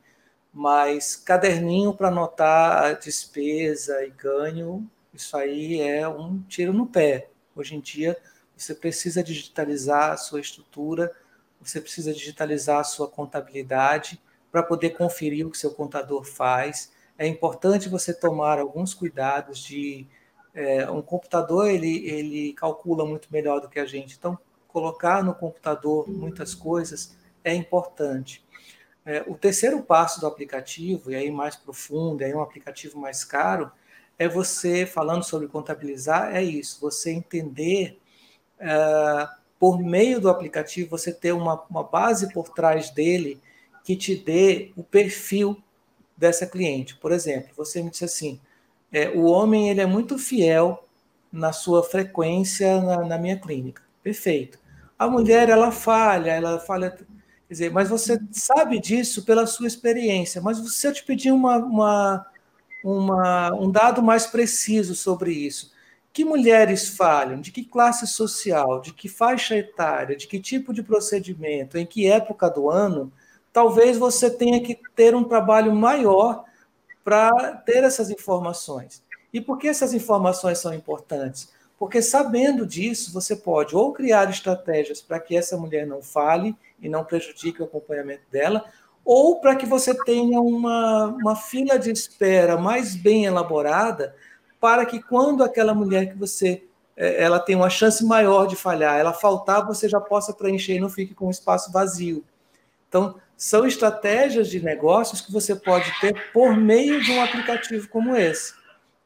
mas 0.54 1.16
caderninho 1.16 1.94
para 1.94 2.10
anotar 2.10 2.84
a 2.84 2.94
despesa 2.94 4.04
e 4.04 4.10
ganho, 4.10 4.90
isso 5.14 5.36
aí 5.38 5.80
é 5.80 6.08
um 6.08 6.42
tiro 6.44 6.74
no 6.74 6.86
pé. 6.86 7.30
Hoje 7.56 7.76
em 7.76 7.80
dia, 7.80 8.18
você 8.56 8.76
precisa 8.76 9.24
digitalizar 9.24 10.12
a 10.12 10.18
sua 10.18 10.42
estrutura, 10.42 11.14
você 11.60 11.80
precisa 11.80 12.14
digitalizar 12.14 12.80
a 12.80 12.84
sua 12.84 13.08
contabilidade 13.08 14.22
para 14.52 14.62
poder 14.62 14.92
conferir 14.92 15.48
o 15.48 15.52
que 15.52 15.58
seu 15.58 15.72
contador 15.72 16.24
faz. 16.24 16.92
É 17.18 17.26
importante 17.26 17.88
você 17.88 18.14
tomar 18.14 18.60
alguns 18.60 18.94
cuidados 18.94 19.60
de 19.60 20.08
é, 20.54 20.90
um 20.90 21.02
computador 21.02 21.70
ele, 21.70 22.08
ele 22.10 22.54
calcula 22.54 23.06
muito 23.06 23.30
melhor 23.32 23.62
do 23.62 23.70
que 23.70 23.80
a 23.80 23.86
gente, 23.86 24.18
então 24.18 24.38
colocar 24.68 25.24
no 25.24 25.34
computador 25.34 26.10
muitas 26.10 26.54
coisas 26.54 27.16
é 27.44 27.54
importante. 27.54 28.44
É, 29.06 29.24
o 29.28 29.36
terceiro 29.36 29.82
passo 29.82 30.20
do 30.20 30.28
aplicativo, 30.28 31.12
e 31.12 31.16
aí 31.16 31.32
mais 31.32 31.56
profundo, 31.56 32.24
aí 32.24 32.34
um 32.34 32.42
aplicativo 32.42 33.00
mais 33.00 33.24
caro, 33.24 33.72
é 34.20 34.28
você, 34.28 34.86
falando 34.86 35.24
sobre 35.24 35.48
contabilizar, 35.48 36.36
é 36.36 36.44
isso, 36.44 36.80
você 36.80 37.12
entender, 37.12 38.00
é, 38.60 39.28
por 39.60 39.80
meio 39.80 40.20
do 40.20 40.30
aplicativo, 40.30 40.90
você 40.90 41.12
ter 41.12 41.32
uma, 41.32 41.64
uma 41.70 41.84
base 41.84 42.32
por 42.32 42.50
trás 42.50 42.90
dele 42.92 43.42
que 43.84 43.96
te 43.96 44.16
dê 44.16 44.72
o 44.76 44.84
perfil 44.84 45.62
dessa 46.16 46.46
cliente. 46.46 46.96
Por 46.96 47.12
exemplo, 47.12 47.50
você 47.56 47.82
me 47.82 47.90
disse 47.90 48.06
assim, 48.06 48.40
é, 48.92 49.10
o 49.10 49.24
homem 49.24 49.70
ele 49.70 49.82
é 49.82 49.86
muito 49.86 50.18
fiel 50.18 50.88
na 51.32 51.54
sua 51.54 51.84
frequência 51.84 52.82
na, 52.82 53.06
na 53.06 53.18
minha 53.18 53.40
clínica. 53.40 53.82
Perfeito. 54.04 54.60
A 54.98 55.08
mulher, 55.08 55.50
ela 55.50 55.72
falha, 55.72 56.32
ela 56.32 56.60
falha 56.60 56.96
Quer 57.52 57.56
dizer, 57.56 57.72
mas 57.74 57.90
você 57.90 58.18
sabe 58.32 58.80
disso 58.80 59.26
pela 59.26 59.46
sua 59.46 59.68
experiência. 59.68 60.42
Mas 60.42 60.58
se 60.74 60.88
eu 60.88 60.94
te 60.94 61.04
pedir 61.04 61.34
uma, 61.34 61.58
uma, 61.58 62.26
uma, 62.82 63.54
um 63.54 63.70
dado 63.70 64.02
mais 64.02 64.26
preciso 64.26 64.96
sobre 64.96 65.34
isso, 65.34 65.74
que 66.14 66.24
mulheres 66.24 66.88
falham? 66.88 67.42
De 67.42 67.52
que 67.52 67.66
classe 67.66 68.08
social? 68.08 68.80
De 68.80 68.94
que 68.94 69.10
faixa 69.10 69.58
etária? 69.58 70.16
De 70.16 70.28
que 70.28 70.40
tipo 70.40 70.74
de 70.74 70.82
procedimento? 70.82 71.78
Em 71.78 71.86
que 71.86 72.08
época 72.08 72.50
do 72.50 72.70
ano? 72.70 73.12
Talvez 73.54 73.98
você 73.98 74.30
tenha 74.30 74.62
que 74.62 74.80
ter 74.96 75.16
um 75.16 75.24
trabalho 75.24 75.74
maior 75.74 76.46
para 77.04 77.56
ter 77.58 77.84
essas 77.84 78.10
informações. 78.10 79.04
E 79.34 79.42
por 79.42 79.58
que 79.58 79.68
essas 79.68 79.94
informações 79.94 80.60
são 80.60 80.74
importantes? 80.74 81.50
Porque 81.78 82.02
sabendo 82.02 82.66
disso, 82.66 83.12
você 83.12 83.36
pode 83.36 83.76
ou 83.76 83.92
criar 83.92 84.30
estratégias 84.30 85.02
para 85.02 85.20
que 85.20 85.36
essa 85.36 85.58
mulher 85.58 85.88
não 85.88 86.02
fale 86.02 86.56
e 86.80 86.88
não 86.88 87.04
prejudique 87.04 87.62
o 87.62 87.66
acompanhamento 87.66 88.24
dela, 88.32 88.66
ou 89.04 89.40
para 89.40 89.56
que 89.56 89.66
você 89.66 89.94
tenha 90.04 90.40
uma, 90.40 91.08
uma 91.08 91.36
fila 91.36 91.80
de 91.80 91.90
espera 91.90 92.58
mais 92.58 92.96
bem 92.96 93.26
elaborada, 93.26 94.16
para 94.60 94.86
que 94.86 95.02
quando 95.02 95.44
aquela 95.44 95.74
mulher 95.74 96.12
que 96.12 96.18
você 96.18 96.64
é, 96.96 97.24
ela 97.24 97.40
tem 97.40 97.56
uma 97.56 97.70
chance 97.70 98.06
maior 98.06 98.46
de 98.46 98.56
falhar, 98.56 99.00
ela 99.00 99.12
faltar, 99.12 99.66
você 99.66 99.90
já 99.90 100.00
possa 100.00 100.34
preencher 100.34 100.76
e 100.76 100.80
não 100.80 100.90
fique 100.90 101.16
com 101.16 101.28
um 101.28 101.32
espaço 101.32 101.72
vazio. 101.72 102.24
Então, 102.88 103.16
são 103.42 103.66
estratégias 103.66 104.50
de 104.50 104.60
negócios 104.64 105.22
que 105.22 105.32
você 105.32 105.56
pode 105.56 105.92
ter 106.00 106.32
por 106.32 106.56
meio 106.56 107.02
de 107.02 107.12
um 107.12 107.24
aplicativo 107.24 107.88
como 107.88 108.16
esse 108.16 108.54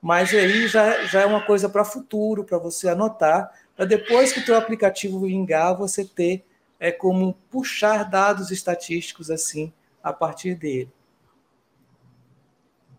mas 0.06 0.36
aí 0.36 0.68
já, 0.68 1.04
já 1.06 1.22
é 1.22 1.26
uma 1.26 1.44
coisa 1.44 1.68
para 1.68 1.84
futuro, 1.84 2.44
para 2.44 2.60
você 2.60 2.88
anotar, 2.88 3.52
para 3.76 3.86
depois 3.86 4.32
que 4.32 4.40
o 4.40 4.46
teu 4.46 4.56
aplicativo 4.56 5.22
vingar, 5.22 5.76
você 5.76 6.06
ter 6.06 6.46
é 6.80 6.92
como 6.92 7.34
puxar 7.50 8.08
dados 8.08 8.52
estatísticos 8.52 9.32
assim 9.32 9.74
a 10.04 10.14
partir 10.14 10.54
dele. 10.54 10.92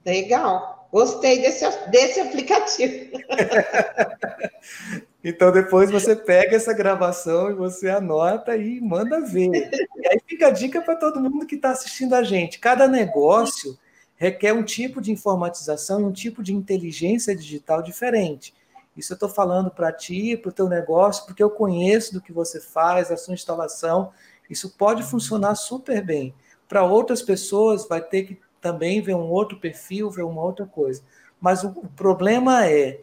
Legal. 0.04 0.88
Gostei 0.90 1.40
desse, 1.42 1.64
desse 1.90 2.18
aplicativo. 2.18 3.20
Então 5.28 5.50
depois 5.50 5.90
você 5.90 6.14
pega 6.14 6.54
essa 6.54 6.72
gravação 6.72 7.50
e 7.50 7.54
você 7.54 7.90
anota 7.90 8.56
e 8.56 8.80
manda 8.80 9.20
ver. 9.20 9.50
E 9.96 10.06
aí 10.06 10.20
fica 10.24 10.46
a 10.46 10.50
dica 10.52 10.80
para 10.80 10.94
todo 10.94 11.20
mundo 11.20 11.44
que 11.44 11.56
está 11.56 11.72
assistindo 11.72 12.14
a 12.14 12.22
gente. 12.22 12.60
Cada 12.60 12.86
negócio 12.86 13.76
requer 14.14 14.52
um 14.52 14.62
tipo 14.62 15.00
de 15.00 15.10
informatização 15.10 16.00
e 16.00 16.04
um 16.04 16.12
tipo 16.12 16.44
de 16.44 16.54
inteligência 16.54 17.34
digital 17.34 17.82
diferente. 17.82 18.54
Isso 18.96 19.14
eu 19.14 19.16
estou 19.16 19.28
falando 19.28 19.68
para 19.68 19.90
ti, 19.90 20.36
para 20.36 20.50
o 20.50 20.52
teu 20.52 20.68
negócio, 20.68 21.26
porque 21.26 21.42
eu 21.42 21.50
conheço 21.50 22.14
do 22.14 22.20
que 22.20 22.32
você 22.32 22.60
faz, 22.60 23.10
a 23.10 23.16
sua 23.16 23.34
instalação. 23.34 24.12
Isso 24.48 24.76
pode 24.78 25.02
funcionar 25.02 25.56
super 25.56 26.04
bem. 26.04 26.32
Para 26.68 26.84
outras 26.84 27.20
pessoas, 27.20 27.84
vai 27.88 28.00
ter 28.00 28.22
que 28.22 28.38
também 28.60 29.02
ver 29.02 29.16
um 29.16 29.28
outro 29.28 29.58
perfil, 29.58 30.08
ver 30.08 30.22
uma 30.22 30.40
outra 30.40 30.66
coisa. 30.66 31.02
Mas 31.40 31.64
o, 31.64 31.70
problema 31.96 32.66
é 32.66 33.00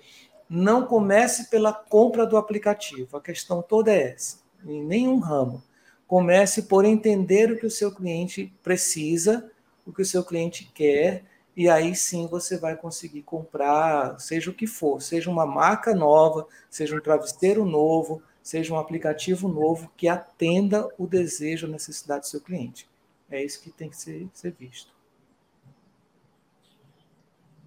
não 0.55 0.85
comece 0.85 1.49
pela 1.49 1.73
compra 1.73 2.27
do 2.27 2.37
aplicativo. 2.37 3.17
A 3.17 3.21
questão 3.21 3.63
toda 3.63 3.91
é 3.91 4.11
essa, 4.11 4.37
em 4.63 4.83
nenhum 4.83 5.17
ramo. 5.17 5.63
Comece 6.05 6.63
por 6.63 6.85
entender 6.85 7.51
o 7.51 7.57
que 7.57 7.65
o 7.65 7.71
seu 7.71 7.91
cliente 7.91 8.53
precisa, 8.61 9.49
o 9.83 9.91
que 9.91 10.03
o 10.03 10.05
seu 10.05 10.23
cliente 10.23 10.71
quer, 10.71 11.23
e 11.57 11.67
aí 11.67 11.95
sim 11.95 12.27
você 12.27 12.55
vai 12.55 12.75
conseguir 12.75 13.23
comprar, 13.23 14.19
seja 14.19 14.51
o 14.51 14.53
que 14.53 14.67
for, 14.67 15.01
seja 15.01 15.27
uma 15.27 15.43
marca 15.43 15.95
nova, 15.95 16.45
seja 16.69 16.95
um 16.95 17.01
travesseiro 17.01 17.65
novo, 17.65 18.21
seja 18.43 18.75
um 18.75 18.77
aplicativo 18.77 19.47
novo 19.47 19.91
que 19.97 20.07
atenda 20.07 20.87
o 20.99 21.07
desejo, 21.07 21.65
a 21.65 21.69
necessidade 21.69 22.21
do 22.21 22.27
seu 22.27 22.41
cliente. 22.41 22.87
É 23.27 23.43
isso 23.43 23.59
que 23.59 23.71
tem 23.71 23.89
que 23.89 23.97
ser, 23.97 24.29
ser 24.31 24.51
visto. 24.51 24.93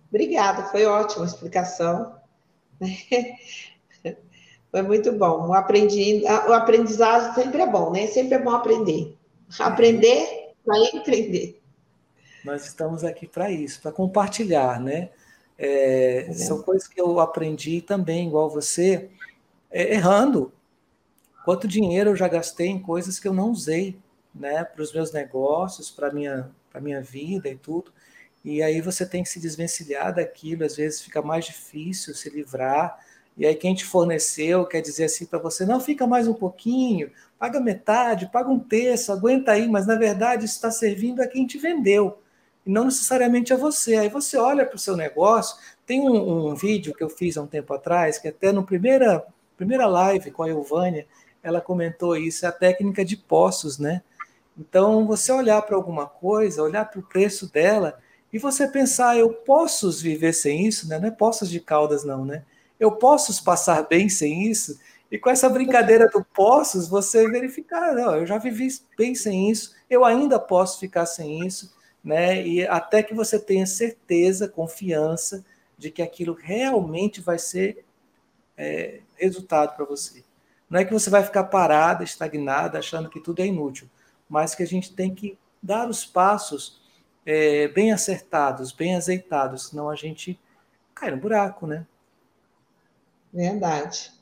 Obrigada, 0.09 0.67
foi 0.71 0.85
ótima 0.85 1.25
a 1.25 1.27
explicação. 1.27 2.16
Foi 4.71 4.83
muito 4.83 5.13
bom. 5.13 5.49
O, 5.49 5.55
aprendi, 5.55 6.23
o 6.25 6.53
aprendizado 6.53 7.35
sempre 7.35 7.63
é 7.63 7.67
bom, 7.67 7.91
né? 7.91 8.07
Sempre 8.09 8.35
é 8.35 8.39
bom 8.39 8.51
aprender. 8.51 9.17
Aprender 9.59 10.53
para 10.65 10.79
empreender. 10.95 11.63
Nós 12.45 12.67
estamos 12.67 13.03
aqui 13.05 13.27
para 13.27 13.51
isso, 13.51 13.81
para 13.81 13.93
compartilhar, 13.93 14.81
né? 14.81 15.11
É, 15.59 16.27
é. 16.29 16.33
São 16.33 16.63
coisas 16.63 16.87
que 16.87 17.01
eu 17.01 17.19
aprendi 17.21 17.81
também, 17.81 18.29
igual 18.29 18.51
você, 18.51 19.09
é, 19.71 19.95
errando. 19.95 20.53
Quanto 21.45 21.67
dinheiro 21.67 22.11
eu 22.11 22.17
já 22.17 22.29
gastei 22.29 22.67
em 22.67 22.79
coisas 22.79 23.19
que 23.19 23.27
eu 23.27 23.33
não 23.33 23.51
usei, 23.51 23.97
né? 24.35 24.65
Para 24.65 24.83
os 24.83 24.93
meus 24.93 25.13
negócios, 25.13 25.91
para 25.91 26.13
minha 26.13 26.51
para 26.77 26.83
minha 26.83 27.01
vida 27.01 27.49
e 27.49 27.57
tudo. 27.57 27.91
E 28.47 28.63
aí 28.63 28.81
você 28.81 29.05
tem 29.05 29.25
que 29.25 29.29
se 29.29 29.41
desvencilhar 29.41 30.15
daquilo, 30.15 30.65
às 30.65 30.77
vezes 30.77 31.03
fica 31.03 31.21
mais 31.21 31.45
difícil 31.47 32.15
se 32.15 32.31
livrar. 32.31 32.97
E 33.37 33.45
aí 33.45 33.57
quem 33.57 33.75
te 33.75 33.85
forneceu 33.85 34.65
quer 34.65 34.81
dizer 34.81 35.07
assim 35.07 35.27
para 35.27 35.41
você, 35.41 35.67
não, 35.67 35.81
fica 35.81 36.07
mais 36.07 36.29
um 36.29 36.33
pouquinho, 36.33 37.11
paga 37.41 37.59
metade, 37.59 38.31
paga 38.31 38.49
um 38.49 38.61
terço, 38.61 39.11
aguenta 39.11 39.51
aí, 39.51 39.67
mas 39.67 39.85
na 39.85 39.97
verdade 39.97 40.45
isso 40.45 40.55
está 40.55 40.71
servindo 40.71 41.21
a 41.21 41.27
quem 41.27 41.45
te 41.45 41.59
vendeu, 41.59 42.21
e 42.65 42.71
não 42.71 42.85
necessariamente 42.85 43.53
a 43.53 43.57
você. 43.57 43.97
Aí 43.97 44.09
você 44.09 44.37
olha 44.37 44.65
para 44.65 44.77
o 44.77 44.79
seu 44.79 44.97
negócio, 44.97 45.57
tem 45.85 46.01
um, 46.01 46.51
um, 46.51 46.55
vídeo 46.55 46.95
que 46.95 47.03
eu 47.03 47.11
fiz 47.11 47.37
há 47.37 47.43
um 47.43 47.49
tempo 47.49 47.75
atrás, 47.75 48.17
que 48.17 48.29
até 48.29 48.53
no 48.53 48.63
primeira, 48.65 49.27
primeira 49.57 49.89
live 49.89 50.31
com 50.31 50.45
a 50.45 50.49
Elvânia, 50.49 51.05
ela 51.43 51.61
comentou 51.61 52.17
isso, 52.17 52.47
é 52.47 52.49
a 52.49 52.53
técnica 52.53 53.05
de 53.05 53.17
poços, 53.17 53.77
né? 53.77 54.03
Então, 54.57 55.05
você 55.05 55.33
olhar 55.33 55.61
para 55.63 55.75
alguma 55.75 56.07
coisa, 56.07 56.63
olhar 56.63 56.85
para 56.85 57.01
o 57.01 57.03
preço 57.03 57.53
dela 57.53 57.99
e 58.33 58.39
você 58.39 58.67
pensar, 58.67 59.17
eu 59.17 59.33
posso 59.33 59.91
viver 59.93 60.33
sem 60.33 60.67
isso, 60.67 60.89
né? 60.89 60.99
Não 60.99 61.09
é 61.09 61.11
Poços 61.11 61.49
de 61.49 61.61
Caldas, 61.61 62.05
não, 62.05 62.25
né? 62.25 62.45
Eu 62.79 62.93
posso 62.93 63.43
passar 63.43 63.87
bem 63.87 64.09
sem 64.09 64.51
isso? 64.51 64.79
E 65.11 65.19
com 65.19 65.31
essa 65.31 65.49
brincadeira 65.49 66.09
do 66.09 66.25
poços, 66.25 66.89
você 66.89 67.29
verificar, 67.31 67.95
não, 67.95 68.17
eu 68.17 68.27
já 68.27 68.39
vivi 68.39 68.69
bem 68.99 69.15
sem 69.15 69.51
isso, 69.51 69.75
eu 69.89 70.05
ainda 70.05 70.39
posso 70.39 70.81
ficar 70.81 71.07
sem 71.07 71.47
isso, 71.47 71.73
né? 72.03 72.45
E 72.45 72.67
até 72.67 73.03
que 73.03 73.15
você 73.15 73.39
tenha 73.39 73.67
certeza, 73.67 74.49
confiança 74.49 75.45
de 75.79 75.91
que 75.91 76.03
aquilo 76.03 76.35
realmente 76.35 77.21
vai 77.21 77.39
ser 77.39 77.85
é, 78.57 79.01
resultado 79.17 79.77
para 79.77 79.85
você. 79.85 80.25
Não 80.69 80.81
é 80.81 80.85
que 80.85 80.93
você 80.93 81.09
vai 81.09 81.23
ficar 81.23 81.45
parada, 81.45 82.03
estagnada, 82.03 82.79
achando 82.79 83.09
que 83.09 83.21
tudo 83.21 83.41
é 83.41 83.47
inútil, 83.47 83.89
mas 84.29 84.55
que 84.55 84.63
a 84.63 84.67
gente 84.67 84.93
tem 84.93 85.15
que 85.15 85.39
dar 85.63 85.89
os 85.89 86.05
passos 86.05 86.81
é, 87.27 87.67
bem 87.69 87.93
acertados, 87.93 88.71
bem 88.71 88.95
azeitados, 88.95 89.69
senão 89.69 89.91
a 89.91 89.97
gente 89.97 90.39
cai 90.95 91.11
no 91.11 91.17
buraco, 91.17 91.67
né? 91.67 91.85
Verdade. 93.35 94.13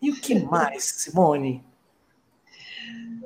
E 0.00 0.10
o 0.10 0.20
que 0.20 0.34
mais, 0.34 0.84
Simone? 0.84 1.64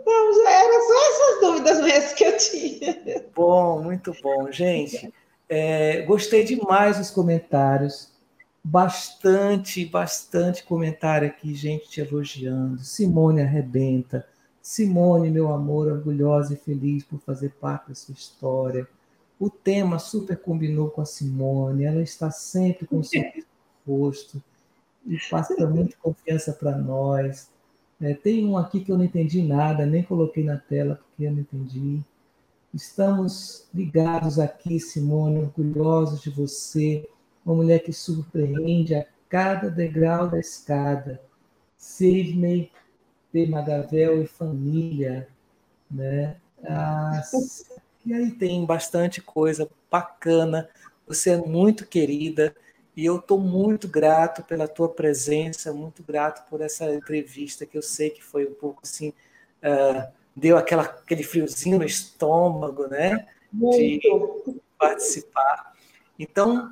Não, 0.05 0.49
eram 0.49 0.87
só 0.87 1.11
essas 1.11 1.41
dúvidas 1.41 1.81
mesmo 1.81 2.17
que 2.17 2.25
eu 2.25 2.37
tinha. 2.37 3.25
Bom, 3.35 3.83
muito 3.83 4.15
bom. 4.23 4.51
Gente, 4.51 5.13
é, 5.49 6.03
gostei 6.03 6.45
demais 6.45 6.99
dos 6.99 7.11
comentários. 7.11 8.13
Bastante, 8.63 9.85
bastante 9.87 10.65
comentário 10.65 11.29
aqui, 11.29 11.55
gente 11.55 11.89
te 11.89 12.01
elogiando. 12.01 12.83
Simone 12.83 13.43
arrebenta. 13.43 14.27
Simone, 14.69 15.31
meu 15.31 15.51
amor, 15.51 15.91
orgulhosa 15.91 16.53
e 16.53 16.57
feliz 16.59 17.03
por 17.03 17.19
fazer 17.21 17.53
parte 17.53 17.89
da 17.89 17.95
sua 17.95 18.13
história. 18.13 18.87
O 19.41 19.49
tema 19.49 19.99
super 19.99 20.37
combinou 20.37 20.91
com 20.91 21.01
a 21.01 21.07
Simone, 21.07 21.85
ela 21.85 22.03
está 22.03 22.31
sempre 22.31 22.87
com 22.87 22.99
o 22.99 23.03
seu 23.03 23.23
rosto 23.89 24.43
e 25.07 25.17
passa 25.31 25.55
muita 25.67 25.97
confiança 25.97 26.53
para 26.53 26.77
nós. 26.77 27.49
É, 27.99 28.13
tem 28.13 28.47
um 28.47 28.59
aqui 28.59 28.85
que 28.85 28.93
eu 28.93 28.99
não 28.99 29.07
entendi 29.07 29.41
nada, 29.41 29.87
nem 29.87 30.03
coloquei 30.03 30.45
na 30.45 30.59
tela 30.59 30.97
porque 30.97 31.25
eu 31.25 31.33
não 31.33 31.41
entendi. 31.41 32.03
Estamos 32.75 33.67
ligados 33.73 34.39
aqui, 34.39 34.79
Simone, 34.79 35.39
orgulhosos 35.39 36.21
de 36.21 36.29
você, 36.29 37.09
uma 37.43 37.55
mulher 37.55 37.79
que 37.79 37.91
surpreende 37.95 38.95
a 38.95 39.07
cada 39.31 39.71
degrau 39.71 40.29
da 40.29 40.39
escada. 40.39 41.23
Sidney 41.79 42.71
ter 43.33 43.49
Magavel 43.49 44.23
e 44.23 44.27
família, 44.27 45.29
né? 45.91 46.37
Ah, 46.65 47.23
e 48.05 48.13
aí 48.13 48.31
tem 48.31 48.65
bastante 48.65 49.21
coisa 49.21 49.69
bacana. 49.91 50.69
Você 51.07 51.31
é 51.31 51.37
muito 51.37 51.87
querida 51.87 52.55
e 52.97 53.05
eu 53.05 53.17
estou 53.17 53.39
muito 53.39 53.87
grato 53.87 54.43
pela 54.43 54.67
tua 54.67 54.89
presença, 54.89 55.73
muito 55.73 56.03
grato 56.03 56.49
por 56.49 56.61
essa 56.61 56.93
entrevista 56.93 57.65
que 57.65 57.79
eu 57.79 57.83
sei 57.83 58.11
que 58.11 58.23
foi 58.23 58.47
um 58.47 58.55
pouco 58.55 58.81
assim, 58.83 59.11
uh, 59.63 60.11
deu 60.35 60.57
aquela, 60.57 60.83
aquele 60.83 61.23
friozinho 61.23 61.79
no 61.79 61.85
estômago, 61.85 62.87
né? 62.89 63.27
De 63.53 64.01
participar. 64.79 65.75
Então, 66.19 66.71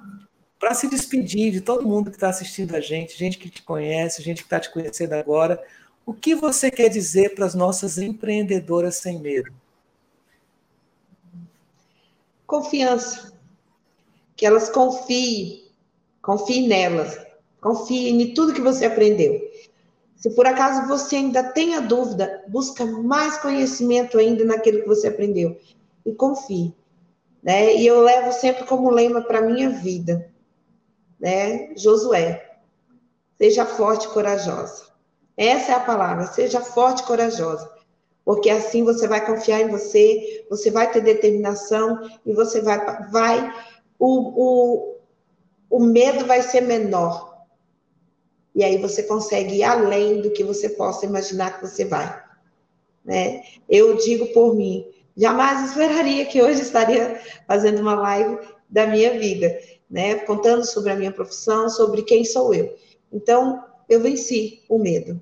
para 0.59 0.75
se 0.75 0.89
despedir 0.89 1.53
de 1.53 1.61
todo 1.61 1.87
mundo 1.87 2.11
que 2.11 2.17
está 2.17 2.29
assistindo 2.29 2.75
a 2.75 2.81
gente, 2.81 3.17
gente 3.17 3.39
que 3.39 3.49
te 3.49 3.63
conhece, 3.63 4.23
gente 4.23 4.39
que 4.39 4.47
está 4.47 4.59
te 4.59 4.73
conhecendo 4.73 5.13
agora, 5.13 5.63
o 6.07 6.15
que 6.15 6.37
você 6.37 6.71
quer 6.71 6.89
dizer 6.89 7.35
para 7.35 7.45
as 7.45 7.55
nossas 7.55 7.99
empreendedoras 7.99 8.97
sem 8.99 9.19
medo? 9.19 9.53
Confiança. 12.47 13.35
Que 14.37 14.47
elas 14.47 14.71
confiem, 14.71 15.65
confiem 16.23 16.69
nelas, 16.69 17.19
confiem 17.61 18.23
em 18.23 18.35
tudo 18.35 18.53
que 18.55 18.61
você 18.61 18.85
aprendeu. 18.85 19.41
Se 20.15 20.31
por 20.31 20.47
acaso 20.47 20.87
você 20.87 21.17
ainda 21.17 21.43
tem 21.43 21.75
a 21.75 21.81
dúvida, 21.81 22.45
busca 22.47 22.85
mais 22.85 23.39
conhecimento 23.39 24.19
ainda 24.19 24.45
naquilo 24.45 24.83
que 24.83 24.89
você 24.89 25.09
aprendeu 25.09 25.59
e 26.05 26.13
confie. 26.13 26.73
Né? 27.43 27.77
E 27.77 27.87
eu 27.87 28.01
levo 28.03 28.31
sempre 28.33 28.65
como 28.65 28.91
lema 28.91 29.23
para 29.23 29.39
a 29.39 29.43
minha 29.43 29.71
vida, 29.71 30.31
né? 31.19 31.75
Josué, 31.77 32.59
seja 33.39 33.65
forte 33.65 34.07
e 34.07 34.11
corajosa. 34.11 34.96
Essa 35.37 35.72
é 35.72 35.74
a 35.74 35.80
palavra. 35.80 36.26
Seja 36.26 36.61
forte 36.61 37.03
e 37.03 37.07
corajosa. 37.07 37.70
Porque 38.24 38.51
assim 38.51 38.82
você 38.82 39.07
vai 39.07 39.24
confiar 39.24 39.61
em 39.61 39.68
você, 39.68 40.45
você 40.51 40.70
vai 40.70 40.91
ter 40.91 41.01
determinação 41.01 42.11
e 42.24 42.32
você 42.32 42.61
vai. 42.61 43.09
vai 43.11 43.55
o, 43.99 44.09
o, 44.09 44.97
o 45.70 45.80
medo 45.80 46.26
vai 46.26 46.43
ser 46.43 46.62
menor. 46.62 47.37
E 48.55 48.64
aí 48.64 48.78
você 48.78 49.03
consegue 49.03 49.57
ir 49.57 49.62
além 49.62 50.22
do 50.22 50.30
que 50.30 50.43
você 50.43 50.70
possa 50.70 51.05
imaginar 51.05 51.57
que 51.57 51.66
você 51.66 51.84
vai. 51.84 52.24
Né? 53.05 53.45
Eu 53.68 53.97
digo 53.97 54.26
por 54.32 54.57
mim, 54.57 54.91
jamais 55.16 55.70
esperaria 55.70 56.26
que 56.26 56.43
hoje 56.43 56.62
estaria 56.62 57.20
fazendo 57.47 57.80
uma 57.80 57.95
live 57.95 58.39
da 58.68 58.87
minha 58.87 59.16
vida, 59.16 59.57
né? 59.89 60.16
Contando 60.16 60.64
sobre 60.64 60.91
a 60.91 60.97
minha 60.97 61.12
profissão, 61.12 61.68
sobre 61.68 62.03
quem 62.03 62.24
sou 62.24 62.53
eu. 62.53 62.74
Então, 63.12 63.62
eu 63.89 64.01
venci 64.01 64.64
o 64.68 64.78
medo 64.78 65.20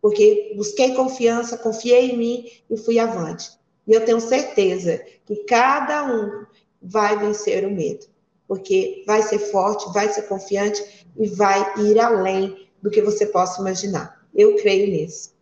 porque 0.00 0.54
busquei 0.56 0.94
confiança, 0.94 1.58
confiei 1.58 2.10
em 2.10 2.16
mim 2.16 2.50
e 2.70 2.76
fui 2.76 2.98
avante. 2.98 3.50
E 3.86 3.92
eu 3.92 4.04
tenho 4.04 4.20
certeza 4.20 5.04
que 5.26 5.36
cada 5.44 6.04
um 6.04 6.46
vai 6.82 7.18
vencer 7.18 7.66
o 7.66 7.70
medo. 7.70 8.06
porque 8.48 9.04
vai 9.06 9.22
ser 9.22 9.38
forte, 9.38 9.92
vai 9.92 10.08
ser 10.08 10.22
confiante 10.22 11.06
e 11.16 11.28
vai 11.28 11.72
ir 11.78 12.00
além 12.00 12.68
do 12.82 12.90
que 12.90 13.00
você 13.00 13.24
possa 13.24 13.60
imaginar. 13.60 14.26
Eu 14.34 14.56
creio 14.56 14.90
nisso. 14.90 15.32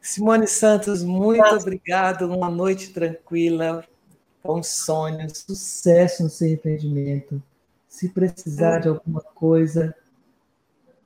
Simone 0.00 0.48
Santos, 0.48 1.04
muito 1.04 1.54
obrigado. 1.54 2.26
Uma 2.26 2.50
noite 2.50 2.92
tranquila, 2.92 3.86
bons 4.42 4.66
sonhos, 4.66 5.44
sucesso 5.46 6.24
no 6.24 6.28
seu 6.28 6.48
empreendimento. 6.48 7.40
Se 7.88 8.08
precisar 8.08 8.80
de 8.80 8.88
alguma 8.88 9.20
coisa, 9.20 9.94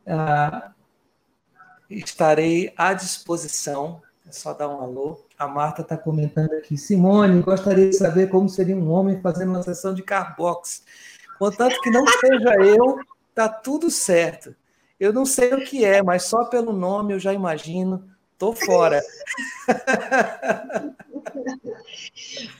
ah, 0.06 0.72
estarei 1.90 2.72
à 2.76 2.92
disposição. 2.92 4.02
É 4.28 4.32
só 4.32 4.52
dar 4.52 4.68
um 4.68 4.80
alô. 4.80 5.20
A 5.38 5.46
Marta 5.46 5.82
está 5.82 5.96
comentando 5.96 6.52
aqui. 6.54 6.76
Simone, 6.76 7.42
gostaria 7.42 7.88
de 7.88 7.96
saber 7.96 8.28
como 8.28 8.48
seria 8.48 8.76
um 8.76 8.90
homem 8.90 9.20
fazendo 9.20 9.50
uma 9.50 9.62
sessão 9.62 9.94
de 9.94 10.02
carbox. 10.02 10.82
Contanto 11.38 11.80
que 11.82 11.90
não 11.90 12.06
seja 12.06 12.54
eu, 12.64 12.98
tá 13.34 13.48
tudo 13.48 13.90
certo. 13.90 14.54
Eu 14.98 15.12
não 15.12 15.26
sei 15.26 15.52
o 15.52 15.64
que 15.64 15.84
é, 15.84 16.02
mas 16.02 16.24
só 16.24 16.44
pelo 16.46 16.72
nome 16.72 17.12
eu 17.12 17.20
já 17.20 17.32
imagino 17.32 18.02
Tô 18.38 18.52
fora. 18.52 19.02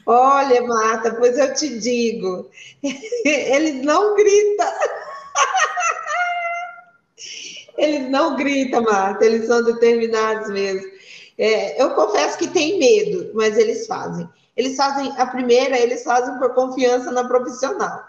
Olha, 0.07 0.62
Marta, 0.62 1.14
pois 1.14 1.37
eu 1.37 1.53
te 1.53 1.79
digo, 1.79 2.51
eles 3.24 3.85
não 3.85 4.16
gritam. 4.16 4.72
Eles 7.77 8.09
não 8.11 8.37
gritam, 8.37 8.83
Marta, 8.83 9.24
eles 9.24 9.47
são 9.47 9.62
determinados 9.62 10.49
mesmo. 10.51 10.87
É, 11.39 11.81
eu 11.81 11.91
confesso 11.91 12.39
que 12.39 12.49
tem 12.49 12.79
medo, 12.79 13.31
mas 13.35 13.59
eles 13.59 13.87
fazem. 13.87 14.29
Eles 14.57 14.77
fazem 14.77 15.12
a 15.18 15.27
primeira, 15.27 15.79
eles 15.79 16.03
fazem 16.03 16.39
por 16.39 16.55
confiança 16.55 17.11
na 17.12 17.29
profissional. 17.29 18.05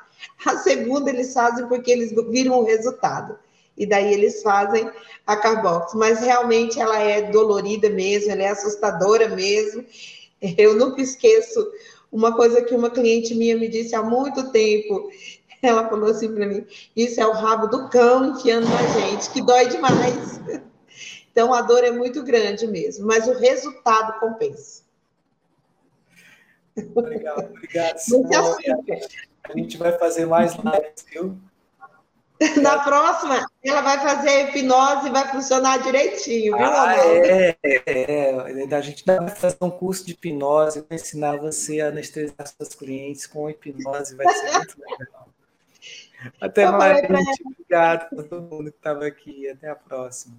A 0.46 0.58
segunda, 0.58 1.10
eles 1.10 1.34
fazem 1.34 1.68
porque 1.68 1.92
eles 1.92 2.14
viram 2.30 2.60
o 2.60 2.64
resultado 2.64 3.38
e 3.78 3.86
daí 3.86 4.14
eles 4.14 4.42
fazem 4.42 4.90
a 5.26 5.36
Carbox. 5.36 5.94
Mas 5.94 6.20
realmente 6.20 6.80
ela 6.80 7.00
é 7.00 7.22
dolorida 7.32 7.90
mesmo, 7.90 8.32
ela 8.32 8.44
é 8.44 8.48
assustadora 8.48 9.30
mesmo. 9.30 9.86
Eu 10.58 10.76
nunca 10.76 11.02
esqueço 11.02 11.68
uma 12.12 12.36
coisa 12.36 12.62
que 12.62 12.74
uma 12.74 12.90
cliente 12.90 13.36
minha 13.36 13.58
me 13.58 13.68
disse 13.68 13.96
há 13.96 14.02
muito 14.02 14.52
tempo. 14.52 15.10
Ela 15.62 15.88
falou 15.90 16.10
assim 16.10 16.34
para 16.34 16.46
mim: 16.46 16.66
Isso 16.96 17.20
é 17.20 17.26
o 17.26 17.32
rabo 17.32 17.68
do 17.68 17.90
cão 17.90 18.32
enfiando 18.32 18.68
na 18.68 19.00
gente, 19.00 19.30
que 19.32 19.42
dói 19.42 19.68
demais. 19.68 20.40
Então 21.30 21.54
a 21.54 21.62
dor 21.62 21.84
é 21.84 21.92
muito 21.92 22.24
grande 22.24 22.66
mesmo, 22.66 23.06
mas 23.06 23.28
o 23.28 23.34
resultado 23.38 24.20
compensa. 24.20 24.82
Legal, 26.76 27.38
obrigado. 27.38 28.00
A 29.44 29.54
gente 29.56 29.78
vai 29.78 29.96
fazer 30.00 30.26
mais 30.26 30.56
lives, 30.56 31.06
viu? 31.12 31.38
Na 32.62 32.80
próxima, 32.80 33.48
ela 33.64 33.82
vai 33.82 34.00
fazer 34.00 34.30
a 34.30 34.42
hipnose 34.44 35.08
e 35.08 35.12
vai 35.12 35.28
funcionar 35.32 35.78
direitinho, 35.78 36.56
viu, 36.56 36.66
ah, 36.66 36.96
é, 36.96 37.58
é, 37.64 37.82
é, 37.86 38.76
A 38.76 38.82
gente 38.82 39.04
vai 39.04 39.28
fazer 39.30 39.58
um 39.62 39.72
curso 39.72 40.06
de 40.06 40.14
hipnose 40.14 40.84
para 40.84 40.96
ensinar 40.96 41.38
você 41.38 41.82
a 41.82 41.88
anestesiar 41.88 42.48
seus 42.48 42.76
clientes 42.76 43.26
com 43.26 43.50
hipnose, 43.50 44.16
vai 44.16 44.28
ser 44.28 44.52
muito 44.52 44.76
legal. 44.80 45.27
Até 46.42 46.70
mais, 46.70 47.02
gente. 47.02 47.44
Obrigado 47.46 48.04
a 48.04 48.24
todo 48.24 48.42
mundo 48.42 48.72
que 48.72 48.78
estava 48.78 49.06
aqui. 49.06 49.50
Até 49.50 49.70
a 49.70 49.76
próxima. 49.76 50.36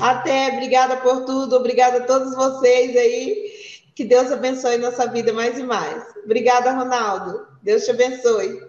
Até, 0.00 0.48
obrigada 0.52 0.96
por 0.98 1.24
tudo, 1.24 1.56
obrigada 1.56 1.98
a 1.98 2.06
todos 2.06 2.34
vocês 2.34 2.96
aí. 2.96 3.52
Que 3.94 4.04
Deus 4.04 4.30
abençoe 4.30 4.78
nossa 4.78 5.06
vida 5.08 5.32
mais 5.32 5.58
e 5.58 5.62
mais. 5.62 6.04
Obrigada, 6.24 6.72
Ronaldo. 6.72 7.48
Deus 7.62 7.84
te 7.84 7.90
abençoe. 7.90 8.67